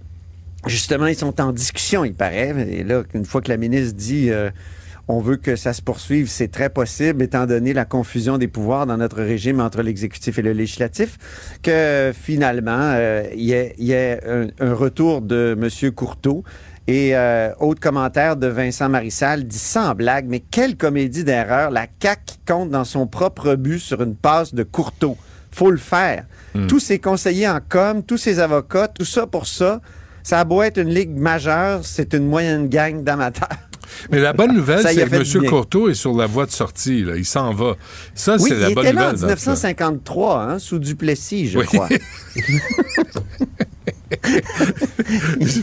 [0.68, 2.54] justement, ils sont en discussion, il paraît.
[2.70, 4.50] Et là, une fois que la ministre dit euh,
[5.08, 8.88] on veut que ça se poursuive, c'est très possible, étant donné la confusion des pouvoirs
[8.88, 11.18] dans notre régime entre l'exécutif et le législatif,
[11.62, 15.92] que finalement, euh, il y ait, il y ait un, un retour de M.
[15.92, 16.44] Courteau.
[16.88, 21.88] Et euh, autre commentaire de Vincent Marissal dit sans blague, mais quelle comédie d'erreur, la
[22.02, 25.18] CAQ compte dans son propre but sur une passe de Courteau.
[25.52, 26.26] Faut le faire.
[26.70, 29.82] Tous ses conseillers en com, tous ses avocats, tout ça pour ça.
[30.24, 33.50] Ça a beau être une ligue majeure, c'est une moyenne gang d'amateurs.
[34.12, 35.48] Mais la bonne nouvelle, c'est que M.
[35.50, 37.04] Courteau est sur la voie de sortie.
[37.04, 37.16] Là.
[37.18, 37.76] Il s'en va.
[38.14, 39.30] Ça, oui, c'est la il bonne était là en nouvelle.
[39.30, 39.52] dans ça.
[39.52, 41.66] 1953, hein, sous Duplessis, je Oui.
[41.66, 41.88] crois.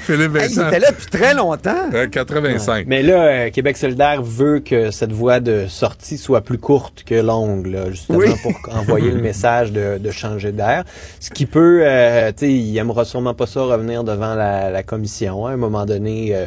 [0.01, 0.69] Philippe Hey, il Vincent.
[0.69, 1.91] était là depuis très longtemps.
[1.95, 2.87] Euh, 85.
[2.87, 7.15] Mais là, euh, Québec solidaire veut que cette voie de sortie soit plus courte que
[7.15, 8.31] longue, là, justement Oui.
[8.43, 10.85] pour envoyer le message de, de changer d'air.
[11.21, 14.83] Ce qui peut, euh, tu sais, il aimera sûrement pas ça revenir devant la, la
[14.83, 15.47] commission.
[15.47, 15.51] hein.
[15.51, 16.47] À un moment donné, euh,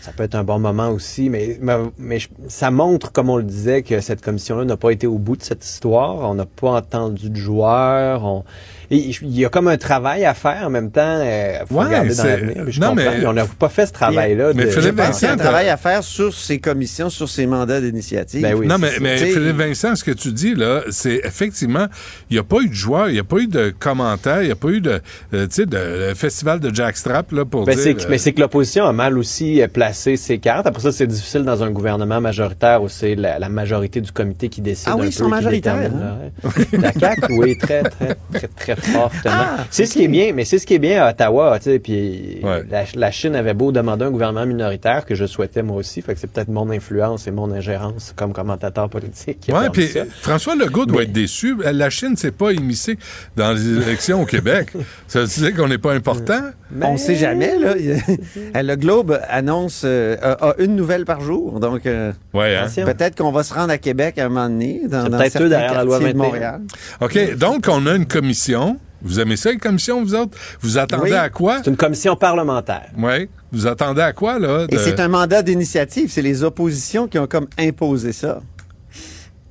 [0.00, 3.36] ça peut être un bon moment aussi, mais, mais, mais je- ça montre, comme on
[3.36, 6.16] le disait, que cette commission-là n'a pas été au bout de cette histoire.
[6.30, 8.24] On n'a pas entendu de joueurs.
[8.24, 8.44] On...
[8.92, 11.00] Il y a comme un travail à faire en même temps.
[11.22, 12.62] Euh, faut Ouais, regarder dans c'est- l'avenir.
[12.66, 13.04] mais Je non, comprends.
[13.18, 14.50] mais- on n'a pas fait ce travail-là.
[14.54, 17.46] Mais de- Philippe y a un Vincent, travail à faire sur ces commissions, sur ces
[17.46, 18.42] mandats d'initiative.
[18.42, 21.86] Ben oui, non, mais, mais Philippe Vincent, ce que tu dis, là, c'est effectivement,
[22.30, 24.46] il n'y a pas eu de joueurs, il n'y a pas eu de commentaires, il
[24.46, 25.00] n'y a pas eu de,
[25.34, 27.94] euh, tu sais, de festival de jackstrap, là, pour Ben, dire...
[27.96, 30.66] euh, mais c'est que l'opposition a mal aussi placé ses cartes.
[30.66, 34.48] Après ça, c'est difficile dans un gouvernement majoritaire où c'est la, la majorité du comité
[34.48, 36.72] qui décide Ah oui, un ils sont majoritaires, le reste.
[36.72, 39.34] La CAQ, oui, très, très, très, très fortement.
[39.34, 41.64] Ah, c'est ce qui est bien, mais c'est ce qui est bien à Ottawa, tu
[41.70, 42.62] sais, puis Ouais.
[42.70, 46.14] la, la Chine avait beau demander un gouvernement minoritaire que je souhaitais moi aussi, fait
[46.14, 50.00] que c'est peut-être mon influence et mon ingérence comme commentateur politique qui Ouais, puis ça.
[50.20, 51.56] François Legault doit être déçu.
[51.72, 52.98] La Chine s'est pas immiscée
[53.36, 54.72] dans les élections au Québec.
[55.08, 56.40] Ça veut dire qu'on n'est pas important?
[56.80, 57.58] On ne sait jamais.
[57.58, 57.74] Là.
[58.62, 61.58] le Globe annonce euh, a, a une nouvelle par jour.
[61.60, 62.66] Donc, euh, Ouais, hein?
[62.84, 65.74] Peut-être qu'on va se rendre à Québec à un moment donné, dans, dans certains derrière
[65.74, 66.26] la loi quartiers de 21.
[66.28, 66.60] Montréal.
[67.00, 68.69] OK, donc on a une commission.
[69.02, 70.36] Vous aimez ça, une commission, vous autres?
[70.60, 71.16] Vous attendez Oui.
[71.16, 71.58] à quoi?
[71.64, 72.90] C'est une commission parlementaire.
[72.98, 73.28] Oui.
[73.52, 74.66] Vous attendez à quoi, là?
[74.68, 76.10] Et de- c'est un mandat d'initiative.
[76.10, 78.40] C'est les oppositions qui ont comme imposé ça.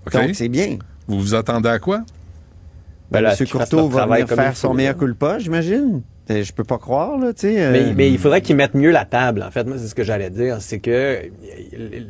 [0.06, 0.14] OK.
[0.14, 0.78] Donc, c'est bien.
[1.08, 2.02] Vous vous attendez à quoi?
[3.12, 3.48] Ben là, M.
[3.48, 5.00] Courteau va venir faire son meilleur là.
[5.00, 6.02] culpa, j'imagine.
[6.32, 7.62] Euh, Je peux pas croire, là, tu sais.
[7.62, 9.44] euh, Mais, mais il faudrait qu'ils mettent mieux la table.
[9.48, 10.58] En fait, moi, c'est ce que j'allais dire.
[10.60, 11.20] C'est que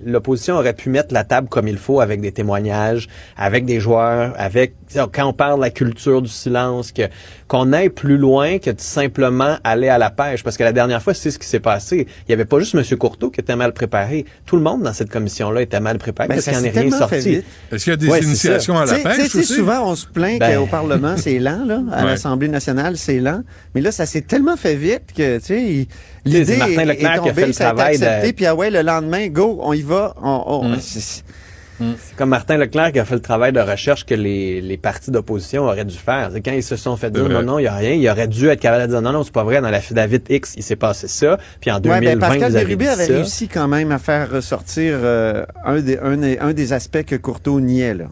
[0.05, 4.33] l'opposition aurait pu mettre la table comme il faut avec des témoignages, avec des joueurs,
[4.37, 4.73] avec
[5.13, 7.03] quand on parle de la culture du silence, que
[7.49, 10.43] qu'on aille plus loin que de simplement aller à la pêche.
[10.43, 12.07] Parce que la dernière fois, c'est ce qui s'est passé.
[12.27, 12.83] Il y avait pas juste M.
[12.97, 14.23] Courteau qui était mal préparé.
[14.45, 16.73] Tout le monde dans cette commission-là était mal préparé Ben, parce ça qu'il n'y en
[16.73, 17.41] est rien sorti.
[17.71, 19.53] Est-ce qu'il y a des Ouais, initiations à la pêche sais, tu sais, aussi?
[19.55, 21.81] souvent, on se plaint Ben- qu'au Parlement, c'est lent, là.
[21.91, 22.11] À Ouais.
[22.11, 23.41] l'Assemblée nationale, c'est lent.
[23.73, 25.87] Mais là, ça s'est tellement fait vite que, tu sais,
[26.25, 28.45] l'idée est, est qui a tombée, fait le ça a été travail de- accepté, puis
[28.45, 30.13] ah ouais, le lendemain, go, on y va.
[30.21, 30.77] On, on- Mm.
[31.79, 34.77] C'est- C'est comme Martin Leclerc qui a fait le travail de recherche que les, les
[34.77, 36.29] partis d'opposition auraient dû faire.
[36.33, 38.27] C'est quand ils se sont fait dire non, non, il n'y a rien, il aurait
[38.27, 40.63] dû être capable de dire non, non, c'est pas vrai, dans la David X, il
[40.63, 43.13] s'est passé ça, puis en Ouais, 2020, ben, Pascal vous avez Bérubé dit avait ça.
[43.13, 47.15] réussi quand même à faire ressortir euh, un, des, un, des- un des aspects que
[47.15, 48.05] Courteau niait, là.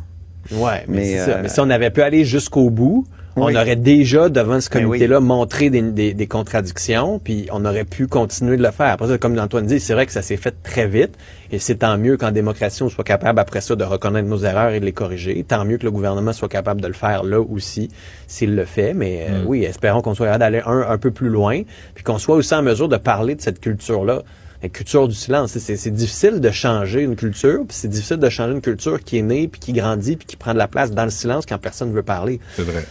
[0.52, 1.30] Ouais, mais, Mais, ça.
[1.31, 3.06] euh, mais si on avait pu aller jusqu'au bout,
[3.43, 4.84] on aurait déjà, devant ce Ben oui.
[4.85, 8.88] comité-là, montré des, des- des contradictions, puis on aurait pu continuer de le faire.
[8.88, 11.15] Après ça, comme Antoine dit, c'est vrai que ça s'est fait très vite,
[11.51, 14.72] et c'est tant mieux qu'en démocratie, on soit capable, après ça, de reconnaître nos erreurs
[14.72, 15.43] et de les corriger.
[15.47, 17.89] Tant mieux que le gouvernement soit capable de le faire là aussi,
[18.27, 18.93] s'il le fait.
[18.93, 19.45] Mais euh, Mm.
[19.47, 21.61] oui, espérons qu'on soit capable d'aller un, un peu plus loin,
[21.95, 24.23] puis qu'on soit aussi en mesure de parler de cette culture-là.
[24.64, 28.18] La culture du silence, c'est- c'est c'est difficile de changer une culture, puis c'est difficile
[28.18, 30.68] de changer une culture qui est née, puis qui grandit, puis qui prend de la
[30.68, 32.39] place dans le silence quand personne ne veut parler.
[32.55, 32.84] C'est vrai.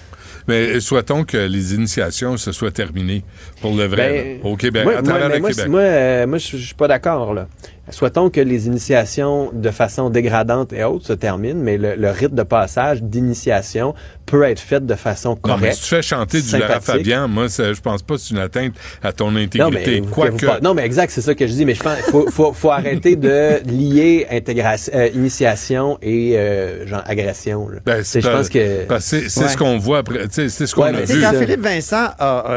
[0.48, 3.24] Mais souhaitons que les initiations se soient terminées
[3.60, 5.68] pour le vrai, Ben, là, au Québec, moi, à moi, travers mais le moi, Québec.
[5.68, 7.48] Moi, euh, moi, je je suis pas d'accord, là.
[7.88, 12.34] Souhaitons que les initiations de façon dégradante et autres se terminent, mais le, le rite
[12.34, 13.94] de passage d'initiation
[14.26, 15.62] peut être fait de façon non, correcte.
[15.62, 16.80] mais si tu fais chanter du Lara.
[16.80, 18.72] Fabian, moi, ça- je pense pas que c'est une atteinte
[19.04, 20.00] à ton Non mais, intégrité.
[20.00, 21.98] vous- Quoique, vous pas- non, mais exact, c'est ça que je dis, mais je pense
[22.10, 27.68] faut, faut, faut arrêter de lier intégration, euh, initiation et euh, genre agression.
[27.68, 27.78] là.
[27.86, 29.48] ben, C'est- je pense que parce que c'est Ouais.
[29.48, 30.26] ce qu'on voit après.
[30.26, 31.20] tu sais, C'est ce qu'on Ouais, a mais vu.
[31.20, 31.32] quand.
[31.38, 32.08] Philippe Vincent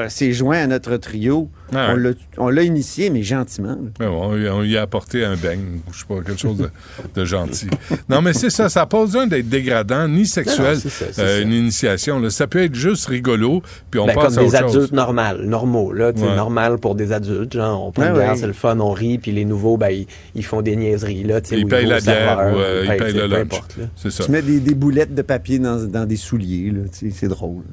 [0.10, 2.02] s'est joint à notre trio, Ah on ouais.
[2.02, 3.70] l'a- on l'a initié, mais gentiment.
[3.70, 3.90] là.
[4.00, 6.70] Mais bon, on, lui- a apporté un beigne, ou je sais pas, quelque chose de,
[7.16, 7.68] de gentil.
[8.10, 11.22] Non, mais c'est ça, ça n'a pas besoin d'être dégradant ni sexuel, c'est ça, c'est
[11.22, 11.41] euh, ça.
[11.41, 12.20] une initiation.
[12.20, 12.30] là.
[12.30, 14.76] Ça peut être juste rigolo, puis on Ben, passe comme à des autre chose.
[14.78, 16.36] adultes normales, normaux, là, Ouais.
[16.36, 18.38] normal pour des adultes, genre, on prend Ouais, une bière, ouais.
[18.38, 21.40] c'est le fun, on rit, puis les nouveaux, ben, ils, ils font des niaiseries, là,
[21.52, 23.41] Ils payent la bière ou euh, ils payent le lunch.
[23.41, 24.24] importe, ça.
[24.24, 27.64] Tu mets des, des boulettes de papier dans, dans des souliers, c'est drôle.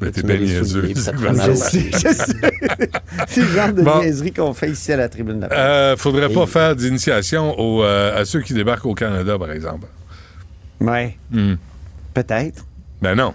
[0.00, 0.88] Mais t'es bien niaiseux.
[0.94, 1.00] Je
[1.54, 2.34] sais, je sais.
[3.26, 4.00] c'est le genre de Bon.
[4.00, 5.58] niaiserie qu'on fait ici à la tribune de la presse.
[5.60, 9.86] Euh, faudrait pas faire d'initiation aux, euh, à ceux qui débarquent au Canada, par exemple.
[10.80, 11.54] Ouais, Hmm.
[12.14, 12.64] peut-être,
[13.02, 13.34] Ben non.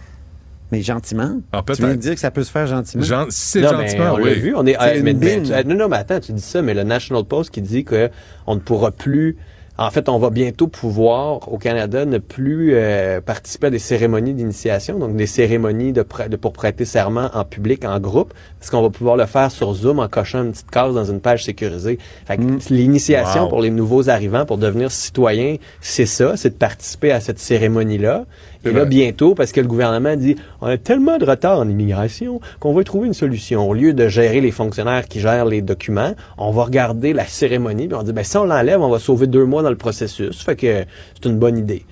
[0.72, 1.42] mais gentiment.
[1.52, 3.04] Ah, Tu viens de dire que ça peut se faire gentiment.
[3.04, 4.40] Gen- si c'est gentiment, on l'a oui.
[4.40, 5.44] vu, on est, C'est euh, mais- une mais bine.
[5.44, 7.84] tu- euh, non, non, mais attends, tu dis ça, mais le National Post qui dit
[7.84, 8.10] que
[8.48, 9.36] on ne pourra plus,
[9.78, 14.34] en fait, on va bientôt pouvoir, au Canada, ne plus euh, participer à des cérémonies
[14.34, 18.84] d'initiation, donc des cérémonies de, de- pour prêter serment en public, en groupe, parce qu'on
[18.84, 21.98] va pouvoir le faire sur Zoom en cochant une petite case dans une page sécurisée.
[22.26, 23.50] Fait que l'initiation Wow.
[23.50, 28.26] pour les nouveaux arrivants, pour devenir citoyen, c'est ça, c'est de participer à cette cérémonie-là.
[28.66, 32.40] Et là, bientôt, parce que le gouvernement dit on a tellement de retard en immigration
[32.60, 33.68] qu'on va trouver une solution.
[33.70, 37.88] Au lieu de gérer les fonctionnaires qui gèrent les documents, on va regarder la cérémonie
[37.88, 40.42] puis on dit ben si on l'enlève, on va sauver deux mois dans le processus.
[40.44, 40.86] Fait que
[41.16, 41.86] c'est une bonne idée.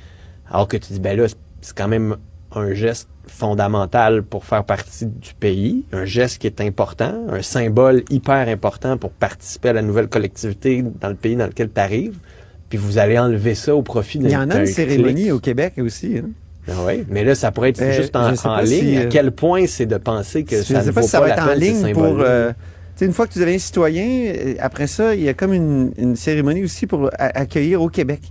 [0.50, 1.28] Alors que tu dis ben là,
[1.62, 2.16] c'est- quand même
[2.54, 8.04] un geste fondamental pour faire partie du pays, un geste qui est important, un symbole
[8.10, 12.18] hyper important pour participer à la nouvelle collectivité dans le pays dans lequel tu arrives.
[12.70, 15.34] Puis vous allez enlever ça au profit d'un Il y en a une cérémonie clic.
[15.34, 16.18] au Québec aussi.
[16.18, 16.30] hein.
[16.68, 18.30] Ah oui, mais là, ça pourrait être Euh, juste en,
[18.62, 18.66] ligne.
[18.68, 21.08] si, à euh, quel point c'est de penser que ça ne ne sais pas vaut
[21.08, 22.20] si ça pas va la être en peine, ligne pour.
[22.20, 22.56] euh, tu
[22.98, 25.92] sais, une fois que tu deviens citoyen, euh, après ça, il y a comme une,
[25.98, 28.22] une cérémonie aussi pour a- accueillir au Québec.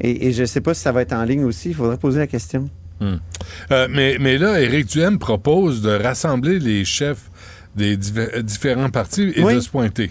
[0.00, 1.70] Et, et je ne sais pas si ça va être en ligne aussi.
[1.70, 2.68] Il faudrait poser la question.
[3.00, 3.16] Hmm.
[3.72, 7.30] Euh, mais, mais là, Éric Duhem propose de rassembler les chefs
[7.76, 9.54] des différents partis et Oui.
[9.56, 10.10] de se pointer.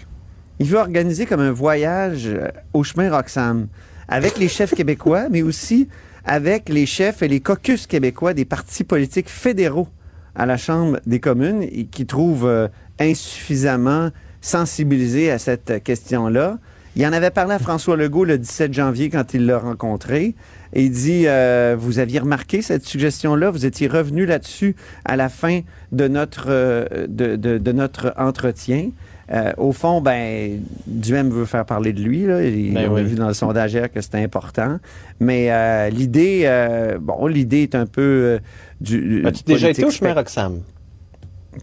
[0.60, 2.30] Il veut organiser comme un voyage
[2.72, 3.66] au chemin Roxham
[4.08, 5.88] avec les chefs québécois, mais aussi
[6.26, 9.88] avec les chefs et les caucus québécois des partis politiques fédéraux
[10.34, 16.58] à la Chambre des communes qui trouvent euh, insuffisamment sensibilisés à cette question-là.
[16.96, 20.34] Il en avait parlé à François Legault le 17 janvier quand il l'a rencontré.
[20.72, 25.28] Et il dit, euh, vous aviez remarqué cette suggestion-là, vous étiez revenu là-dessus à la
[25.28, 25.60] fin
[25.92, 28.90] de notre, euh, de notre entretien.
[29.32, 32.24] Euh, au fond, ben, Duhem veut faire parler de lui.
[32.26, 32.42] Là.
[32.44, 33.04] Il- Ben on a oui.
[33.04, 34.78] vu dans le sondage hier que c'était important.
[35.18, 38.38] Mais euh, l'idée, euh, bon, l'idée est un peu euh,
[38.80, 39.26] du.
[39.26, 40.60] As-tu déjà été au chemin Roxham?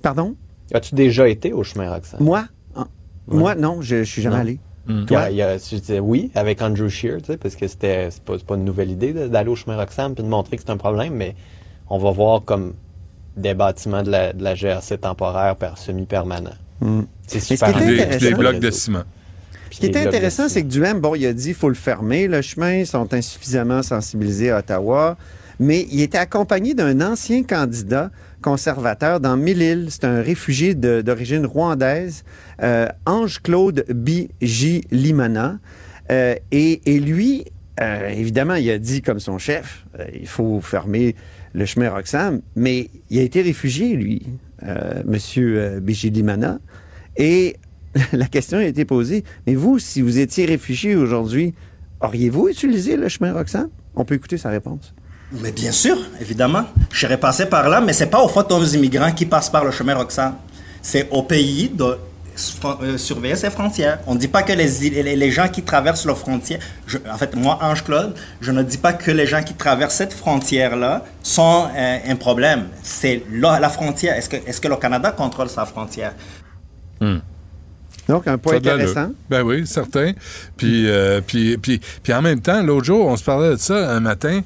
[0.02, 0.35] Pardon?
[0.73, 2.19] As-tu déjà été au chemin Roxham?
[2.22, 2.45] Moi?
[2.76, 2.85] Ah,
[3.27, 3.38] Ouais.
[3.38, 4.41] Moi, non, je, je suis jamais Non?
[4.41, 4.60] allé.
[4.90, 5.19] Il y Toi?
[5.19, 8.10] a- il y a- je disais oui, avec Andrew Shear, tu sais, parce que c'était
[8.11, 10.64] c'est pas, c'est pas une nouvelle idée d'aller au chemin Roxham puis de montrer que
[10.65, 11.34] c'est un problème, mais
[11.90, 12.73] on va voir comme
[13.38, 16.52] des bâtiments de la, de la GRC temporaire par semi-permanent.
[16.81, 17.02] Mm.
[17.27, 19.03] C'est Mais ce qui super est Des, intéressant- des blocs de ciment.
[19.71, 22.27] Ce qui est intéressant, c'est que Duhem, bon, il a dit qu'il faut le fermer,
[22.27, 25.17] le chemin, ils sont insuffisamment sensibilisés à Ottawa,
[25.59, 28.11] mais il était accompagné d'un ancien candidat
[28.43, 29.87] conservateur dans Mille-Îles.
[29.89, 32.23] C'est un réfugié d'origine rwandaise,
[32.61, 35.57] euh, Ange-Claude Biji Limana.
[36.11, 37.45] Euh, et, et lui,
[37.81, 41.15] euh, évidemment, il a dit comme son chef, euh, il faut fermer
[41.53, 44.21] le chemin Roxham, mais il a été réfugié, lui,
[44.67, 46.59] euh, Monsieur euh, Biji Limana.
[47.18, 47.57] Et
[48.14, 51.53] la question a été posée, mais vous, si vous étiez réfugié aujourd'hui,
[52.02, 53.69] auriez-vous utilisé le chemin Roxham?
[53.95, 54.94] On peut écouter sa réponse.
[55.31, 56.65] Mais bien sûr, évidemment.
[56.91, 59.72] Je serais passé par là, mais c'est pas aux aux immigrants qui passent par le
[59.72, 60.35] chemin Roxham.
[60.81, 61.98] C'est au pays de
[62.81, 63.99] euh, surveiller ses frontières.
[64.07, 66.60] On ne dit pas que les, les, gens qui traversent la frontière,
[67.11, 71.03] en fait, moi, Ange-Claude, je ne dis pas que les gens qui traversent cette frontière-là
[71.22, 72.68] sont euh, un problème.
[72.81, 74.15] C'est là, la frontière.
[74.15, 76.14] Est-ce que, est que le Canada contrôle sa frontière?
[78.09, 79.13] Donc, un point intéressant.
[79.30, 80.11] Ben oui, certain.
[80.57, 83.91] Puis, euh, puis, puis, puis en même temps, l'autre jour, on se parlait de ça
[83.95, 84.41] un matin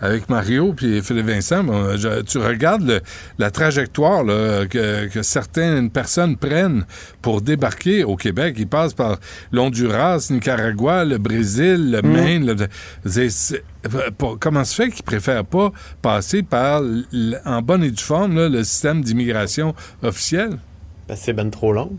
[0.00, 1.62] avec Mario puis Philippe Vincent.
[1.62, 3.00] Bon, je- tu regardes le-
[3.38, 6.84] la trajectoire là, que, que certaines personnes prennent
[7.20, 8.56] pour débarquer au Québec.
[8.58, 9.18] Ils passent par
[9.52, 12.56] l'Honduras, Nicaragua, le Brésil, le Maine.
[13.04, 13.62] c'est-
[14.18, 15.70] pour- comment se fait qu'ils préfèrent pas
[16.00, 16.82] passer par,
[17.44, 20.52] en bonne et due forme, là, le système d'immigration officiel?
[21.12, 21.90] Parce que c'est ben trop long.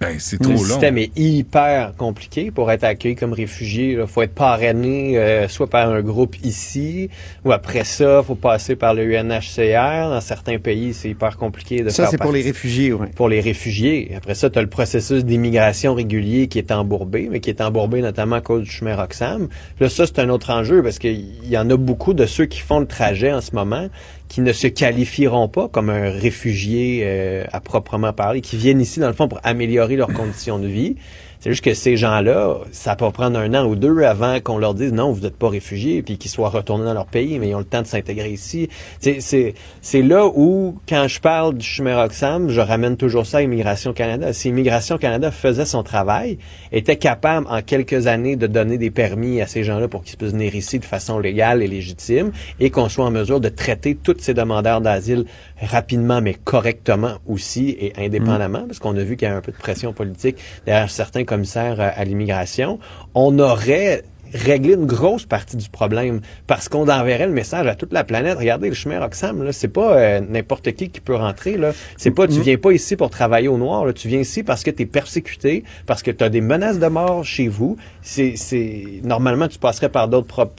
[0.00, 0.64] Ben, c'est trop Le long.
[0.64, 3.92] système est hyper compliqué pour être accueilli comme réfugié.
[3.92, 7.10] Il faut être parrainé euh, soit par un groupe ici,
[7.44, 10.08] ou après ça, il faut passer par le UNHCR.
[10.10, 13.08] Dans certains pays, c'est hyper compliqué de Ça, faire c'est pour les réfugiés, oui.
[13.14, 14.12] pour les réfugiés.
[14.16, 18.00] Après ça, tu as le processus d'immigration régulier qui est embourbé, mais qui est embourbé
[18.00, 19.48] notamment à cause du chemin Roxham.
[19.48, 22.46] Puis Là, ça, c'est un autre enjeu parce qu'il y en a beaucoup de ceux
[22.46, 23.88] qui font le trajet en ce moment
[24.28, 29.00] qui ne se qualifieront pas comme un réfugié euh, à proprement parler, qui viennent ici,
[29.00, 30.96] dans le fond, pour améliorer leurs conditions de vie.
[31.44, 34.72] C'est juste que ces gens-là, ça peut prendre un an ou deux avant qu'on leur
[34.72, 37.54] dise non, vous n'êtes pas réfugiés, puis qu'ils soient retournés dans leur pays, mais ils
[37.54, 38.70] ont le temps de s'intégrer ici.
[38.98, 43.92] C'est, là où, quand je parle du chemin Roxham, je ramène toujours ça à Immigration
[43.92, 44.32] Canada.
[44.32, 46.38] Si Immigration Canada faisait son travail,
[46.72, 50.32] était capable en quelques années de donner des permis à ces gens-là pour qu'ils puissent
[50.32, 54.16] venir ici de façon légale et légitime, et qu'on soit en mesure de traiter tous
[54.18, 55.26] ces demandeurs d'asile
[55.60, 59.52] rapidement, mais correctement aussi et indépendamment, parce qu'on a vu qu'il y a un peu
[59.52, 62.78] de pression politique derrière certains commissaires euh, à l'immigration,
[63.14, 67.92] on aurait réglé une grosse partie du problème parce qu'on enverrait le message à toute
[67.92, 68.38] la planète.
[68.38, 71.56] Regardez le chemin Roxham, là, c'est pas euh, n'importe qui qui peut rentrer.
[71.56, 71.72] Là.
[71.96, 73.84] C'est pas, tu viens pas ici pour travailler au noir.
[73.86, 73.92] Là.
[73.92, 76.86] Tu viens ici parce que tu es persécuté, parce que tu as des menaces de
[76.86, 77.76] mort chez vous.
[78.02, 80.50] C'est, c'est normalement tu passerais par d'autres pro-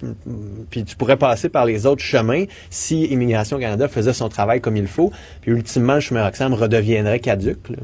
[0.69, 4.77] puis tu pourrais passer par les autres chemins si Immigration Canada faisait son travail comme
[4.77, 5.11] il faut.
[5.41, 7.69] Puis ultimement, le chemin Roxham redeviendrait caduque.
[7.69, 7.77] là.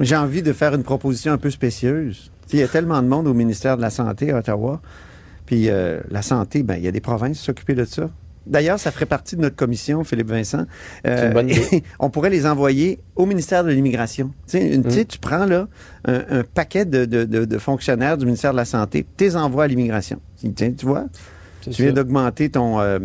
[0.00, 2.30] J'ai envie de faire une proposition un peu spécieuse.
[2.52, 4.80] Il y a tellement de monde au ministère de la Santé à Ottawa.
[5.46, 8.08] Puis euh, la santé, ben, il y a des provinces qui s'occuper de ça.
[8.46, 10.66] D'ailleurs, ça ferait partie de notre commission, Philippe Vincent.
[11.06, 11.82] Euh, C'est une bonne idée.
[11.98, 14.32] on pourrait les envoyer au ministère de l'Immigration.
[14.46, 14.90] Tu sais, Mm.
[14.90, 15.66] sais, tu prends là
[16.06, 19.36] un, un paquet de, de- de- de fonctionnaires du ministère de la Santé, tu les
[19.36, 20.20] envoies à l'immigration.
[20.42, 21.06] Tu vois,
[21.62, 22.98] tu viens d'augmenter ton, euh,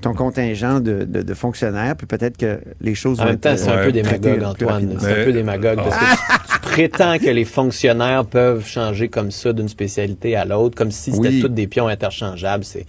[0.00, 3.42] ton contingent de, de- de fonctionnaires, puis peut-être que les choses En vont même être,
[3.42, 4.96] temps, c'est un euh, peu démagogue, Antoine.
[4.98, 9.68] C'est un peu démagogue parce que prétends que les fonctionnaires peuvent changer comme ça d'une
[9.68, 11.40] spécialité à l'autre, comme si c'était Oui.
[11.40, 12.64] tous des pions interchangeables.
[12.64, 12.86] C'est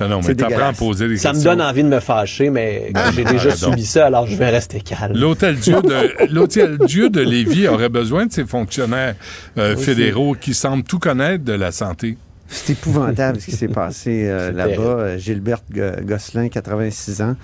[0.00, 1.52] Non, non, mais t'apprends à poser des ça me questions.
[1.52, 3.58] donne envie de me fâcher, mais j'ai déjà donc.
[3.74, 5.16] subi ça, alors je vais rester calme.
[5.16, 9.14] L'hôtel Dieu de l'hôtel Dieu de Lévis aurait besoin de ces fonctionnaires
[9.58, 12.16] euh, fédéraux qui semblent tout connaître de la santé.
[12.48, 14.82] C'est épouvantable ce qui s'est passé euh, là-bas.
[14.82, 17.34] Euh, Gilberte Go- Gosselin, 86 ans,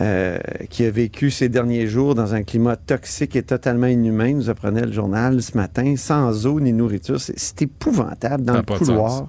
[0.00, 0.38] euh,
[0.70, 4.86] qui a vécu ces derniers jours dans un climat toxique et totalement inhumain, nous apprenait
[4.86, 7.20] le journal ce matin, sans eau ni nourriture.
[7.20, 9.28] C'est- épouvantable dans le couloir.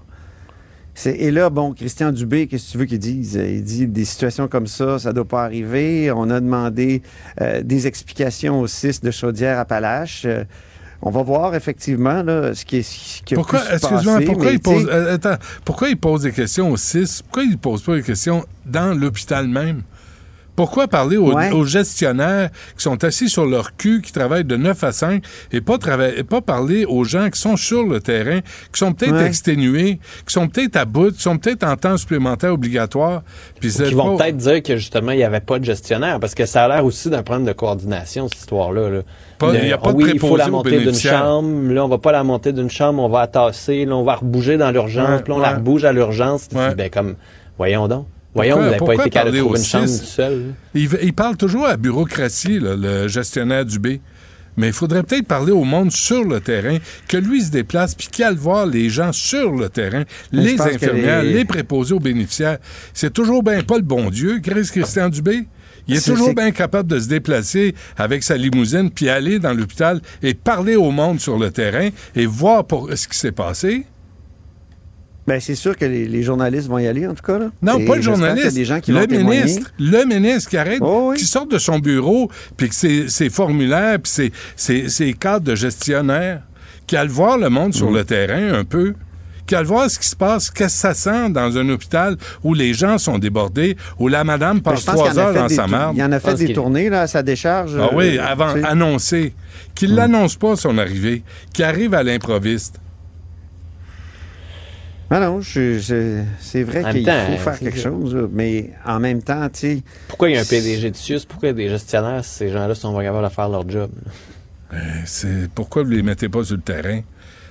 [1.05, 3.33] Et là, bon, Christian Dubé, qu'est-ce que tu veux qu'il dise?
[3.43, 6.11] Il dit des situations comme ça, ça ne doit pas arriver.
[6.11, 7.01] On a demandé
[7.39, 10.23] euh, des explications au CIS de Chaudière-Appalaches.
[10.25, 10.43] Euh,
[11.01, 14.25] on va voir effectivement là, ce qui est ce qui a Pourquoi, pu se passer,
[14.25, 17.21] pourquoi il pose, euh, attends, pourquoi il pose des questions au CIS?
[17.23, 19.81] Pourquoi il pose pas des questions dans l'hôpital même?
[20.55, 21.51] Pourquoi parler aux, Ouais.
[21.51, 25.61] aux gestionnaires qui sont assis sur leur cul, qui travaillent de 9 à 5, et
[25.61, 29.13] pas, trava- et pas parler aux gens qui sont sur le terrain, qui sont peut-être
[29.13, 29.27] Ouais.
[29.27, 33.23] exténués, qui sont peut-être à bout, qui sont peut-être en temps supplémentaire obligatoire.
[33.59, 36.35] Puis Qui vont pas- peut-être dire que justement, il n'y avait pas de gestionnaire, parce
[36.35, 38.89] que ça a l'air aussi d'un problème de coordination, cette histoire-là.
[38.89, 39.01] là.
[39.39, 41.71] Pas- Le- il y a pas de oui, il faut la monter d'une chambre.
[41.73, 43.85] Là, on va pas la monter d'une chambre, on va la tasser.
[43.85, 45.21] Là, on va rebouger dans l'urgence.
[45.21, 46.47] Ouais, là, on la rebouge à l'urgence.
[46.49, 47.15] Ben, comme,
[47.57, 48.05] voyons donc.
[48.33, 50.53] Voyons, vous n'avez pas été capable de trouver une chambre seul.
[50.73, 53.87] Il, il parle toujours à la bureaucratie, là, le gestionnaire du B.
[54.57, 56.77] Mais il faudrait peut-être parler au monde sur le terrain,
[57.07, 60.03] que lui se déplace, puis qu'il aille voir les gens sur le terrain,
[60.33, 61.45] Mais les infirmières, les- les...
[61.45, 62.57] préposés aux bénéficiaires.
[62.93, 65.47] C'est toujours bien pas le bon Dieu, Chris Christian Dubé.
[65.87, 69.99] Il est, toujours bien capable de se déplacer avec sa limousine, puis aller dans l'hôpital
[70.21, 73.85] et parler au monde sur le terrain et voir pour ce qui s'est passé.
[75.27, 77.37] Ben, c'est sûr que les, les journalistes vont y aller, en tout cas.
[77.37, 77.49] Là.
[77.61, 78.55] Non, Et pas le journaliste.
[78.55, 79.41] des gens qui le vont témoigner.
[79.41, 79.71] ministre.
[79.79, 80.81] Le ministre qui arrête,
[81.15, 85.45] qui sort de son bureau, puis que ses, ses formulaires, puis ses, ses- ses cadres
[85.45, 86.41] de gestionnaire,
[86.87, 87.73] qui aille voir le monde Mm.
[87.73, 88.95] sur le terrain un peu,
[89.45, 92.53] qui aille voir ce qui se passe, qu'est-ce que ça sent dans un hôpital où
[92.55, 95.95] les gens sont débordés, où la madame Ben, passe trois heures dans sa marde.
[95.95, 97.77] Il y en a fait des tournées là, à sa décharge.
[97.79, 98.65] Ah oui, euh, avant, tu sais.
[98.67, 99.33] annoncé.
[99.75, 101.21] Qu'il l'annonce pas son arrivée,
[101.53, 102.79] qu'il arrive à l'improviste.
[105.13, 107.89] Ah non, je- je- c'est vrai qu'il temps, faut faire quelque ça.
[107.89, 109.83] chose, mais en même temps, tu sais.
[110.07, 111.25] Pourquoi il y a un PDG de SUS?
[111.25, 113.69] Pourquoi il y a des gestionnaires si ces gens-là sont pas capables de faire leur
[113.69, 113.89] job?
[114.71, 117.01] Ben, c'est pourquoi vous les mettez pas sur le terrain?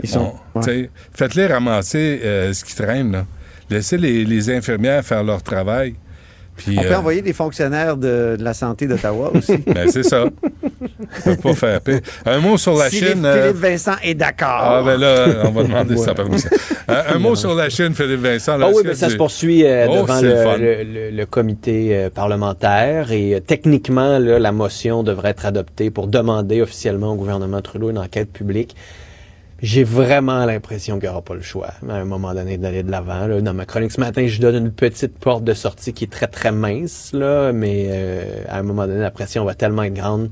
[0.03, 0.63] Ils sont- On-
[1.13, 3.13] Faites-les ramasser euh, ce qui traîne.
[3.13, 3.27] Là.
[3.69, 5.95] Laissez les, les infirmières faire leur travail.
[6.57, 9.59] Puis, On peut euh, envoyer des fonctionnaires de, de la santé d'Ottawa aussi.
[9.67, 10.25] ben, c'est ça.
[11.43, 12.01] Pas faire pire.
[12.27, 13.07] Un mot sur la si Chine.
[13.09, 14.49] Philippe euh, Vincent est d'accord.
[14.63, 16.05] Ah, ben là, on va demander Ouais.
[16.05, 16.51] sa permission.
[16.89, 18.57] Euh, un mot sur la Chine, Philippe Vincent.
[18.57, 20.57] là, Ah oui, mais que ça se poursuit euh, Oh, devant le, le fun.
[20.59, 25.91] le- le- le comité euh, parlementaire et euh, techniquement, là, la motion devrait être adoptée
[25.91, 28.77] pour demander officiellement au gouvernement Trudeau une enquête publique.
[29.63, 32.91] J'ai vraiment l'impression qu'il n'y aura pas le choix à un moment donné d'aller de
[32.91, 33.29] l'avant.
[33.43, 36.29] Dans ma chronique ce matin, je donne une petite porte de sortie qui est très
[36.29, 40.31] très mince, là, mais euh, à un moment donné, la pression va tellement être grande.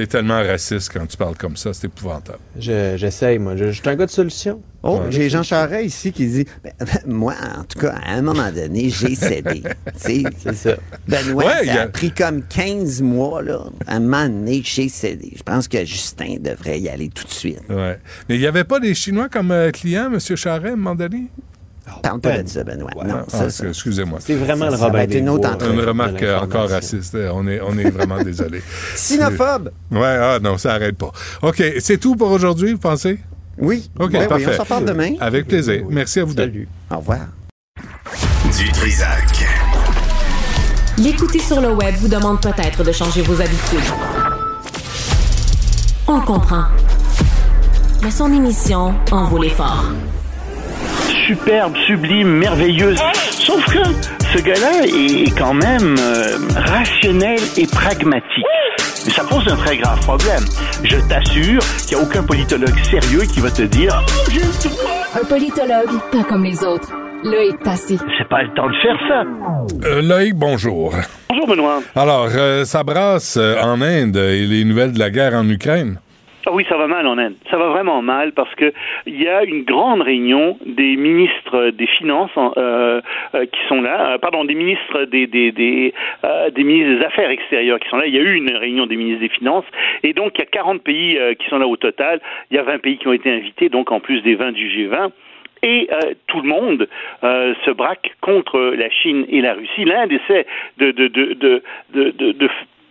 [0.00, 2.38] T'es tellement raciste quand tu parles comme ça, c'est épouvantable.
[2.58, 3.54] Je- J'essaye, moi.
[3.54, 4.62] Je, je suis un gars de solution.
[4.82, 5.06] Oh, Ouais.
[5.10, 6.72] j'ai Jean Charest ici qui dit Ben,
[7.06, 9.62] Moi, en tout cas, à un moment donné, j'ai cédé.
[9.96, 10.22] c'est
[10.54, 10.76] ça.
[11.06, 13.62] Benoît, Ouais, ça a a- pris comme 15 mois, là.
[13.86, 15.34] À un moment donné, j'ai cédé.
[15.36, 17.60] Je pense que Justin devrait y aller tout de suite.
[17.68, 17.98] Ouais.
[18.30, 20.18] Mais il n'y avait pas des Chinois comme euh, clients, M.
[20.18, 21.24] Charret, à un moment donné?
[22.02, 22.90] Parle pas de ça, Benoît.
[23.04, 24.18] Non, Ah, Excusez-moi.
[24.22, 25.74] C'est vraiment Ça- le Robin une autre Bois, entrevue.
[25.74, 27.16] Une remarque euh, encore raciste.
[27.32, 28.62] On est, on est vraiment désolé.
[28.94, 29.70] Sinophobe.
[29.90, 31.10] Ouais, ah non, ça arrête pas.
[31.42, 33.18] OK, c'est tout pour aujourd'hui, vous pensez?
[33.58, 33.90] Oui.
[33.98, 34.46] OK, Ben oui, parfait.
[34.54, 35.12] on s'en parle demain.
[35.20, 35.82] Avec plaisir.
[35.90, 36.42] Merci à vous deux.
[36.44, 36.68] Salut.
[36.90, 37.18] Au revoir.
[38.58, 39.46] Du Trisac.
[40.98, 43.80] L'écouter sur le web vous demande peut-être de changer vos habitudes.
[46.06, 46.64] On le comprend.
[48.02, 49.84] Mais son émission en vaut l'effort.
[51.26, 52.98] Superbe, sublime, merveilleuse.
[53.30, 53.78] Sauf que
[54.32, 58.44] ce gars-là est quand même euh, rationnel et pragmatique.
[59.06, 60.44] Mais ça pose un très grave problème.
[60.84, 65.18] Je t'assure qu'il n'y a aucun politologue sérieux qui va te dire Oh.
[65.20, 66.92] Un politologue, pas comme les autres.
[67.24, 67.98] Loïc Passy.
[68.18, 69.88] C'est pas le temps de faire ça.
[69.88, 70.94] Euh, Loïc, bonjour.
[71.28, 71.80] Bonjour, Benoît.
[71.94, 75.98] Alors, euh, ça brasse euh, en Inde et les nouvelles de la guerre en Ukraine.
[76.46, 77.34] Ah oui, ça va mal en Inde.
[77.50, 78.72] Ça va vraiment mal parce que
[79.06, 83.02] il y a une grande réunion des ministres des Finances en- euh,
[83.34, 84.12] euh, qui sont là.
[84.14, 85.92] Euh, pardon, des ministres des des des,
[86.64, 88.06] ministres des Affaires extérieures qui sont là.
[88.06, 89.66] Il y a eu une réunion des ministres des Finances
[90.02, 92.20] et donc il y a 40 pays qui sont là au total.
[92.50, 94.66] Il y a 20 pays qui ont été invités, donc en plus des 20 du
[94.68, 95.10] G20.
[95.62, 95.90] Et
[96.26, 96.88] tout le monde
[97.22, 99.84] se braque contre la Chine et la Russie.
[99.84, 100.46] L'Inde essaie
[100.78, 101.62] de, de, de,
[101.92, 102.48] de,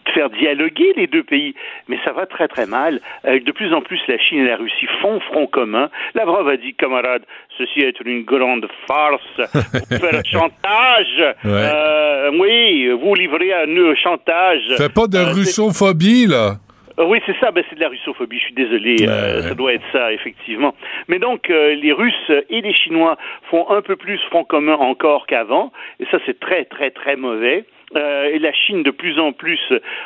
[0.10, 1.54] de, faire dialoguer les deux pays,
[1.88, 3.00] mais ça va très très mal.
[3.26, 5.90] Euh, de plus en plus, la Chine et la Russie font front commun.
[6.16, 7.24] Lavrov a dit, camarade,
[7.58, 9.22] ceci est une grande farce
[9.90, 11.36] pour faire chantage.
[11.46, 11.52] Ouais.
[11.52, 14.62] Euh, oui, vous livrez à nous chantage.
[14.78, 16.56] Fais pas de Euh, russophobie, là.
[17.00, 17.52] euh, Oui, c'est ça.
[17.52, 18.38] Ben, c'est de la russophobie.
[18.40, 18.96] Je suis désolé.
[19.08, 20.74] euh, Ça doit être ça, effectivement.
[21.08, 23.18] Mais donc, euh, les Russes et les Chinois
[23.50, 25.72] font un peu plus front commun encore qu'avant.
[26.00, 27.66] Et ça, c'est très, très, très mauvais.
[27.96, 29.60] Euh, et la Chine, de plus en plus,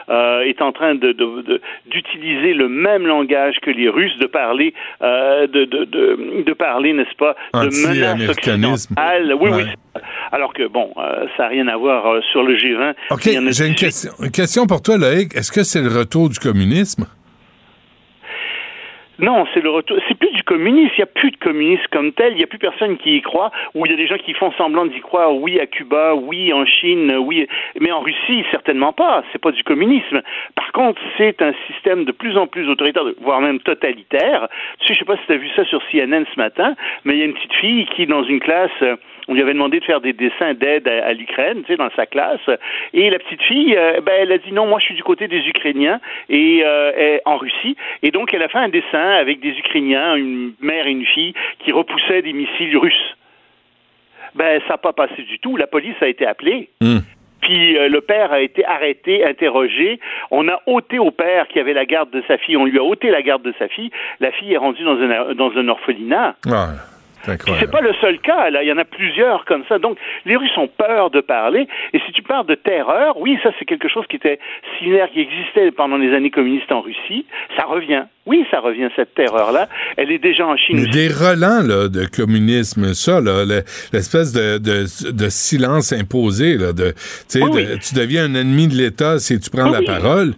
[0.09, 4.25] euh, est en train de, de- de- d'utiliser le même langage que les Russes, de
[4.27, 9.33] parler, euh, de, parler, n'est-ce pas, de menaces occidentales.
[9.39, 9.63] Oui, oui.
[9.63, 10.01] Ouais.
[10.31, 10.93] Alors que, bon,
[11.37, 12.93] ça n'a rien à voir sur le G20.
[13.11, 13.75] OK, j'ai une 18.
[13.75, 15.35] question, une question pour toi, Loïc.
[15.35, 17.05] Est-ce que c'est le retour du communisme?
[19.19, 19.97] Non, c'est le retour.
[20.07, 20.91] C'est plus du communisme.
[20.97, 22.33] Il n'y a plus de communisme comme tel.
[22.33, 23.51] Il n'y a plus personne qui y croit.
[23.75, 25.35] Ou il y a des gens qui font semblant d'y croire.
[25.35, 27.47] Oui à Cuba, oui en Chine, oui.
[27.79, 29.23] Mais en Russie, certainement pas.
[29.31, 30.21] C'est pas du communisme.
[30.55, 34.47] Par contre, c'est un système de plus en plus autoritaire, voire même totalitaire.
[34.79, 36.75] Tu sais, je sais pas si tu as vu ça sur CNN ce matin,
[37.05, 38.95] mais il y a une petite fille qui, dans une classe, euh,
[39.27, 41.89] on lui avait demandé de faire des dessins d'aide à, à l'Ukraine, tu sais, dans
[41.95, 42.41] sa classe.
[42.93, 45.27] Et la petite fille, euh, ben, elle a dit non, moi je suis du côté
[45.27, 47.75] des Ukrainiens et euh, elle- en Russie.
[48.01, 51.33] Et donc elle a fait un dessin avec des Ukrainiens, une mère et une fille,
[51.59, 53.15] qui repoussaient des missiles russes.
[54.35, 55.57] Ben, ça n'a pas passé du tout.
[55.57, 56.69] La police a été appelée.
[56.81, 56.99] Hmm.
[57.41, 59.99] Puis euh, le père a été arrêté, interrogé.
[60.31, 62.55] On a ôté au père qui avait la garde de sa fille.
[62.57, 63.91] On lui a ôté la garde de sa fille.
[64.21, 66.35] La fille est rendue dans un, dans un orphelinat.
[66.49, 66.69] Ah,
[67.31, 67.65] incroyable.
[67.65, 68.63] c'est pas le seul cas, là.
[68.63, 69.79] Il y en a plusieurs comme ça.
[69.79, 71.67] Donc, les Russes ont peur de parler.
[71.93, 74.39] Et si tu parles de terreur, oui, ça, c'est quelque chose qui était
[74.77, 77.25] similaire, qui existait pendant les années communistes en Russie.
[77.57, 78.03] Ça revient.
[78.25, 79.67] Oui, ça revient, cette terreur-là.
[79.97, 80.77] Elle est déjà en Chine.
[80.81, 86.57] Mais des relents là, de communisme, ça, là, le- l'espèce de, de, de silence imposé,
[86.57, 86.93] là, de,
[87.27, 90.33] sais, de- tu deviens un ennemi de l'État si tu prends Oui, la parole.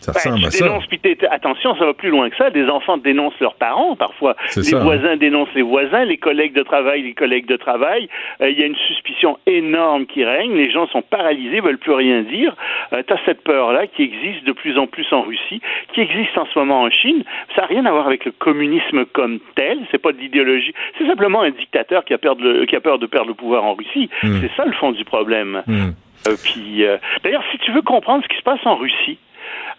[0.00, 1.34] Ça Ben, ressemble à ça.
[1.34, 2.50] attention, ça va plus loin que ça.
[2.50, 4.34] Des enfants dénoncent leurs parents parfois.
[4.56, 4.82] Les ça, hein.
[4.82, 8.08] voisins dénoncent les voisins, les collègues de travail, les collègues de travail.
[8.40, 10.54] Euh, Il y a une suspicion énorme qui règne.
[10.56, 12.54] Les gens sont paralysés, veulent plus rien dire.
[12.92, 15.60] Euh, tu as cette peur-là qui existe de plus en plus en Russie,
[15.92, 17.22] qui existe en ce moment en Chine.
[17.54, 19.78] Ça n'a rien à voir avec le communisme comme tel.
[19.90, 20.72] C'est pas de l'idéologie.
[20.98, 23.64] C'est simplement un dictateur qui a peur de, qui a peur de perdre le pouvoir
[23.64, 24.08] en Russie.
[24.22, 24.40] Hmm.
[24.40, 25.62] C'est ça le fond du problème.
[25.66, 25.90] Hmm.
[26.28, 29.18] Euh, puis, euh, d'ailleurs, si tu veux comprendre ce qui se passe en Russie,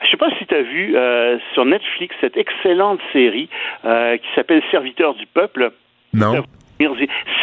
[0.03, 3.49] je sais pas si tu as vu euh, sur Netflix cette excellente série
[3.85, 5.71] euh, qui s'appelle Serviteur du peuple.
[6.13, 6.43] Non.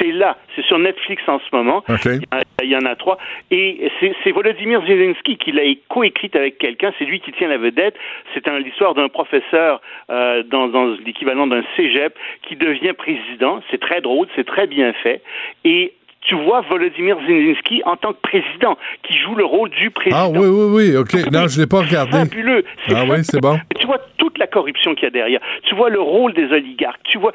[0.01, 1.85] C'est là, c'est sur Netflix en ce moment.
[1.89, 2.07] OK.
[2.07, 3.19] Il y en a- Il y en a trois.
[3.53, 6.93] Et c'est Volodymyr Zelensky qui l'a coécrite avec quelqu'un.
[6.99, 7.95] C'est lui qui tient la vedette.
[8.35, 9.81] C'est l'histoire d'un professeur
[10.11, 13.63] euh, dans, dans l'équivalent d'un cégep qui devient président.
[13.71, 15.23] C'est très drôle, c'est très bien fait.
[15.65, 15.93] Et
[16.29, 20.25] tu vois Volodymyr Zelensky en tant que président, qui joue le rôle du président.
[20.27, 21.15] Ah oui, oui, oui, OK.
[21.33, 22.13] Non, je l'ai pas regardé.
[22.13, 22.65] Fabuleux.
[22.87, 23.59] C'est Ah oui, c'est bon.
[23.81, 25.41] tu vois toute la corruption qu'il y a derrière.
[25.63, 27.01] Tu vois le rôle des oligarques.
[27.05, 27.33] Tu vois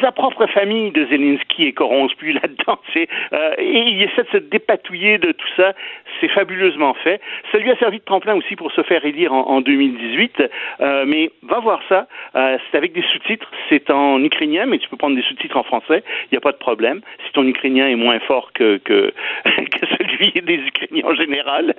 [0.00, 2.78] sa propre famille de Zelensky est corrompue là-dedans.
[2.96, 5.72] Euh, et il essaie de se dépatouiller de tout ça.
[6.20, 7.20] C'est fabuleusement fait.
[7.50, 10.42] Ça lui a servi de tremplin aussi pour se faire élire en, en 2018.
[10.80, 12.06] Euh, mais va voir ça.
[12.36, 13.50] Euh, c'est avec des sous-titres.
[13.68, 16.04] C'est en ukrainien, mais tu peux prendre des sous-titres en français.
[16.26, 17.00] Il n'y a pas de problème.
[17.26, 19.12] Si ton ukrainien est moins fort que, que,
[19.44, 21.74] que celui des Ukrainiens en général.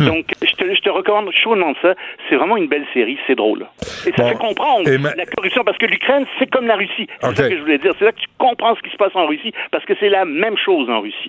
[0.00, 1.94] Donc, je te, je te recommande chaudement ça.
[2.28, 3.18] C'est vraiment une belle série.
[3.26, 3.66] C'est drôle.
[4.06, 4.28] Et ça Bon.
[4.28, 7.06] fait comprendre ma- la corruption parce que l'Ukraine, c'est comme la Russie.
[7.20, 7.36] C'est Ok.
[7.36, 7.92] ça que je voulais dire.
[7.98, 10.24] C'est là que tu comprends ce qui se passe en Russie parce que c'est la
[10.24, 11.28] même chose en Russie.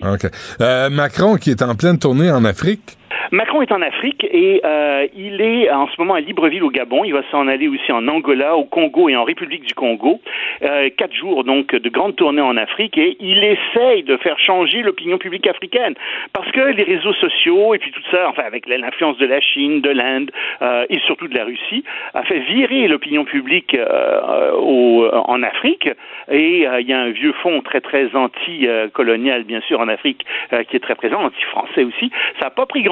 [0.60, 2.96] Euh, Macron, qui est en pleine tournée en Afrique.
[3.30, 7.04] Macron est en Afrique et euh, il est en ce moment à Libreville au Gabon.
[7.04, 10.20] Il va s'en aller aussi en Angola, au Congo et en République du Congo.
[10.62, 14.82] Euh, quatre jours donc de grande tournée en Afrique et il essaye de faire changer
[14.82, 15.94] l'opinion publique africaine
[16.32, 19.80] parce que les réseaux sociaux et puis tout ça, enfin avec l'influence de la Chine,
[19.80, 20.30] de l'Inde
[20.62, 21.84] euh, et surtout de la Russie,
[22.14, 25.88] a fait virer l'opinion publique en Afrique
[26.30, 30.24] et il y a un vieux fond très très anti-colonial bien sûr en Afrique
[30.68, 32.10] qui est très présent, anti-français aussi.
[32.38, 32.82] Ça n'a pas pris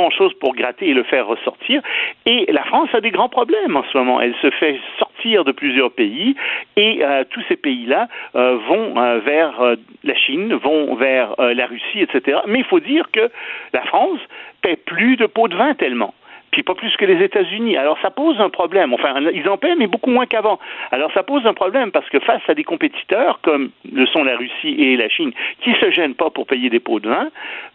[0.40, 1.82] pour gratter et le faire ressortir.
[2.26, 4.20] Et la France a des grands problèmes en ce moment.
[4.20, 6.36] Elle se fait sortir de plusieurs pays
[6.76, 12.00] et euh, tous ces pays-là euh, vont euh, vers la Chine, vont vers la Russie,
[12.00, 12.40] etc.
[12.46, 13.30] Mais il faut dire que
[13.72, 14.18] la France
[14.62, 16.14] paie plus de pots de vin tellement
[16.50, 17.76] puis pas plus que les États-Unis.
[17.76, 18.92] Alors ça pose un problème.
[18.92, 20.58] Enfin, ils en paient, mais beaucoup moins qu'avant.
[20.90, 24.36] Alors ça pose un problème parce que face à des compétiteurs comme le sont la
[24.36, 25.32] Russie et la Chine,
[25.62, 27.28] qui se gênent pas pour payer des pots de vin,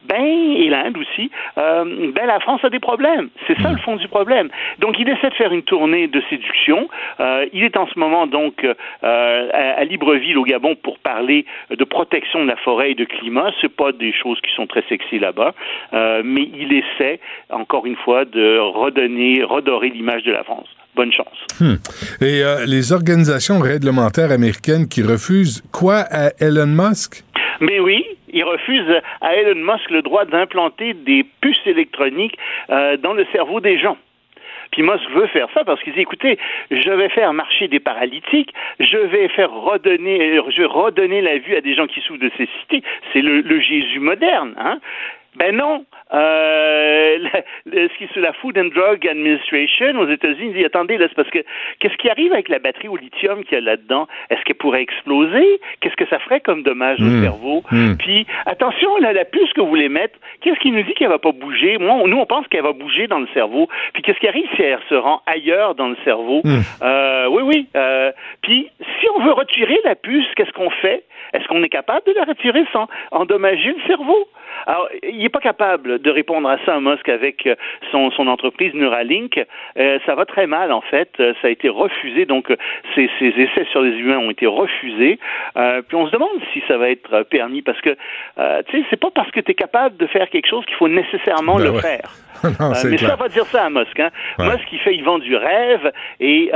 [0.07, 3.29] ben et l'Inde aussi, euh, ben la France a des problèmes.
[3.47, 4.49] C'est ça le fond du problème.
[4.79, 6.89] Donc il essaie de faire une tournée de séduction.
[7.19, 11.45] Euh, il est en ce moment donc euh, à, à Libreville au Gabon pour parler
[11.69, 13.51] de protection de la forêt et de climat.
[13.61, 15.53] C'est pas des choses qui sont très sexy là-bas,
[16.23, 17.19] mais il essaie
[17.49, 20.67] encore une fois de redonner, redorer l'image de la France.
[20.95, 21.45] Bonne chance.
[21.59, 21.75] Hmm.
[22.21, 27.23] Et euh, les organisations réglementaires américaines qui refusent quoi à Elon Musk?
[27.59, 28.85] Mais oui, il refuse
[29.21, 32.37] à Elon Musk le droit d'implanter des puces électroniques
[32.69, 33.97] euh, dans le cerveau des gens.
[34.71, 36.37] Puis Musk veut faire ça parce qu'il dit écoutez,
[36.69, 41.55] je vais faire marcher des paralytiques, je vais faire redonner, je vais redonner la vue
[41.55, 42.83] à des gens qui souffrent de cécité.
[43.13, 44.79] C'est le, le Jésus moderne, hein
[45.37, 45.85] ben non.
[46.13, 47.17] Euh,
[47.65, 51.15] ce qui est sur la Food and Drug Administration aux États-Unis dit attendez là, c'est
[51.15, 51.39] parce que
[51.79, 54.07] qu'est-ce qui arrive avec la batterie au lithium qu'il y a là-dedans?
[54.29, 55.59] Est-ce qu'elle pourrait exploser?
[55.81, 57.21] Qu'est-ce que ça ferait comme dommage au Mm.
[57.23, 57.63] cerveau?
[57.71, 57.95] Mm.
[57.97, 61.19] Puis attention là, la puce que vous voulez mettre, qu'est-ce qui nous dit qu'elle va
[61.19, 61.77] pas bouger?
[61.79, 63.67] Moi, on- nous on pense qu'elle va bouger dans le cerveau.
[63.93, 66.41] Puis qu'est-ce qui arrive si elle se rend ailleurs dans le cerveau?
[66.43, 66.59] Mm.
[66.83, 67.67] Euh, Oui, oui.
[67.75, 68.11] Euh,
[68.43, 71.03] puis si on veut retirer la puce, qu'est-ce qu'on fait?
[71.33, 74.27] Est-ce qu'on est capable de la retirer sans endommager le cerveau?
[74.67, 77.55] Alors, il n'est pas capable de répondre à ça, Musk, avec euh,
[77.91, 79.43] son, son entreprise Neuralink.
[79.77, 81.09] Euh, ça va très mal, en fait.
[81.19, 82.53] Euh, ça a été refusé, donc
[82.95, 85.19] ces, ces essais sur les humains ont été refusés.
[85.57, 87.95] Euh, puis on se demande si ça va être permis, parce que,
[88.37, 90.75] euh, tu sais, c'est pas parce que tu es capable de faire quelque chose qu'il
[90.75, 91.81] faut nécessairement Ben le ouais.
[91.81, 92.09] faire.
[92.59, 93.09] Non, mais clair.
[93.11, 93.97] ça va dire ça à Musk.
[93.99, 94.09] Hein.
[94.37, 94.45] Ouais.
[94.51, 96.51] Musk, il fait, il vend du rêve et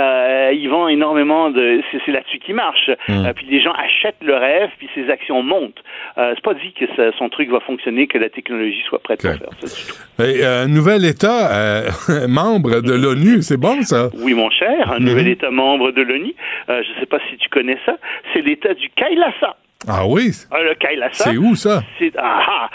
[0.53, 1.81] il vend énormément de.
[2.05, 2.89] C'est, là-dessus qu'il marche.
[3.07, 3.25] Mm.
[3.25, 5.81] Euh, puis les gens achètent le rêve, puis ses actions montent.
[6.15, 9.31] C'est pas dit que ça- son truc va fonctionner, que la technologie soit prête pour
[9.31, 9.67] faire ça.
[9.67, 10.23] du tout.
[10.23, 11.89] Et, euh, nouvel État euh,
[12.27, 14.09] membre de l'ONU, c'est bon ça?
[14.15, 15.05] Oui, mon cher, un Mhm.
[15.05, 16.33] nouvel État membre de l'ONU.
[16.69, 17.97] Euh, je ne sais pas si tu connais ça.
[18.33, 19.57] C'est l'État du Kailasa.
[19.87, 20.31] Ah oui?
[20.51, 21.23] Ah, le Kailasa.
[21.31, 21.81] C'est où ça?
[21.97, 22.69] C'est ah, ah,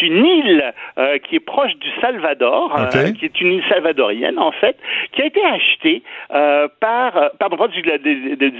[0.00, 4.52] une île euh, qui est proche du Salvador, euh, qui est une île salvadorienne en
[4.52, 4.76] fait,
[5.12, 6.02] qui a été achetée
[6.34, 7.82] euh, par, euh, pardon, pas du,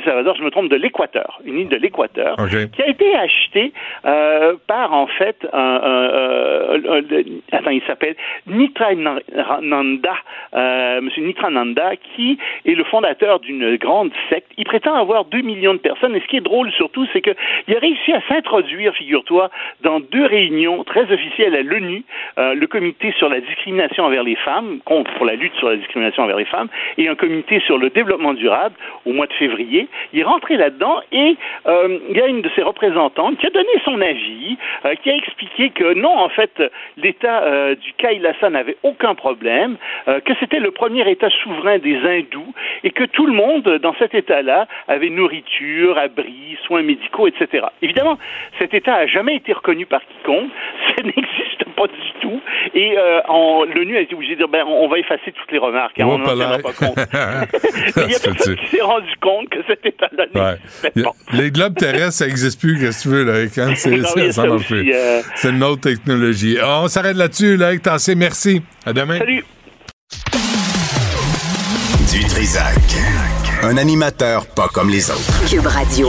[0.04, 2.36] Salvador, je me trompe, de l'Équateur, une île de l'Équateur,
[2.68, 3.72] qui a été achetée
[4.04, 8.16] euh, par en fait un, un- un- un- attends, il s'appelle
[8.46, 10.14] Nitrananda,
[10.54, 14.50] euh, Monsieur Nitrananda, qui est le fondateur d'une grande secte.
[14.58, 16.14] Il prétend avoir 2 millions de personnes.
[16.16, 17.34] Et ce qui est drôle surtout, c'est qu'il
[17.74, 19.50] a réussi à s'introduire, figure-toi,
[19.82, 22.02] dans deux réunions très officielles à l'ONU,
[22.38, 25.76] euh, le comité sur la discrimination envers les femmes, contre pour la lutte sur la
[25.76, 26.68] discrimination envers les femmes,
[26.98, 29.88] et un comité sur le développement durable au mois de février.
[30.12, 31.36] Il est rentré là-dedans et
[31.66, 35.10] euh, il y a une de ses représentantes qui a donné son avis, euh, qui
[35.10, 36.62] a expliqué que non, en fait,
[36.96, 39.76] l'État du Kailasa n'avait aucun problème,
[40.06, 42.52] que c'était le premier État souverain des hindous
[42.84, 47.66] et que tout le monde dans cet État-là avait nourriture, abri, soins médicaux, etc.
[47.82, 48.18] Évidemment,
[48.58, 50.50] cet État a jamais été reconnu par quiconque,
[50.96, 52.40] ça n'existe pas du tout,
[52.74, 55.58] et euh, en- l'ONU a été obligée de dire ben, on va effacer toutes les
[55.58, 56.96] remarques, car on n'en tiendra pas compte.
[57.96, 60.52] Il y a personne qui s'est rendu compte que cet État-là Ouais.
[60.52, 61.10] n'existait a- pas.
[61.34, 65.50] Les globes terrestres, ça n'existe plus, qu'est-ce que tu veux, là, quand c'est, euh, C'est
[65.50, 66.56] une autre technologie.
[66.62, 68.62] Ah, on s'arrête là-dessus, là, Tassé, merci.
[68.86, 69.18] À demain.
[69.18, 69.44] Salut.
[72.12, 72.74] Du Trisac.
[73.62, 75.50] Un animateur pas comme les autres.
[75.50, 76.08] Cube Radio.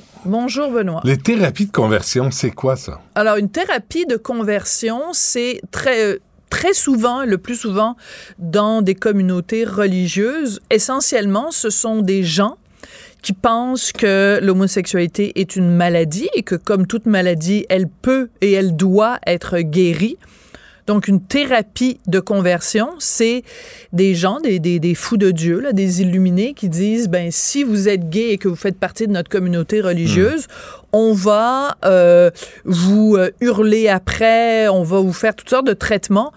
[0.25, 1.01] Bonjour, Benoît.
[1.03, 3.01] Les thérapies de conversion, c'est quoi ça?
[3.15, 6.19] Alors, une thérapie de conversion, c'est très, euh,
[6.51, 7.95] très souvent, le plus souvent,
[8.37, 10.61] dans des communautés religieuses.
[10.69, 12.57] Essentiellement, ce sont des gens
[13.23, 18.51] qui pensent que l'homosexualité est une maladie et que comme toute maladie, elle peut et
[18.51, 20.17] elle doit être guérie.
[20.87, 23.43] Donc, une thérapie de conversion, c'est
[23.93, 27.63] des gens, des, des, des fous de Dieu, là, des illuminés qui disent, ben, si
[27.63, 30.47] vous êtes gay et que vous faites partie de notre communauté religieuse,
[30.91, 32.31] on va euh,
[32.65, 36.31] vous euh, hurler après, on va vous faire toutes sortes de traitements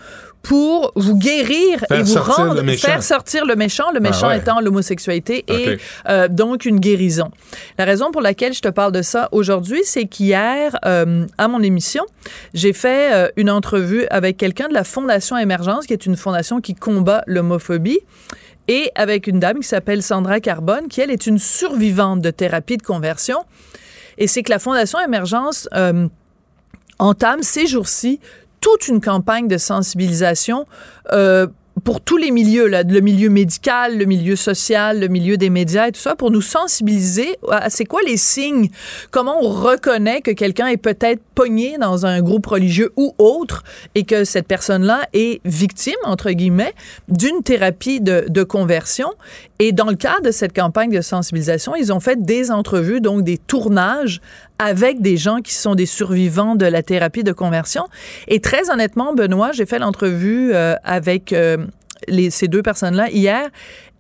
[0.45, 4.39] pour vous guérir Faire et vous rendre, faire sortir le méchant, le Ah méchant ouais.
[4.39, 5.81] étant l'homosexualité et Ok.
[6.09, 7.31] euh, donc une guérison.
[7.79, 11.63] La raison pour laquelle je te parle de ça aujourd'hui, c'est qu'hier, euh, à mon
[11.63, 12.05] émission,
[12.53, 16.61] j'ai fait euh, une entrevue avec quelqu'un de la Fondation Émergence, qui est une fondation
[16.61, 18.01] qui combat l'homophobie,
[18.69, 22.77] et avec une dame qui s'appelle Sandra Carbone, qui, elle, est une survivante de thérapie
[22.77, 23.39] de conversion.
[24.19, 26.07] Et c'est que la Fondation Émergence euh,
[26.99, 28.21] entame ces jours-ci
[28.65, 30.65] toute une campagne de sensibilisation
[31.13, 31.47] euh,
[31.83, 35.89] pour tous les milieux, là, le milieu médical, le milieu social, le milieu des médias
[35.89, 38.71] et tout ça, pour nous sensibiliser à c'est quoi les signes,
[39.11, 43.65] comment on reconnaît que quelqu'un est peut-être pogné dans un groupe religieux ou autre
[43.95, 46.73] et que cette personne-là est victime, entre guillemets,
[47.09, 49.11] d'une thérapie de, de conversion.
[49.61, 53.23] Et dans le cadre de cette campagne de sensibilisation, ils ont fait des entrevues, donc
[53.23, 54.21] des tournages
[54.59, 57.85] avec des gens qui sont des survivants de la thérapie de conversion.
[58.29, 61.59] Et très honnêtement, Benoît, j'ai fait l'entrevue euh, avec euh,
[62.09, 63.49] les, ces deux personnes-là hier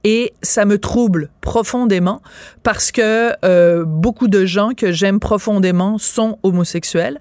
[0.04, 2.20] et ça me trouble profondément
[2.62, 7.20] parce que euh, beaucoup de gens que j'aime profondément sont homosexuels.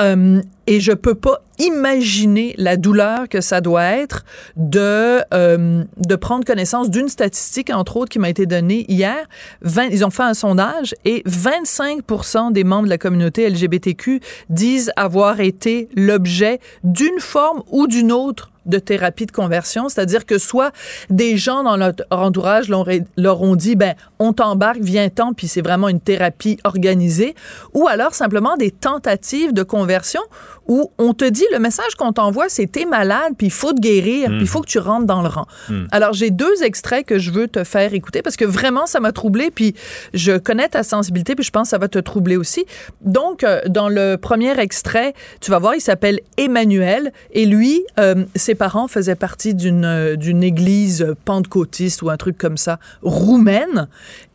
[0.00, 4.24] Euh, et je peux pas imaginer la douleur que ça doit être
[4.56, 9.26] de, euh, de prendre connaissance d'une statistique, entre autres, qui m'a été donnée hier.
[9.62, 14.92] 20, ils ont fait un sondage et 25 des membres de la communauté LGBTQ disent
[14.96, 20.72] avoir été l'objet d'une forme ou d'une autre de thérapie de conversion, c'est-à-dire que soit
[21.10, 25.88] des gens dans leur entourage leur, ont dit, ben, on t'embarque, viens-t'en, puis c'est vraiment
[25.88, 27.34] une thérapie organisée,
[27.74, 30.20] ou alors simplement des tentatives de conversion
[30.68, 33.80] où on te dit, le message qu'on t'envoie, c'est t'es malade, puis il faut te
[33.80, 35.46] guérir, puis il faut que tu rentres dans le rang.
[35.68, 35.84] Mm.
[35.90, 39.10] Alors, j'ai deux extraits que je veux te faire écouter parce que vraiment, ça m'a
[39.10, 39.74] troublé, puis
[40.14, 42.64] je connais ta sensibilité, puis je pense que ça va te troubler aussi.
[43.00, 48.24] Donc, euh, dans le premier extrait, tu vas voir, il s'appelle Emmanuel, et lui, euh,
[48.36, 53.88] ses parents faisaient partie d'une euh, d'une église pentecôtiste ou un truc comme ça, roumaine,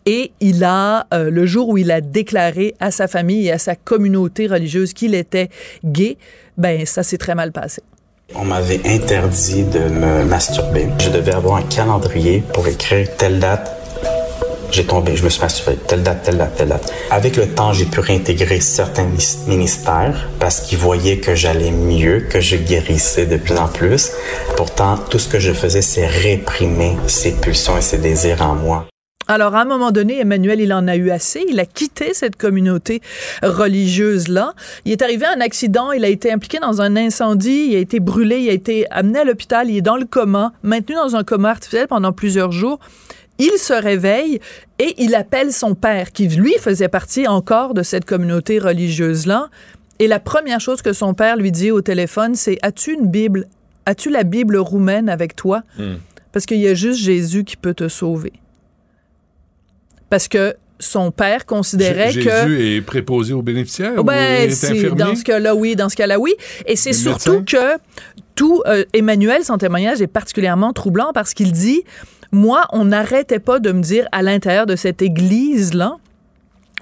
[0.08, 3.58] et il a, euh, le jour où il a déclaré à sa famille et à
[3.58, 5.50] sa communauté religieuse qu'il était
[5.84, 6.18] gay,
[6.58, 7.84] ben ça s'est très mal passé.
[8.34, 10.88] On m'avait interdit de me masturber.
[11.00, 13.74] Je devais avoir un calendrier pour écrire telle date.
[14.72, 16.94] J'ai tombé, je me suis masturbé, telle date, telle date, telle date.
[17.12, 19.08] Avec le temps, j'ai pu réintégrer certains
[19.48, 24.12] ministères parce qu'ils voyaient que j'allais mieux, que je guérissais de plus en plus.
[24.56, 28.88] Pourtant, tout ce que je faisais, c'est réprimer ces pulsions et ces désirs en moi.
[29.28, 31.44] Alors, à un moment donné, Emmanuel, il en a eu assez.
[31.50, 33.02] Il a quitté cette communauté
[33.44, 34.54] religieuse-là.
[34.86, 35.92] Il est arrivé à un accident.
[35.92, 37.68] Il a été impliqué dans un incendie.
[37.72, 38.40] Il a été brûlé.
[38.40, 39.70] Il a été amené à l'hôpital.
[39.70, 42.80] Il est dans le coma, maintenu dans un coma artificiel pendant plusieurs jours.
[43.40, 44.40] Il se réveille
[44.80, 49.50] et il appelle son père, qui lui faisait partie encore de cette communauté religieuse-là.
[50.00, 53.48] Et la première chose que son père lui dit au téléphone, c'est As-tu une Bible?
[53.86, 55.64] As-tu la Bible roumaine avec toi?
[56.32, 58.34] Parce qu'il y a juste Jésus qui peut te sauver.
[60.10, 64.48] Parce que son père considérait J- que Jésus est préposé aux bénéficiaires Oh, ou ben,
[64.50, 65.76] est dans ce cas-là, oui.
[65.76, 66.36] Dans ce cas-là, oui.
[66.66, 67.78] Et c'est surtout que
[68.36, 71.82] tout euh, Emmanuel, son témoignage est particulièrement troublant parce qu'il dit
[72.32, 75.98] Moi, on n'arrêtait pas de me dire à l'intérieur de cette église-là,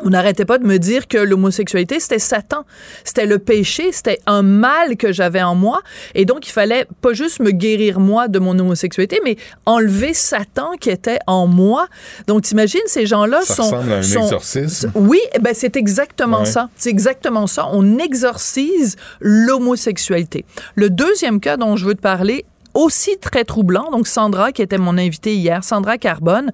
[0.04, 2.66] on n'arrêtait pas de me dire que l'homosexualité, c'était Satan.
[3.06, 5.82] C'était le péché, c'était un mal que j'avais en moi.
[6.16, 10.72] Et donc, il fallait pas juste me guérir moi de mon homosexualité, mais enlever Satan
[10.80, 11.88] qui était en moi.
[12.28, 13.64] Donc, t'imagines, ces gens-là Ça sont...
[13.64, 14.92] ressemble à un sont- exorcisme.
[14.96, 16.46] oui, eh ben c'est exactement Ouais.
[16.46, 16.70] ça.
[16.76, 17.70] C'est exactement ça.
[17.72, 20.46] On exorcise l'homosexualité.
[20.76, 24.78] Le deuxième cas dont je veux te parler, aussi très troublant, donc Sandra, qui était
[24.78, 26.52] mon invitée hier, Sandra Carbone,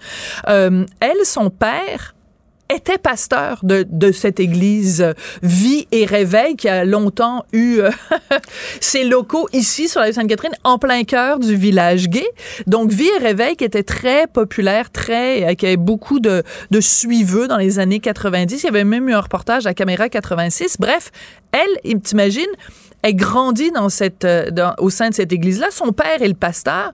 [0.47, 2.13] euh, elle, son père,
[2.71, 7.89] était pasteur de, de cette église euh, Vie et Réveil qui a longtemps eu euh,
[8.79, 12.25] ses locaux ici sur la rue Sainte-Catherine en plein cœur du village gay.
[12.67, 16.81] Donc Vie et Réveil qui était très populaire, très euh, qui avait beaucoup de, de
[16.81, 18.61] suiveux dans les années 90.
[18.61, 20.77] Il y avait même eu un reportage à Caméra 86.
[20.79, 21.11] Bref,
[21.51, 22.45] elle, t'imagines,
[23.03, 25.67] elle grandit dans cette, euh, dans- au sein de cette église-là.
[25.71, 26.91] Son père est le pasteur.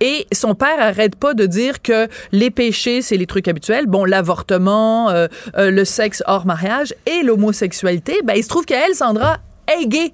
[0.00, 3.86] Et son père arrête pas de dire que les péchés, c'est les trucs habituels.
[3.86, 5.26] Bon, l'avortement, euh,
[5.56, 8.20] euh, le sexe hors mariage et l'homosexualité.
[8.24, 9.38] Ben, il se trouve qu'elle, Sandra,
[9.80, 10.12] est gay.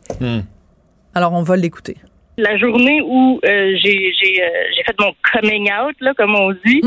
[1.15, 1.97] Alors, on va l'écouter.
[2.39, 6.53] La journée où euh, j'ai j'ai euh, j'ai fait mon coming out, là, comme on
[6.65, 6.81] dit,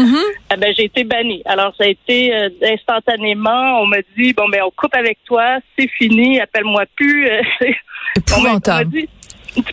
[0.51, 1.43] eh ben, j'ai été bannie.
[1.45, 5.59] Alors, ça a été euh, instantanément, on m'a dit, bon, ben, on coupe avec toi,
[5.77, 7.27] c'est fini, appelle-moi plus.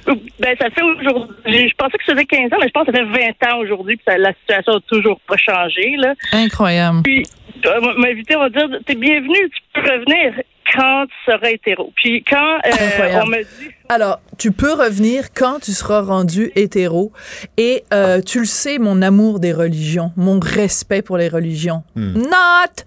[0.04, 2.86] peux- ben, ça fait aujourd'hui, je pensais que ça faisait 15 ans, mais je pense
[2.86, 3.04] que ça fait
[3.40, 6.14] 20 ans aujourd'hui, puis ça- la situation n'a toujours pas changé, là.
[6.32, 7.02] Incroyable.
[7.02, 7.24] Puis,
[7.66, 10.40] euh, on m'a invité, on va dire, t'es bienvenu, tu peux revenir
[10.72, 11.92] quand tu seras hétéro.
[11.96, 13.22] Puis quand euh, Incroyable.
[13.24, 13.70] on me dit...
[13.88, 17.12] Alors, tu peux revenir quand tu seras rendu hétéro.
[17.58, 21.82] Et euh, tu le sais, mon amour des religions, mon respect pour les religions.
[21.96, 22.84] Not!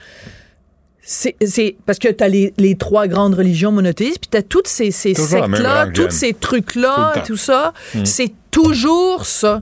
[1.08, 4.42] C'est c'est- parce que tu as les, les trois grandes religions monothéistes, puis tu as
[4.42, 7.74] toutes ces, ces sectes-là, tous ces trucs-là, Tout ça.
[7.94, 8.06] Mm.
[8.06, 9.62] C'est toujours ça.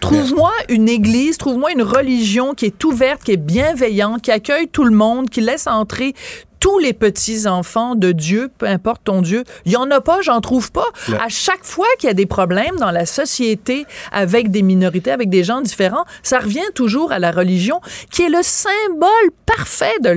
[0.00, 4.84] Trouve-moi une église, trouve-moi une religion qui est ouverte, qui est bienveillante, qui accueille tout
[4.84, 6.12] le monde, qui laisse entrer
[6.60, 9.44] tous les petits-enfants de Dieu, peu importe ton Dieu.
[9.66, 10.86] Il y en a pas, j'en trouve pas.
[11.22, 15.28] À chaque fois qu'il y a des problèmes dans la société avec des minorités, avec
[15.30, 17.80] des gens différents, ça revient toujours à la religion,
[18.10, 20.08] qui est le symbole parfait de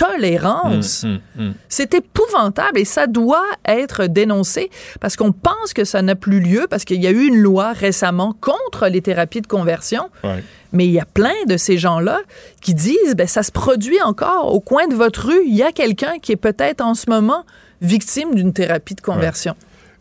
[0.00, 1.04] l'intolérance.
[1.38, 4.70] Hum, C'est épouvantable et ça doit être dénoncé
[5.00, 7.72] parce qu'on pense que ça n'a plus lieu parce qu'il y a eu une loi
[7.72, 10.08] récemment contre les thérapies de conversion.
[10.24, 10.42] Ouais.
[10.72, 12.20] Mais il y a plein de ces gens-là
[12.60, 15.42] qui disent, ben, ça se produit encore au coin de votre rue.
[15.46, 17.44] Il y a quelqu'un qui est peut-être en ce moment
[17.80, 19.54] victime d'une thérapie de conversion.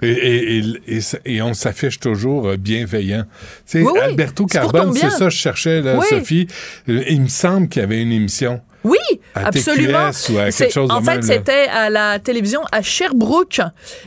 [0.04, 0.64] Et, et- et-
[0.98, 3.24] et ça- et on s'affiche toujours euh, bienveillant.
[3.66, 4.00] Tu sais, Oui, oui.
[4.00, 6.06] Alberto Carbone, c'est ça que je cherchais, là, Oui.
[6.08, 6.48] Sophie.
[6.88, 8.62] Euh, Il me semble qu'il y avait une émission.
[8.88, 8.98] Oui,
[9.36, 10.12] À absolument.
[10.12, 13.62] TQS ou à quelque C'est- chose de en fait, c'était à la télévision à Sherbrooke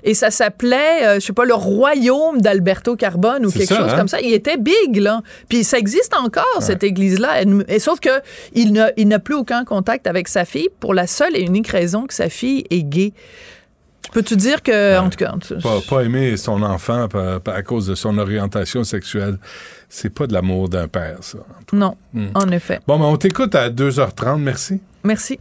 [0.05, 3.91] et ça s'appelait, euh, je sais pas, le royaume d'Alberto Carbone ou quelque ça, chose
[3.93, 3.97] hein?
[3.97, 4.21] comme ça.
[4.21, 5.21] Il était big, là.
[5.49, 7.43] Puis ça existe encore, cette église-là.
[7.69, 8.11] Et sauf que
[8.55, 11.69] il n'a, il n'a plus aucun contact avec sa fille pour la seule et unique
[11.69, 13.13] raison que sa fille est gay.
[14.13, 15.33] Peux-tu dire que, en tout cas,
[15.63, 19.39] pas, pas aimer son enfant pa- pa- à cause de son orientation sexuelle,
[19.89, 21.39] c'est pas de l'amour d'un père, ça.
[21.73, 22.29] non, Hmm.
[22.35, 22.81] en effet.
[22.89, 24.81] Bon, ben, on t'écoute à 2h30, merci.
[25.05, 25.39] Merci.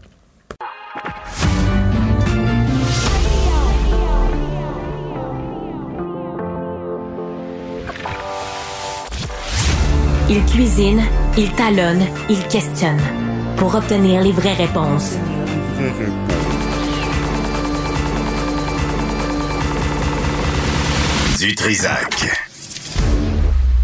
[10.30, 11.02] Il cuisine,
[11.38, 13.00] il talonne, il questionne
[13.58, 15.18] pour obtenir les vraies réponses.
[21.40, 22.26] Du Trisac.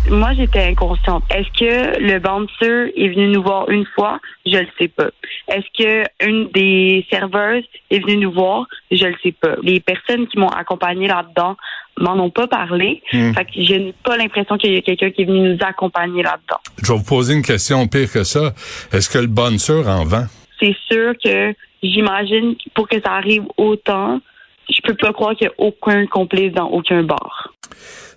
[0.10, 1.24] Moi, j'étais inconsciente.
[1.34, 4.20] Est-ce que le bouncer est venu nous voir une fois?
[4.46, 5.08] Je le sais pas.
[5.48, 8.66] Est-ce que une des serveuses est venue nous voir?
[8.92, 9.56] Je le sais pas.
[9.64, 11.56] Les personnes qui m'ont accompagné là-dedans
[11.98, 13.02] m'en ont pas parlé.
[13.14, 13.32] Hmm.
[13.34, 16.24] Fait que je n'ai pas l'impression qu'il y a quelqu'un qui est venu nous accompagner
[16.24, 16.60] là-dedans.
[16.84, 18.54] Je vais vous poser une question pire que ça.
[18.92, 20.26] Est-ce que le bonheur en vend?
[20.60, 24.20] C'est sûr que j'imagine pour que ça arrive autant,
[24.70, 27.54] je peux pas croire qu'il y a aucun complice dans aucun bar.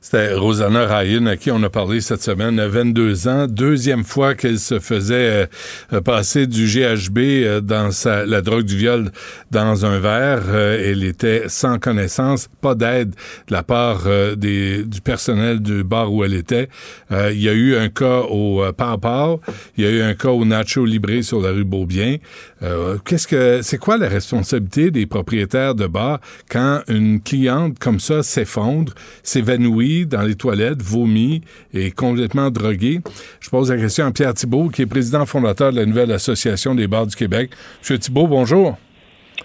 [0.01, 4.37] C'était Rosanna Ryan à qui on a parlé cette semaine, à 22 ans, deuxième fois
[4.37, 5.47] qu'elle se faisait euh,
[5.93, 9.11] euh, passer du GHB euh, dans sa, la drogue du viol
[9.51, 10.55] dans un verre.
[10.55, 14.05] Elle était sans connaissance, pas d'aide de la part
[14.37, 16.69] du personnel du bar où elle était.
[17.11, 19.41] Il y a eu un cas au Pow,
[19.77, 22.17] il y a eu un cas au Nacho Libre sur la rue Beaubien.
[22.63, 26.21] Euh, Qu'est-ce que c'est quoi la responsabilité des propriétaires de bars
[26.51, 33.01] quand une cliente comme ça s'effondre, s'évanouit dans les toilettes, vomit et complètement droguée?
[33.41, 36.75] Je pose la question à Pierre Thibault, qui est président fondateur de la nouvelle association
[36.75, 37.51] des bars du Québec.
[37.81, 38.77] Monsieur Thibault, bonjour.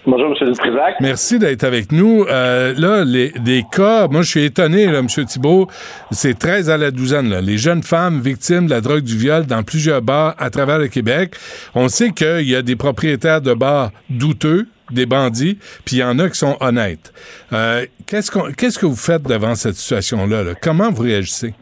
[0.06, 0.48] Bonjour, M.
[0.52, 0.96] Dutrisac.
[1.00, 2.24] Merci d'être avec nous.
[2.28, 5.06] Euh, là, les, des cas, moi, je suis étonné, là, M.
[5.06, 5.68] Thibault,
[6.10, 9.46] c'est 13 à la douzaine, là, les jeunes femmes victimes de la drogue du viol
[9.46, 11.34] dans plusieurs bars à travers le Québec.
[11.74, 16.04] On sait qu'il y a des propriétaires de bars douteux, des bandits, puis il y
[16.04, 17.12] en a qui sont honnêtes.
[17.54, 20.42] Euh, qu'est-ce, qu'on- qu'est-ce que vous faites devant cette situation-là?
[20.42, 20.52] là?
[20.60, 21.54] Comment vous réagissez?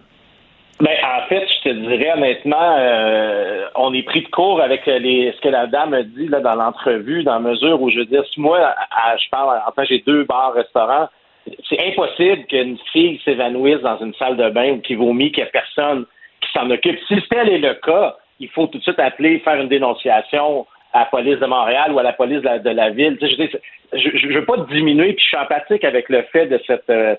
[0.80, 5.40] Ben, en fait, te dirais honnêtement, euh, on est pris de court avec les, ce
[5.40, 8.24] que la dame a dit là, dans l'entrevue, dans la mesure où je veux dire,
[8.32, 8.74] si moi,
[9.18, 11.08] je parle, en tant que j'ai deux bars, restaurants,
[11.68, 15.48] c'est impossible qu'une fille s'évanouisse dans une salle de bain ou qui vomit, qu'il n'y
[15.48, 16.06] ait personne
[16.40, 16.98] qui s'en occupe.
[17.08, 21.00] Si tel est le cas, il faut tout de suite appeler, faire une dénonciation à
[21.00, 23.18] la police de Montréal ou à la police de la, ville.
[23.20, 27.16] Je, je veux pas diminuer, puis je suis empathique avec le fait de cette euh,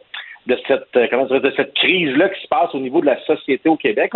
[0.47, 3.05] de cette euh, comment dire, de cette crise là qui se passe au niveau de
[3.05, 4.11] la société au Québec.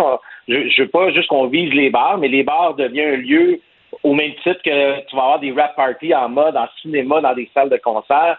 [0.48, 3.60] Je, veux pas juste qu'on vise les bars, mais les bars deviennent un lieu
[4.04, 7.34] au même titre que tu vas avoir des rap parties en mode, en cinéma, dans
[7.34, 8.38] des salles de concert.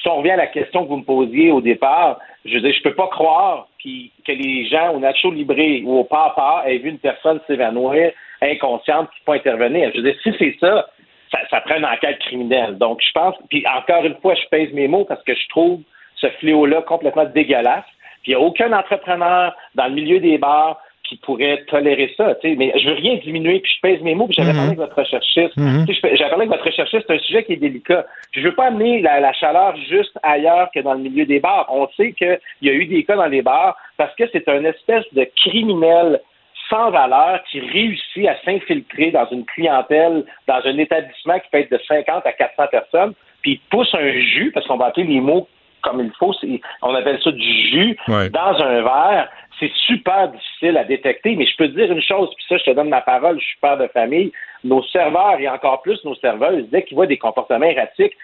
[0.00, 2.72] Si on revient à la question que vous me posiez au départ, je veux dire,
[2.72, 6.90] je peux pas croire que les gens au Nacho Libre ou au Papa aient vu
[6.90, 9.90] une personne s'évanouir inconsciente qui peut intervenir.
[9.94, 10.88] Je veux dire, si c'est ça,
[11.30, 12.78] ça, ça prend une enquête criminelle.
[12.78, 15.80] Donc, je pense, puis encore une fois, je pèse mes mots parce que je trouve
[16.20, 17.84] ce fléau-là complètement dégueulasse.
[18.22, 20.78] Puis il n'y a aucun entrepreneur dans le milieu des bars
[21.08, 22.36] qui pourrait tolérer ça.
[22.44, 24.56] Mais je veux rien diminuer, puis je pèse mes mots, puis j'avais Mhm.
[24.56, 25.56] parlé avec votre recherchiste.
[25.56, 25.84] Mhm.
[25.88, 28.04] Je- J'avais parlé avec votre recherchiste, c'est un sujet qui est délicat.
[28.30, 31.40] Puis je veux pas amener la, la chaleur juste ailleurs que dans le milieu des
[31.40, 31.66] bars.
[31.70, 34.62] On sait qu'il y a eu des cas dans les bars parce que c'est un
[34.64, 36.20] espèce de criminel
[36.68, 41.72] sans valeur qui réussit à s'infiltrer dans une clientèle, dans un établissement qui peut être
[41.72, 45.20] de 50 à 400 personnes, puis il pousse un jus, parce qu'on va appeler les
[45.20, 45.48] mots
[45.82, 46.34] comme il faut,
[46.82, 48.30] on appelle ça du jus, Ouais.
[48.30, 49.28] dans un verre.
[49.58, 52.64] C'est super difficile à détecter, mais je peux te dire une chose, puis ça, je
[52.64, 54.32] te donne ma parole, je suis père de famille.
[54.64, 58.14] Nos serveurs et encore plus nos serveuses, dès qu'ils voient des comportements erratiques,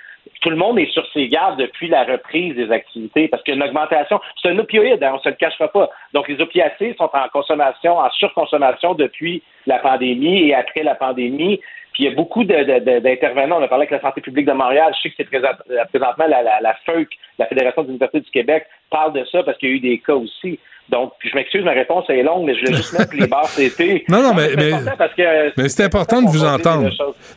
[0.40, 3.56] tout le monde est sur ses gardes depuis la reprise des activités parce qu'il y
[3.56, 4.20] a une augmentation.
[4.42, 5.88] C'est un opioïde, hein, on se le cachera pas.
[6.14, 11.60] Donc, les opiacés sont en consommation, en surconsommation depuis la pandémie et après la pandémie.
[11.96, 13.56] Puis il y a beaucoup d'intervenants.
[13.58, 14.92] On a parlé avec la santé publique de Montréal.
[14.94, 17.08] Je sais que c'est euh, présentement la, la, la FEUC,
[17.38, 19.98] la Fédération des universités du Québec, parle de ça parce qu'il y a eu des
[20.00, 20.60] cas aussi.
[20.88, 23.48] Donc, puis je m'excuse, ma réponse est longue, mais je voulais juste mettre les bars
[23.54, 24.04] CT.
[24.08, 26.88] Non, non, mais- c'est mais- important parce que Mais c'est important de vous entendre.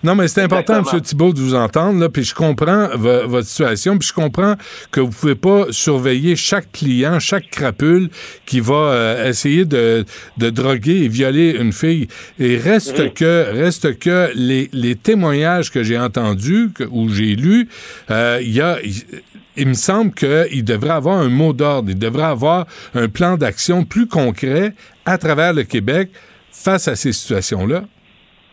[0.04, 0.84] Non, mais c'est important.
[0.94, 1.02] M.
[1.02, 4.54] Thibault, de vous entendre, là, puis je comprends vo- votre situation, puis je comprends
[4.92, 8.10] que vous pouvez pas surveiller chaque client, chaque crapule
[8.46, 10.06] qui va euh, essayer de,
[10.38, 12.08] de droguer et violer une fille.
[12.40, 17.68] Et reste que, reste que les, les témoignages que j'ai entendus, que- ou j'ai lus,
[18.12, 18.78] euh, il y a...
[19.60, 22.66] il- me semble qu'il devrait avoir un mot d'ordre, il devrait avoir
[22.96, 24.72] un plan d'action plus concret
[25.06, 26.10] à travers le Québec
[26.52, 27.82] face à ces situations-là.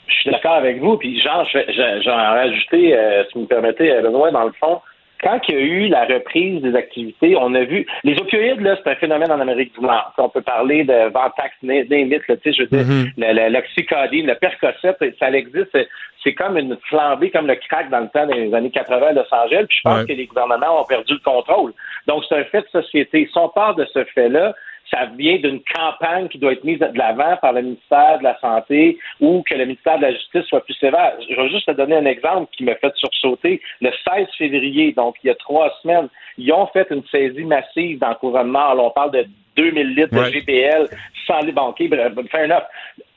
[0.09, 0.97] Je suis d'accord avec vous.
[0.97, 4.31] Puis, genre, je vais- je- j'en ai rajouté, euh, si vous me permettez, euh, Benoît,
[4.31, 4.81] dans le fond,
[5.23, 8.77] quand il y a eu la reprise des activités, on a vu les opioïdes là,
[8.83, 10.13] c'est un phénomène en Amérique du Nord.
[10.19, 13.07] On peut parler de Vantax, Némit, tu sais, je veux dire, Mhm.
[13.17, 15.77] le- le- percocet, ça existe.
[16.23, 19.33] C'est comme une flambée, comme le crack dans le temps des années 80 à Los
[19.33, 19.67] Angeles.
[19.69, 20.07] Puis je pense Ouais.
[20.07, 21.73] que les gouvernements ont perdu le contrôle.
[22.07, 23.29] Donc c'est un fait de société.
[23.31, 24.55] Si on part de ce fait-là,
[24.91, 28.39] ça vient d'une campagne qui doit être mise de l'avant par le ministère de la
[28.41, 31.15] Santé ou que le ministère de la Justice soit plus sévère.
[31.29, 33.61] Je vais juste te donner un exemple qui m'a fait sursauter.
[33.81, 36.09] Le 16 février, donc il y a trois semaines,
[36.39, 38.75] ils ont fait une saisie massive dans le gouvernement.
[38.75, 39.27] Là, on parle de
[39.57, 40.31] 2000 litres Ouais.
[40.31, 40.87] de GBL
[41.27, 41.89] sans les banquiers.
[41.89, 42.65] Fair enough.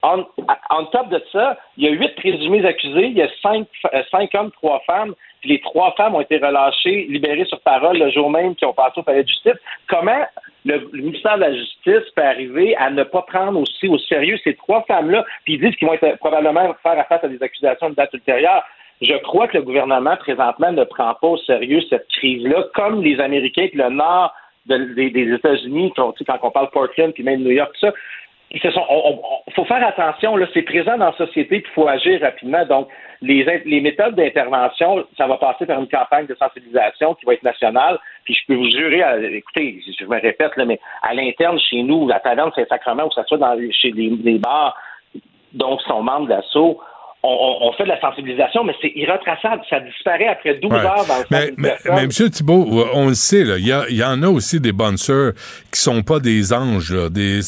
[0.02, 4.02] En, top de ça, il y a huit présumés accusés, il y a cinq, euh,
[4.10, 5.14] cinq hommes, trois femmes,
[5.44, 9.00] les trois femmes ont été relâchées, libérées sur parole le jour même qui ont passé
[9.00, 9.58] au palais de justice.
[9.88, 10.26] Comment
[10.66, 14.56] le, ministère de la Justice peut arriver à ne pas prendre aussi au sérieux ces
[14.56, 17.96] trois femmes-là, puis ils disent qu'ils vont être, probablement faire face à des accusations de
[17.96, 18.64] date ultérieure?
[19.02, 23.20] Je crois que le gouvernement, présentement, ne prend pas au sérieux cette crise-là, comme les
[23.22, 24.34] Américains et le nord
[24.66, 26.14] de- des, États-Unis, quand
[26.44, 27.94] on parle Portland, puis même New York, tout ça,
[28.52, 32.66] on- faut faire attention, là, c'est présent dans la société, il faut agir rapidement.
[32.66, 32.88] Donc,
[33.22, 37.44] les, les méthodes d'intervention, ça va passer par une campagne de sensibilisation qui va être
[37.44, 38.00] nationale.
[38.24, 39.04] Puis je peux vous jurer,
[39.36, 43.24] écoutez, je me répète, là, mais à l'interne, chez nous, à Taverne Saint-Sacrement, ou que
[43.28, 44.76] soit dans chez les, les bars,
[45.54, 46.80] donc sont membres de l'assaut,
[47.22, 49.62] on, on- on fait de la sensibilisation, mais c'est irretraçable.
[49.70, 50.78] Ça disparaît après 12 Ouais.
[50.80, 52.10] heures dans le mais, mais, mais M.
[52.10, 55.34] Thibault, on le sait, il y, y en a aussi des bonnes sœurs
[55.72, 56.94] qui sont pas des anges.
[56.94, 57.42] Là, des,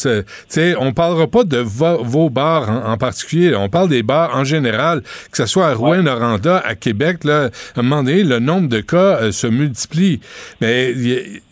[0.78, 3.56] on parlera pas de vo- vos bars en, en particulier.
[3.56, 7.24] On parle des bars en général, que ce soit à Rouen-Noranda, à Québec.
[7.24, 10.20] Là, à un moment donné, le nombre de cas euh, se multiplie.
[10.60, 10.94] Mais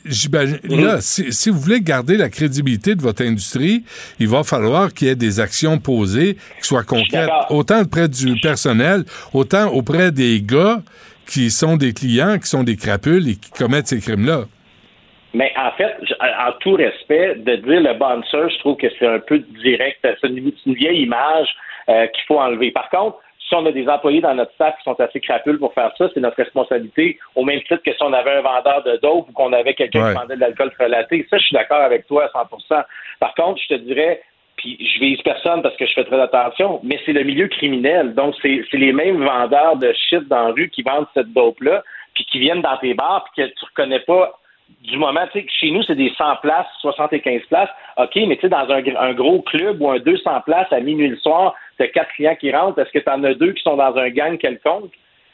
[0.05, 3.83] j'imagine- là, si, si vous voulez garder la crédibilité de votre industrie,
[4.19, 7.29] il va falloir qu'il y ait des actions posées qui soient concrètes,
[8.09, 9.03] du personnel,
[9.33, 10.79] autant auprès des gars
[11.27, 14.45] qui sont des clients, qui sont des crapules et qui commettent ces crimes-là.
[15.33, 19.19] Mais en fait, en tout respect, de dire le bouncer, je trouve que c'est un
[19.19, 19.99] peu direct.
[20.01, 21.47] C'est une, c'est une vieille image
[21.87, 22.71] euh, qu'il faut enlever.
[22.71, 23.17] Par contre,
[23.47, 26.07] si on a des employés dans notre staff qui sont assez crapules pour faire ça,
[26.13, 29.31] c'est notre responsabilité, au même titre que si on avait un vendeur de dope ou
[29.33, 30.13] qu'on avait quelqu'un Ouais.
[30.13, 31.25] qui vendait de l'alcool frelaté.
[31.29, 32.83] Ça, je suis d'accord avec toi à 100
[33.19, 34.21] Par contre, je te dirais,
[34.59, 38.13] puis je vise personne parce que je fais très attention, mais c'est le milieu criminel.
[38.13, 41.81] Donc, c'est les mêmes vendeurs de shit dans la rue qui vendent cette dope-là,
[42.13, 44.37] puis qui viennent dans tes bars, puis que tu reconnais pas
[44.81, 47.69] du moment, tu sais, chez nous, c'est des 100 places, 75 places.
[47.97, 51.07] OK, mais tu sais, dans un, un gros club ou un 200 places à minuit
[51.07, 52.79] le soir, t'as quatre clients qui rentrent.
[52.79, 54.91] Est-ce que tu en as deux qui sont dans un gang quelconque?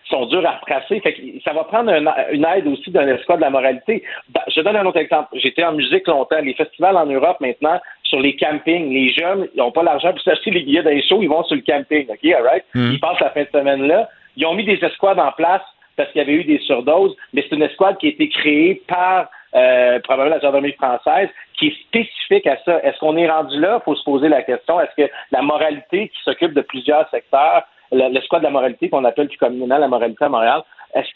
[0.09, 0.99] Sont durs à retracer.
[1.01, 4.03] Fait que ça va prendre un- une aide aussi d'un escouade de la moralité.
[4.29, 5.29] Ben, Je donne un autre exemple.
[5.33, 6.39] J'étais en musique longtemps.
[6.41, 10.21] Les festivals en Europe maintenant, sur les campings, les jeunes, ils n'ont pas l'argent pour
[10.21, 12.07] s'acheter les billets d'un show, ils vont sur le camping.
[12.09, 12.63] OK, all right?
[12.75, 12.91] Mm.
[12.93, 14.07] Ils passent la fin de semaine là.
[14.37, 15.61] Ils ont mis des escouades en place
[15.97, 18.81] parce qu'il y avait eu des surdoses, mais c'est une escouade qui a été créée
[18.87, 22.81] par euh, probablement la gendarmerie française, qui est spécifique à ça.
[22.83, 23.79] Est-ce qu'on est rendu là?
[23.81, 24.81] Il faut se poser la question.
[24.81, 29.03] Est-ce que la moralité qui s'occupe de plusieurs secteurs, le- l'escouade de la moralité qu'on
[29.05, 30.61] appelle plus communément la moralité à Montréal,
[30.93, 31.09] est-ce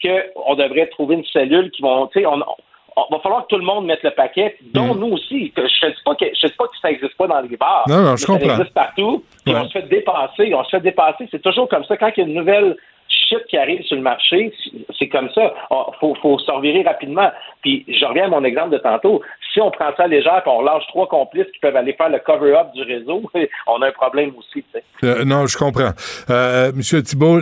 [0.44, 3.56] qu'on devrait trouver une cellule qui vont, tu sais, on, on- va falloir que tout
[3.58, 5.52] le monde mette le paquet, dont nous aussi.
[5.56, 7.84] Je ne dis pas que je dis pas que ça n'existe pas dans les bars.
[7.88, 8.46] Non, non, mais je comprends.
[8.48, 9.24] Ça existe partout.
[9.44, 9.60] Puis Ouais.
[9.60, 10.54] on se fait dépasser.
[10.54, 11.26] On se fait dépasser.
[11.30, 11.96] C'est toujours comme ça.
[11.96, 12.76] Quand il y a une nouvelle
[13.10, 14.52] shit qui arrive sur le marché,
[14.98, 15.52] c'est comme ça.
[15.70, 17.30] Il faut, faut se revirer rapidement.
[17.62, 19.20] Puis je reviens à mon exemple de tantôt.
[19.52, 22.68] Si on prend ça légère qu'on relâche trois complices qui peuvent aller faire le cover-up
[22.74, 23.22] du réseau,
[23.66, 24.64] on a un problème aussi.
[25.04, 25.90] Euh, non, je comprends.
[26.30, 27.40] Euh, Monsieur Thibault,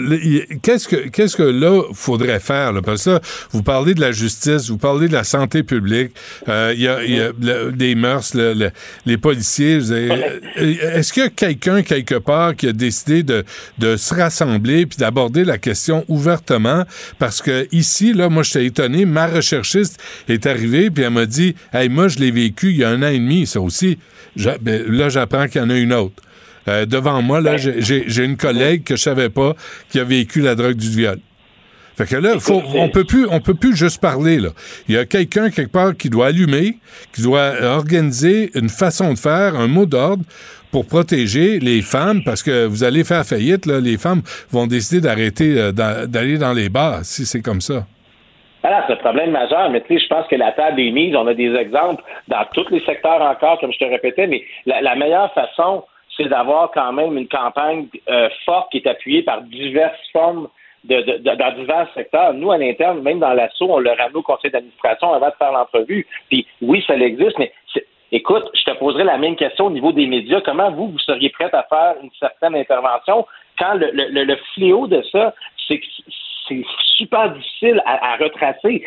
[0.62, 2.80] qu'est-ce que qu'est-ce que là faudrait faire là?
[2.84, 3.20] Parce que là,
[3.50, 6.12] vous parlez de la justice, vous parlez de la santé publique,
[6.48, 8.70] euh, il y a, y a le- des mœurs, le- le-
[9.06, 9.78] les policiers.
[9.90, 13.44] euh, Est-ce qu'il y a quelqu'un quelque part qui a décidé de,
[13.78, 16.84] de se rassembler puis d'aborder la question ouvertement?
[17.18, 19.04] Parce que ici, là, moi, j'étais étonné.
[19.04, 19.98] Ma recherchiste
[20.28, 23.02] est arrivée puis elle m'a dit, hey, moi, je l'ai vécu il y a un
[23.02, 23.98] an et demi, ça aussi.
[24.60, 26.22] Ben, là, j'apprends qu'il y en a une autre.
[26.68, 29.54] Euh, devant moi, là, j'ai- j'ai j'ai une collègue que je savais pas
[29.90, 31.18] qui a vécu la drogue du viol.
[31.96, 34.50] Fait que là, faut, on peut plus, on peut plus juste parler là.
[34.88, 36.78] Il y a quelqu'un quelque part qui doit allumer,
[37.12, 40.22] qui doit organiser une façon de faire, un mot d'ordre
[40.72, 45.00] pour protéger les femmes, parce que vous allez faire faillite là, les femmes vont décider
[45.00, 47.84] d'arrêter euh, d'a- d'aller dans les bars si c'est comme ça.
[48.62, 51.14] Voilà, c'est un problème majeur, mais tu sais, je pense que la table est mise.
[51.14, 54.96] On a des exemples dans tous les secteurs encore, comme je te répétais, mais la,
[54.96, 55.84] meilleure façon,
[56.16, 60.48] c'est d'avoir quand même une campagne euh, forte qui est appuyée par diverses formes
[60.84, 62.34] de, dans divers secteurs.
[62.34, 65.52] Nous, à l'interne, même dans l'assaut, on le ramène au conseil d'administration avant de faire
[65.52, 66.06] l'entrevue.
[66.28, 67.52] Puis oui, ça existe, mais
[68.12, 70.40] écoute, je te poserai la même question au niveau des médias.
[70.40, 73.26] Comment vous, vous seriez prête à faire une certaine intervention
[73.58, 75.34] quand le, le- le- fléau de ça,
[75.66, 75.86] c'est que
[76.48, 76.64] c'est
[76.96, 78.84] super difficile à, à retracer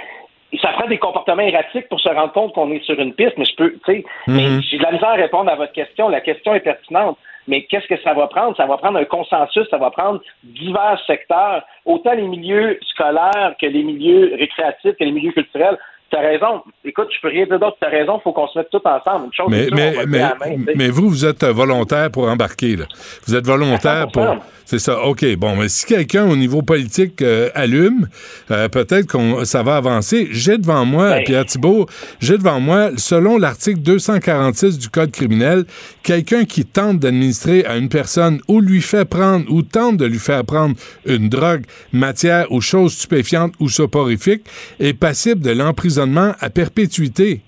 [0.61, 3.45] ça prend des comportements erratiques pour se rendre compte qu'on est sur une piste, mais
[3.45, 4.61] je peux, tu sais, mais Mhm.
[4.61, 6.09] j'ai de la misère à répondre à votre question.
[6.09, 7.17] La question est pertinente,
[7.47, 8.57] mais qu'est-ce que ça va prendre?
[8.57, 13.65] Ça va prendre un consensus, ça va prendre divers secteurs, autant les milieux scolaires que
[13.65, 15.77] les milieux récréatifs, que les milieux culturels.
[16.11, 16.61] Tu as raison.
[16.83, 17.77] Écoute, je peux rien dire d'autre.
[17.81, 19.27] Tu as raison, il faut qu'on se mette tous ensemble.
[19.27, 19.69] Une chose Mais,
[20.05, 22.75] main, vous, vous êtes euh, volontaire pour embarquer.
[22.75, 22.85] Là.
[23.25, 24.23] Vous êtes volontaire pour...
[24.23, 24.39] 100%.
[24.65, 25.03] C'est ça.
[25.05, 25.25] OK.
[25.35, 28.07] Bon, mais si quelqu'un au niveau politique euh, allume,
[28.51, 30.29] euh, peut-être qu'on ça va avancer.
[30.31, 31.23] J'ai devant moi, Ben.
[31.25, 31.87] Pierre Thibault,
[32.21, 35.65] j'ai devant moi, selon l'article 246 du Code criminel,
[36.03, 40.19] quelqu'un qui tente d'administrer à une personne ou lui fait prendre ou tente de lui
[40.19, 40.75] faire prendre
[41.05, 44.43] une drogue, matière ou chose stupéfiante ou soporifique
[44.79, 46.00] est passible de l'emprisonnement
[46.39, 47.41] à perpétuité.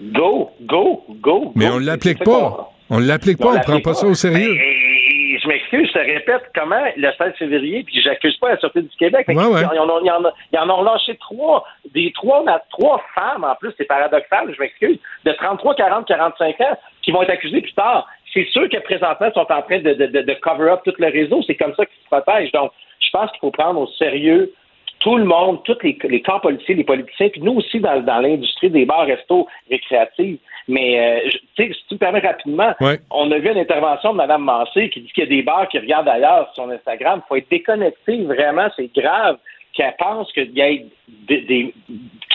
[0.00, 1.52] Go, go, go.
[1.54, 1.72] Mais go.
[1.74, 2.70] on C'est- l'applique pas.
[2.92, 4.54] On l'applique pas, on prend l'applique pas ça au sérieux.
[4.54, 8.48] Ben, et- et je m'excuse, je te répète comment le 16 février, puis j'accuse pas
[8.50, 9.26] la Sûreté du Québec.
[9.28, 9.60] mais Ouais, ouais.
[9.72, 11.64] Ils, en ont, ils en ont- ils en ont relâché trois,
[11.94, 16.60] des trois, na- trois femmes en plus, c'est paradoxal, je m'excuse, de 33, 40, 45
[16.62, 18.08] ans, qui vont être accusées plus tard.
[18.32, 20.94] C'est sûr que présentement, ils sont en train de, de, de, de cover up tout
[20.98, 21.42] le réseau.
[21.46, 22.52] C'est comme ça qu'ils se protègent.
[22.52, 24.52] Donc, je pense qu'il faut prendre au sérieux
[25.00, 28.18] tout le monde, tous les, les corps policiers, les politiciens, puis nous aussi dans, dans
[28.20, 30.38] l'industrie des bars, restos, récréatifs.
[30.68, 32.98] Mais, euh, tu sais, si tu me permets rapidement, Ouais.
[33.10, 35.68] on a vu une intervention de Mme Massé qui dit qu'il y a des bars
[35.68, 37.22] qui regardent ailleurs sur son Instagram.
[37.24, 39.38] Il faut être déconnecté, vraiment, c'est grave
[39.72, 40.86] qu'elle pense qu'il y ait
[41.28, 41.74] des, des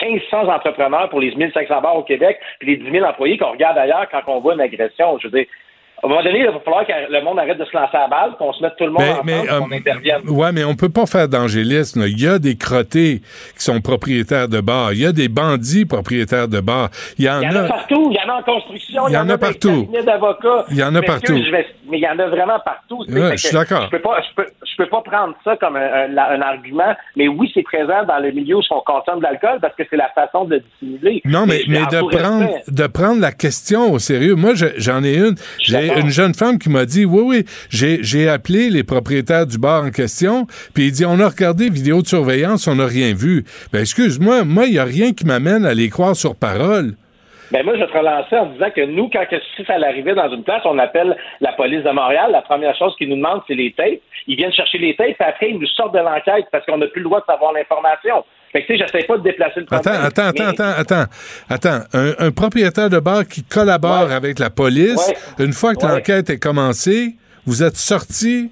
[0.02, 3.78] 1500 entrepreneurs pour les 1500 bars au Québec, puis les 10 000 employés qu'on regarde
[3.78, 5.18] ailleurs quand on voit une agression.
[5.18, 5.46] Je veux dire,
[6.02, 8.06] à un moment donné, il va falloir que le monde arrête de se lancer à
[8.06, 10.20] balle, qu'on se mette tout le monde Mais- ensemble, mais, qu'on euh, intervienne.
[10.28, 12.04] Ouais, mais on peut pas faire d'angélisme.
[12.06, 13.22] Il y a des crottés
[13.56, 14.92] qui sont propriétaires de bars.
[14.92, 16.90] Il y a des bandits propriétaires de bars.
[17.18, 18.08] Il y en, Il y en a partout.
[18.10, 19.08] Il y en a en construction.
[19.08, 19.88] Il y en a partout.
[19.90, 21.34] Il y en a partout.
[21.88, 23.02] mais il y en a vraiment partout.
[23.08, 23.84] Ouais, je suis d'accord.
[23.86, 24.46] Je peux pas, je peux,
[24.76, 26.94] je peux pas prendre ça comme un, un- un argument.
[27.16, 29.96] Mais oui, c'est présent dans le milieu où on consomme de l'alcool parce que c'est
[29.96, 31.22] la façon de le dissimuler.
[31.24, 34.34] Non, mais, de prendre, respect, de prendre la question au sérieux.
[34.34, 35.34] Moi, je- j'en ai une.
[35.62, 39.58] J'ai une jeune femme qui m'a dit, oui, oui, j'ai j'ai appelé les propriétaires du
[39.58, 43.14] bar en question, puis il dit, on a regardé vidéo de surveillance, on n'a rien
[43.14, 43.44] vu.
[43.72, 46.92] Ben, excuse-moi, moi, il n'y a rien qui m'amène à les croire sur parole.
[47.52, 49.24] Ben moi, je vais te relancer en disant que nous, quand
[49.56, 52.30] si ça arrivait dans une place, on appelle la police de Montréal.
[52.32, 54.00] La première chose qu'ils nous demandent, c'est les tapes.
[54.26, 56.86] Ils viennent chercher les tapes, puis après, ils nous sortent de l'enquête parce qu'on n'a
[56.88, 58.24] plus le droit de savoir l'information.
[58.52, 59.94] Fait que, tu sais, j'essaie pas de déplacer le problème.
[60.02, 61.04] Attends, attends, mais- attends, attends,
[61.48, 61.84] attends.
[61.92, 65.92] Un, un propriétaire de bar qui collabore avec la police, une fois que Ouais.
[65.96, 67.14] l'enquête est commencée,
[67.44, 68.50] vous êtes sorti?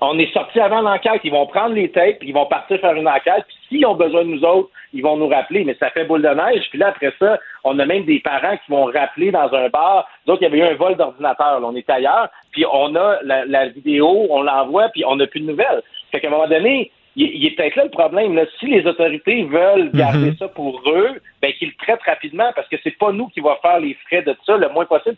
[0.00, 1.20] On est sorti avant l'enquête.
[1.24, 3.44] Ils vont prendre les tapes, puis ils vont partir faire une enquête.
[3.48, 5.64] Puis s'ils ont besoin de nous autres, ils vont nous rappeler.
[5.64, 6.64] Mais ça fait boule de neige.
[6.70, 10.08] Puis là, après ça, on a même des parents qui vont rappeler dans un bar.
[10.26, 11.60] Donc, il y avait eu un vol d'ordinateur.
[11.62, 12.28] On est ailleurs.
[12.52, 15.82] Puis on a la, la vidéo, on l'envoie, puis on n'a plus de nouvelles.
[16.10, 18.34] Fait qu'à un moment donné, il, il est peut-être là le problème.
[18.34, 18.44] Là.
[18.58, 20.36] Si les autorités veulent garder Mhm.
[20.38, 23.56] ça pour eux, ben qu'ils le traitent rapidement parce que c'est pas nous qui va
[23.62, 25.16] faire les frais de ça le moins possible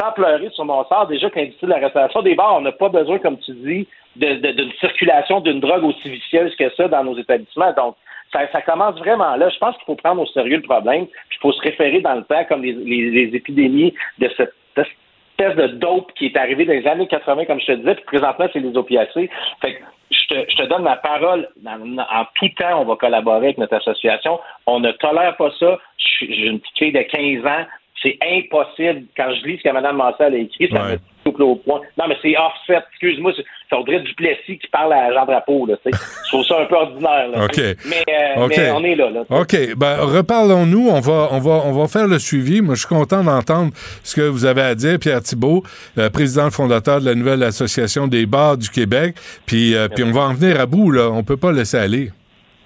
[0.00, 2.72] sans pleurer sur mon sort, déjà que l'industrie de la restauration des bars, on n'a
[2.72, 3.86] pas besoin, comme tu dis,
[4.16, 7.72] d'une circulation d'une drogue aussi vicieuse que ça dans nos établissements.
[7.74, 7.96] Donc,
[8.32, 9.48] ça, ça commence vraiment là.
[9.48, 12.14] Je pense qu'il faut prendre au sérieux le problème, puis il faut se référer dans
[12.14, 16.64] le temps, comme les, les- les épidémies de cette espèce de dope qui est arrivée
[16.66, 19.30] dans les années 80, comme je te disais, puis présentement, c'est les opiacés.
[19.62, 19.80] Fait que
[20.10, 21.48] je te, je te donne ma parole.
[21.66, 24.38] En, en tout temps, on va collaborer avec notre association.
[24.66, 25.78] On ne tolère pas ça.
[26.20, 27.64] J'ai une petite fille de 15 ans.
[28.02, 29.04] C'est impossible.
[29.16, 31.80] Quand je lis ce que Mme Massel a écrit, ça me coupe au point.
[31.98, 32.82] Non, mais c'est offset.
[32.92, 35.66] Excuse-moi, c'est Audrey Duplessis qui parle à Jean Drapeau.
[35.66, 37.28] Là, je trouve ça un peu ordinaire.
[37.28, 37.46] Là,
[37.84, 38.54] mais, euh, OK.
[38.56, 39.10] mais on est là.
[39.28, 39.56] OK.
[39.76, 40.88] Ben, reparlons-nous.
[40.88, 42.62] On va, on, va, on va faire le suivi.
[42.62, 43.72] Moi, je suis content d'entendre
[44.02, 45.62] ce que vous avez à dire, Pierre Thibault,
[45.98, 49.14] euh, président fondateur de la nouvelle Association des bars du Québec.
[49.46, 51.10] Puis, euh, puis on va en venir à bout, là.
[51.12, 52.10] On peut pas laisser aller.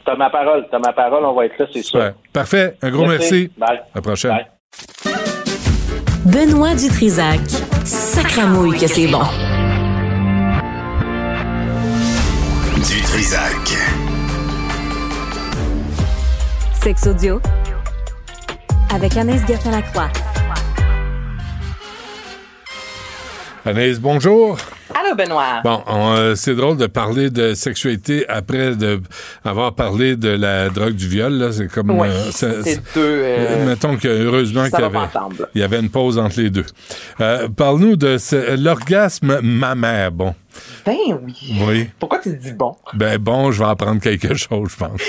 [0.05, 0.66] T'as ma parole.
[0.70, 1.24] T'as ma parole.
[1.24, 2.12] On va être là, c'est sûr.
[2.32, 2.77] Parfait.
[2.82, 3.51] Un gros merci.
[3.56, 3.78] Bye.
[3.78, 5.24] À la prochaine.
[6.25, 7.41] Benoît Dutrisac.
[7.85, 9.21] Sacramouille que c'est bon.
[12.79, 13.77] Du Trisac.
[16.83, 17.41] Sex audio
[18.95, 20.09] avec Anaïs Gertin-Lacroix.
[23.66, 24.59] Anaïs, bonjour.
[24.95, 25.62] Allô, Benoît.
[25.65, 29.01] Bon, on, euh, c'est drôle de parler de sexualité après de
[29.43, 31.32] avoir parlé de la drogue du viol.
[31.32, 31.51] Là.
[31.51, 31.91] C'est comme.
[31.93, 34.99] Ouais, ça- c'est deux, euh, mettons que heureusement qu'il y avait,
[35.55, 36.66] il y avait une pause entre les deux.
[37.23, 38.19] Euh, Parle-nous de
[38.62, 40.12] l'orgasme mammaire.
[40.12, 40.35] Bon.
[40.85, 41.35] Ben oui.
[41.66, 41.91] Oui.
[41.99, 42.77] Pourquoi tu dis bon?
[42.93, 45.01] Ben bon, je vais apprendre quelque chose, je pense.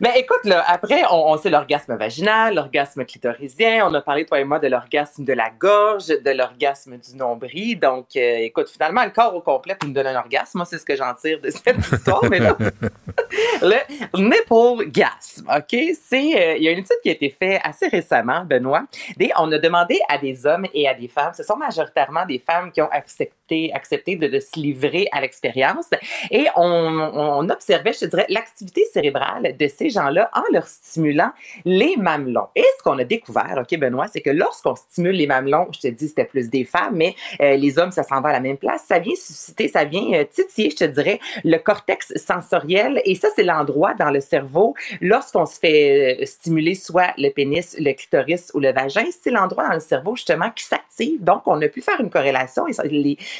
[0.00, 3.86] Mais écoute, là, après, on, on sait l'orgasme vaginal, l'orgasme clitoridien.
[3.88, 7.78] On a parlé, toi et moi, de l'orgasme de la gorge, de l'orgasme du nombril.
[7.78, 10.58] Donc, euh, écoute, finalement, le corps au complet nous donner un orgasme.
[10.58, 12.24] Moi, c'est ce que j'en tire de cette histoire.
[12.30, 12.56] mais là,
[13.62, 13.76] le
[14.14, 15.78] nipple gas, OK?
[16.02, 18.84] C'est, euh, il y a une étude qui a été faite assez récemment, Benoît.
[19.16, 22.38] Des, on a demandé à des hommes et à des femmes, ce sont majoritairement des
[22.38, 23.34] femmes qui ont accepté,
[23.72, 25.90] accepté de, se livrer à l'expérience.
[26.30, 31.30] Et on, on observait, je te dirais, l'activité cérébrale de ces gens-là en leur stimulant
[31.64, 32.48] les mamelons.
[32.56, 35.88] Et ce qu'on a découvert, OK, Benoît, c'est que lorsqu'on stimule les mamelons, je te
[35.88, 38.56] dis, c'était plus des femmes, mais euh, les hommes, ça s'en va à la même
[38.56, 43.00] place, ça vient susciter, ça vient euh, titiller, je te dirais, le cortex sensoriel.
[43.04, 47.76] Et ça, c'est l'endroit dans le cerveau, lorsqu'on se fait euh, stimuler soit le pénis,
[47.78, 51.22] le clitoris ou le vagin, c'est l'endroit dans le cerveau, justement, qui s'active.
[51.22, 52.66] Donc, on a pu faire une corrélation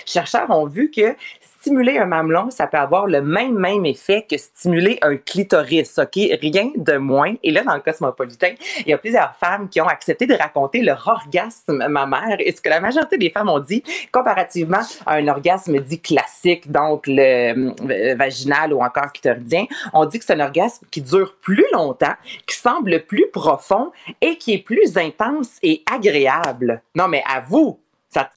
[0.07, 1.17] chercheurs ont vu que
[1.65, 6.17] stimuler un mamelon, ça peut avoir le même, même effet que stimuler un clitoris, OK?
[6.17, 7.35] Rien de moins.
[7.43, 10.83] Et là, dans le cosmopolitain, il y a plusieurs femmes qui ont accepté de raconter
[10.83, 12.37] leur orgasme mammaire.
[12.41, 16.71] Et ce que la majorité des femmes ont dit, comparativement à un orgasme dit classique,
[16.71, 19.65] donc le euh, vaginal ou encore clitoridien,
[19.95, 22.15] on dit que c'est un orgasme qui dure plus longtemps,
[22.47, 23.91] qui semble plus profond
[24.21, 26.83] et qui est plus intense et agréable.
[26.95, 27.81] Non, mais à vous,
[28.11, 28.29] ça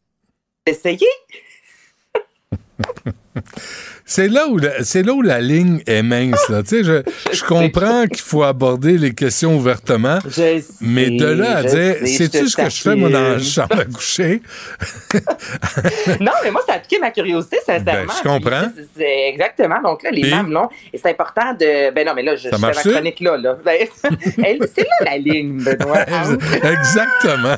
[0.65, 1.07] essayé?
[4.09, 6.47] C'est là où la, c'est là où la ligne est mince.
[6.49, 6.63] Là.
[6.63, 7.01] Tu sais, je,
[7.33, 10.19] je comprends qu'il faut aborder les questions ouvertement,
[10.79, 13.85] mais de là à dire, sais-tu ce que je fais moi dans la chambre à
[13.85, 14.41] coucher?
[16.19, 18.05] Non, mais moi, ça a piqué ma curiosité, sincèrement.
[18.07, 18.71] Ben, je comprends.
[18.95, 19.81] Puis, exactement.
[19.81, 20.31] Donc là, les Puis?
[20.31, 21.91] mamelons, et c'est important de.
[21.91, 23.37] Ben non, mais là, je, je fais ma chronique là.
[23.37, 23.57] là.
[23.63, 26.05] Ben, c'est là la ligne, Benoît.
[26.63, 27.55] Exactement.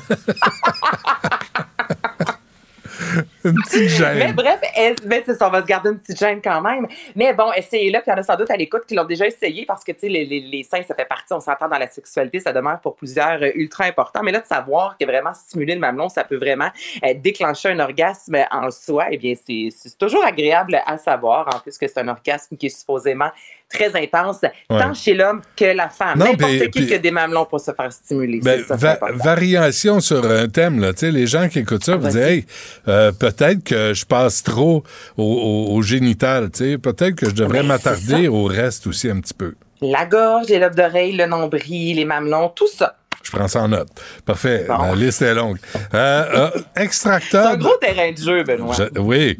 [3.43, 4.17] Une petite gêne.
[4.17, 6.87] Mais bref, est- ben, c'est ça, on va se garder une petite gêne quand même.
[7.15, 9.25] Mais bon, essayez-le, puis il y en a sans doute à l'écoute qui l'ont déjà
[9.27, 11.77] essayé parce que, tu sais, les, les, les seins, ça fait partie, on s'entend dans
[11.77, 14.21] la sexualité, ça demeure pour plusieurs euh, ultra important.
[14.23, 16.69] Mais là, de savoir que vraiment stimuler le mamelon, ça peut vraiment
[17.05, 21.77] euh, déclencher un orgasme en soi, eh bien, c'est toujours agréable à savoir, en plus
[21.77, 23.29] que c'est un orgasme qui est supposément
[23.71, 26.17] très intense, tant chez l'homme que la femme.
[26.17, 28.39] N'importe qui qui a des mamelons pour se faire stimuler.
[28.41, 30.91] Ben, ça, va- variation sur un thème, là.
[30.91, 32.45] Tu sais, les gens qui écoutent ça vous disent, hey,
[32.87, 34.83] euh, peut-être que je passe trop
[35.17, 36.77] au, au- au génital, tu sais.
[36.77, 39.55] Peut-être que je devrais m'attarder c'est au reste aussi un petit peu.
[39.81, 42.95] La gorge, les lobes d'oreille, le nombril, les mamelons, tout ça.
[43.23, 43.89] Je prends ça en note.
[44.25, 44.65] Parfait.
[44.67, 45.57] La liste est longue.
[45.93, 47.47] Euh, euh, C'est extracteur.
[47.47, 48.73] un gros terrain de jeu, Benoît.
[48.75, 49.37] Je- oui.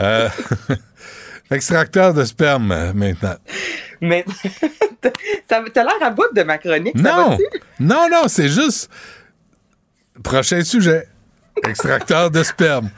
[0.00, 0.28] Euh,
[1.50, 3.36] extracteur de sperme, maintenant.
[4.00, 4.24] Mais
[5.48, 6.94] ça t'as l'air à bout de ma chronique.
[6.94, 7.36] Non!
[7.78, 8.90] Non, non, c'est juste.
[10.22, 11.06] Prochain sujet.
[11.66, 12.90] Extracteur de sperme.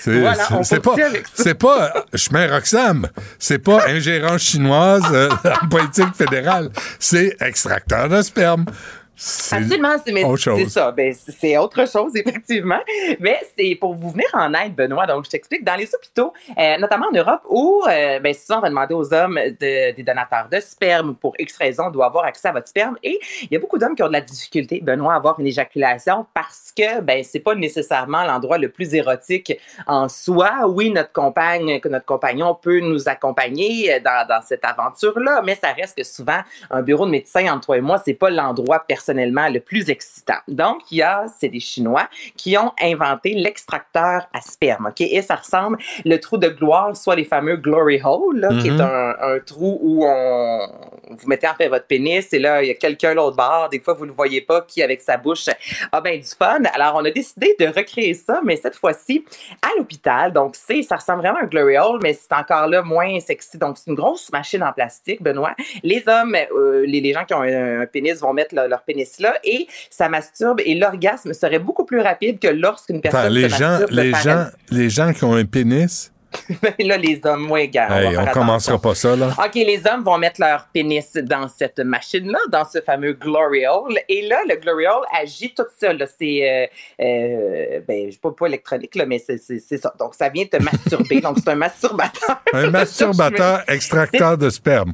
[0.00, 0.62] C'est Voilà, pas,
[1.34, 3.08] c'est pas euh, chemin Roxham.
[3.38, 5.30] C'est pas ingérence chinoise euh,
[5.62, 6.70] en politique fédérale.
[6.98, 8.66] C'est extracteur de sperme.
[9.18, 10.58] C'est Absolument, c'est mais autre chose.
[10.60, 10.92] c'est ça.
[10.92, 12.80] Ben, c'est- c'est autre chose, effectivement.
[13.18, 15.06] Mais c'est pour vous venir en aide, Benoît.
[15.06, 15.64] Donc, je t'explique.
[15.64, 19.14] Dans les hôpitaux, euh, notamment en Europe, où euh, ben, souvent on va demander aux
[19.14, 22.96] hommes de- des donateurs de sperme pour X raison, doit avoir accès à votre sperme.
[23.02, 25.46] Et il y a beaucoup d'hommes qui ont de la difficulté, Benoît, à avoir une
[25.46, 30.66] éjaculation parce que ben, c'est pas nécessairement l'endroit le plus érotique en soi.
[30.68, 35.54] Oui, notre compagne, que notre compagnon peut nous accompagner euh, dans, dans cette aventure-là, mais
[35.54, 36.40] ça reste que souvent,
[36.70, 40.38] un bureau de médecin entre toi et moi, c'est pas l'endroit personnellement le plus excitant.
[40.48, 45.00] Donc, il y a, c'est des Chinois qui ont inventé l'extracteur à sperme, OK?
[45.00, 48.70] Et ça ressemble, le trou de gloire, soit les fameux glory hole, là, qui est
[48.72, 48.80] Mhm.
[48.80, 50.68] un, un trou où on,
[51.10, 53.68] vous mettez en fait votre pénis et là, il y a quelqu'un l'autre bord.
[53.70, 55.46] Des fois, vous ne le voyez pas qui, avec sa bouche,
[55.92, 56.62] a ben du fun.
[56.74, 59.24] Alors, on a décidé de recréer ça, mais cette fois-ci
[59.62, 60.32] à l'hôpital.
[60.32, 63.56] Donc, c'est, ça ressemble vraiment à un glory hole, mais c'est encore là moins sexy.
[63.56, 65.54] Donc, c'est une grosse machine en plastique, Benoît.
[65.84, 68.82] Les hommes, euh, les, les gens qui ont un, un pénis vont mettre leur, leur
[68.82, 68.95] pénis
[69.44, 73.56] et ça masturbe et l'orgasme serait beaucoup plus rapide que lorsqu'une personne Attends, les se
[73.56, 76.12] gens, masturbe les gens, les gens qui ont un pénis,
[76.78, 77.88] elle- là, les hommes, moins gars.
[78.00, 79.34] hey, on commencera pas ça, là.
[79.38, 83.98] OK, les hommes vont mettre leur pénis dans cette machine-là, dans ce fameux glory hole.
[84.08, 86.06] Et là, le glory hole agit tout là.
[86.18, 89.38] C'est, euh, euh, ben, je pas, pas électronique, là, mais c'est,
[89.78, 89.92] ça.
[89.98, 91.20] Donc, ça vient te masturber.
[91.20, 92.40] Donc, c'est un masturbateur.
[92.52, 94.92] Un masturbateur extracteur de sperme.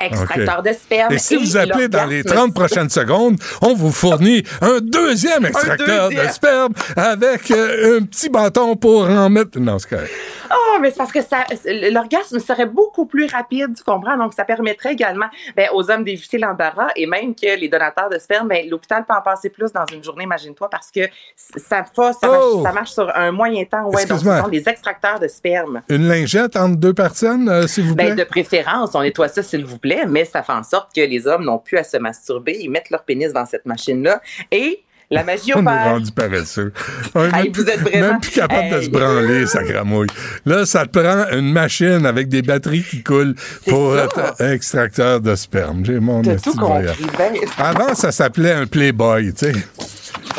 [0.00, 1.12] Extracteur de sperme.
[1.12, 4.80] Et si et vous appelez dans les l'orgasme 30 prochaines secondes, on vous fournit un
[4.80, 6.32] deuxième extracteur de deuxième.
[6.32, 9.58] sperme avec euh, un petit bâton pour en mettre.
[9.58, 10.12] Non, c'est correct.
[10.54, 11.44] Oh mais c'est parce que ça,
[11.90, 14.16] l'orgasme serait beaucoup plus rapide, tu comprends?
[14.16, 15.26] Donc, ça permettrait également
[15.56, 19.14] ben, aux hommes d'éviter l'embarras et même que les donateurs de sperme, ben, l'hôpital peut
[19.14, 21.00] en passer plus dans une journée, imagine-toi, parce que
[21.36, 22.60] ça, ça, ça, Oh!
[22.60, 23.88] marche, ça marche sur un moyen temps.
[23.90, 25.82] Ouais, donc, ce sont des extracteurs de sperme.
[25.88, 28.10] Une lingette entre deux personnes, euh, s'il vous plaît?
[28.10, 31.00] Ben, de préférence, on nettoie ça, s'il vous plaît, mais ça fait en sorte que
[31.00, 32.56] les hommes n'ont plus à se masturber.
[32.60, 34.20] Ils mettent leur pénis dans cette machine-là
[34.50, 36.72] et la magie On est rendu paresseux.
[37.14, 40.08] On Hey, même, vous êtes vraiment- même plus capable de se branler, ça cramouille.
[40.46, 43.34] Là, ça te prend une machine avec des batteries qui coulent
[43.68, 45.84] pour être extracteur de sperme.
[45.84, 46.86] J'ai mon tout compris.
[47.18, 49.52] Ben, Avant, ça s'appelait un Playboy, tu sais.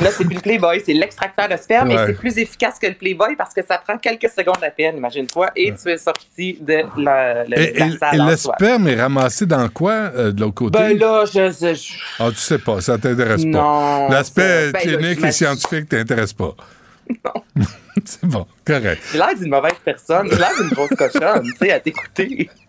[0.02, 2.96] Là, c'est plus le Playboy, c'est l'extracteur de sperme et c'est plus efficace que le
[2.96, 6.82] Playboy parce que ça prend quelques secondes à peine, imagine-toi, et tu es sorti de
[6.98, 10.32] la, la, Et, la et- salle et en le sperme est ramassé dans quoi euh,
[10.32, 10.78] de l'autre côté?
[10.80, 11.50] Ben là, je,
[12.20, 13.48] Ah, tu sais pas, ça t'intéresse pas.
[13.50, 16.54] Non, L'aspect ben là, clinique et scientifique t'intéresse pas.
[17.24, 17.64] Non.
[18.06, 19.02] c'est bon, correct.
[19.12, 22.50] j'ai l'air d'une mauvaise personne, j'ai l'air d'une grosse cochonne, tu sais, à t'écouter.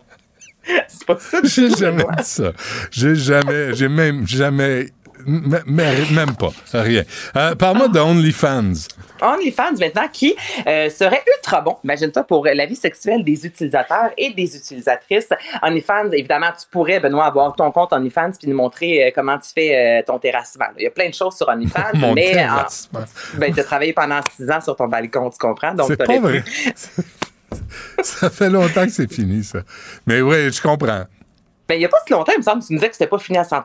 [0.89, 2.51] C'est pas ça J'ai jamais dit ça.
[2.91, 4.87] J'ai jamais, j'ai même jamais,
[5.25, 7.03] même pas, rien.
[7.35, 8.73] Euh, Parle-moi de OnlyFans.
[9.21, 10.35] OnlyFans maintenant qui
[10.67, 15.29] euh, serait ultra bon, imagine-toi, pour la vie sexuelle des utilisateurs et des utilisatrices.
[15.63, 19.49] OnlyFans, évidemment, tu pourrais, Benoît, avoir ton compte OnlyFans puis nous montrer euh, comment tu
[19.55, 20.65] fais ton terrassement.
[20.77, 22.99] Il y a plein de choses sur OnlyFans, Mon mais terrassement.
[22.99, 25.73] en- ben, tu as travaillé pendant six ans sur ton balcon, tu comprends?
[25.73, 26.43] Donc, C'est pas vrai.
[28.03, 29.59] ça fait longtemps que c'est fini, ça.
[30.05, 31.03] Mais oui, je comprends.
[31.67, 33.07] Ben, il n'y a pas si longtemps, il me semble, tu nous disais que c'était
[33.09, 33.63] pas fini à 100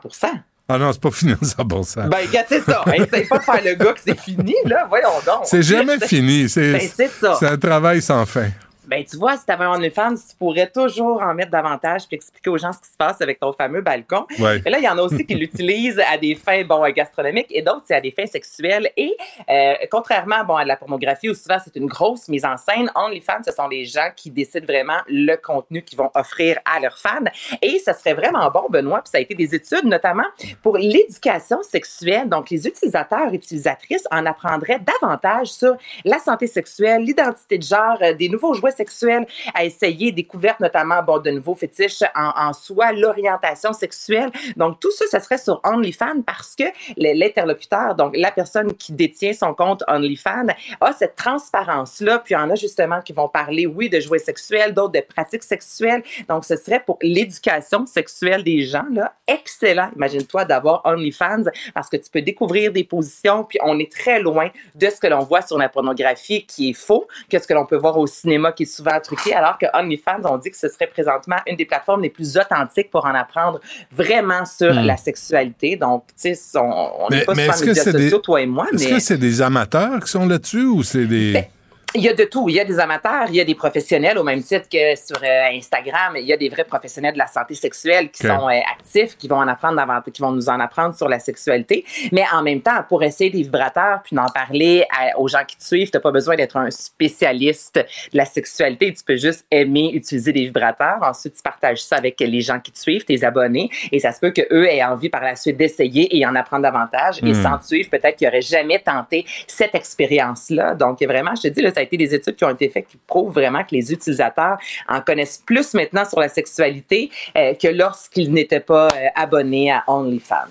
[0.69, 2.83] Ah non, c'est pas fini à 100 Ben, gars, c'est ça.
[2.93, 4.85] Essaye pas de faire le gars que c'est fini, là.
[4.87, 5.41] Voyons donc.
[5.45, 6.47] C'est jamais fini.
[6.49, 7.35] C'est Ben, c'est ça.
[7.39, 8.49] c'est un travail sans fin.
[8.87, 12.15] Ben, tu vois, si tu avais un OnlyFans, tu pourrais toujours en mettre davantage puis
[12.15, 14.25] expliquer aux gens ce qui se passe avec ton fameux balcon.
[14.39, 14.61] Ouais.
[14.65, 17.61] Mais là, il y en a aussi qui l'utilisent à des fins bon, gastronomiques et
[17.61, 18.89] d'autres, c'est à des fins sexuelles.
[18.97, 19.15] Et
[19.49, 23.43] euh, contrairement bon, à la pornographie, où souvent c'est une grosse mise en scène, OnlyFans,
[23.45, 27.23] ce sont les gens qui décident vraiment le contenu qu'ils vont offrir à leurs fans.
[27.61, 30.23] Et ça serait vraiment bon, Benoît, puis ça a été des études, notamment
[30.61, 32.27] pour l'éducation sexuelle.
[32.27, 37.97] Donc, les utilisateurs et utilisatrices en apprendraient davantage sur la santé sexuelle, l'identité de genre,
[38.01, 42.53] euh, des nouveaux jouets sexuels à essayer, découverte notamment bon, de nouveaux fétiches en, en
[42.53, 44.31] soi, l'orientation sexuelle.
[44.55, 46.65] Donc, tout ça, ça serait sur OnlyFans parce que
[46.97, 50.47] l'interlocuteur, donc la personne qui détient son compte OnlyFans,
[50.81, 52.19] a cette transparence-là.
[52.19, 55.01] Puis, il y en a justement qui vont parler, oui, de jouets sexuels, d'autres de
[55.01, 56.03] pratiques sexuelles.
[56.27, 61.97] Donc, ce serait pour l'éducation sexuelle des gens, là, excellent, imagine-toi, d'avoir OnlyFans parce que
[61.97, 65.41] tu peux découvrir des positions, puis on est très loin de ce que l'on voit
[65.41, 68.62] sur la pornographie qui est faux, que ce que l'on peut voir au cinéma qui
[68.63, 72.01] est souvent truqué, alors que OnlyFans, on dit que ce serait présentement une des plateformes
[72.01, 73.61] les plus authentiques pour en apprendre
[73.91, 74.85] vraiment sur Hmm.
[74.85, 75.75] la sexualité.
[75.75, 78.67] Donc, tu sais, on n'est pas mais sur les médias des, sociaux, toi et moi,
[78.73, 78.89] est-ce mais...
[78.91, 81.33] que c'est des amateurs qui sont là-dessus ou c'est des...
[81.33, 81.45] Ben,
[81.95, 82.49] Il y a de tout.
[82.49, 85.17] Il y a des amateurs, il y a des professionnels, au même titre que sur
[85.23, 88.59] euh, Instagram, il y a des vrais professionnels de la santé sexuelle qui sont euh,
[88.77, 91.85] actifs, qui vont en apprendre davantage, qui vont nous en apprendre sur la sexualité.
[92.11, 95.55] Mais en même temps, pour essayer des vibrateurs puis d'en parler à- aux gens qui
[95.55, 98.93] te suivent, t'as pas besoin d'être un spécialiste de la sexualité.
[98.93, 100.97] Tu peux juste aimer utiliser des vibrateurs.
[101.01, 104.19] Ensuite, tu partages ça avec les gens qui te suivent, tes abonnés, et ça se
[104.19, 107.19] peut que eux aient envie par la suite d'essayer et en apprendre davantage.
[107.21, 107.43] Et Hmm.
[107.43, 110.75] sans te suivre, peut-être qu'ils n'auraient jamais tenté cette expérience-là.
[110.75, 112.87] Donc, vraiment, je te dis, là, ça a été des études qui ont été faites
[112.87, 114.57] qui prouvent vraiment que les utilisateurs
[114.87, 119.83] en connaissent plus maintenant sur la sexualité euh, que lorsqu'ils n'étaient pas euh, abonnés à
[119.87, 120.49] OnlyFans.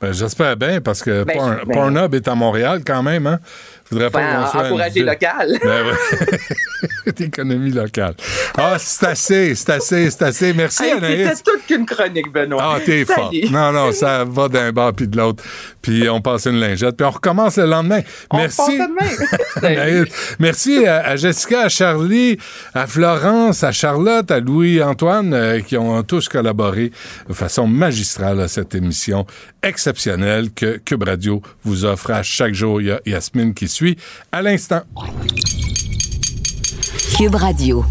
[0.00, 3.26] Ben, J'espère bien, parce que Ben, Porn- Pornhub est à Montréal quand même.
[3.26, 3.38] Hein?
[3.90, 5.58] Faudrait pas Enfin, une encourager ville- local.
[5.62, 6.38] Ben ouais.
[7.18, 8.14] L'économie locale.
[8.56, 10.52] Ah, c'est assez, c'est assez, c'est assez.
[10.54, 11.28] Merci, Hey, Anaïs.
[11.38, 12.76] C'était toute qu'une chronique, Benoît.
[12.76, 13.30] Ah, t'es fort.
[13.50, 15.42] Non, non, ça va d'un bord puis de l'autre.
[15.82, 16.96] Puis on passe une lingette.
[16.96, 18.00] Puis on recommence le lendemain.
[18.32, 18.56] Merci.
[18.56, 18.68] passe
[19.62, 20.04] demain.
[20.38, 22.38] Merci à, à Jessica, à Charlie,
[22.74, 26.92] à Florence, à Charlotte, à Louis-Antoine, euh, qui ont tous collaboré
[27.28, 29.26] de façon magistrale à cette émission
[29.62, 32.80] exceptionnelle que Cube Radio vous offre à chaque jour.
[32.80, 33.79] Il y a Yasmine qui suit
[34.32, 34.82] à l'instant.
[37.16, 37.84] Cube Radio.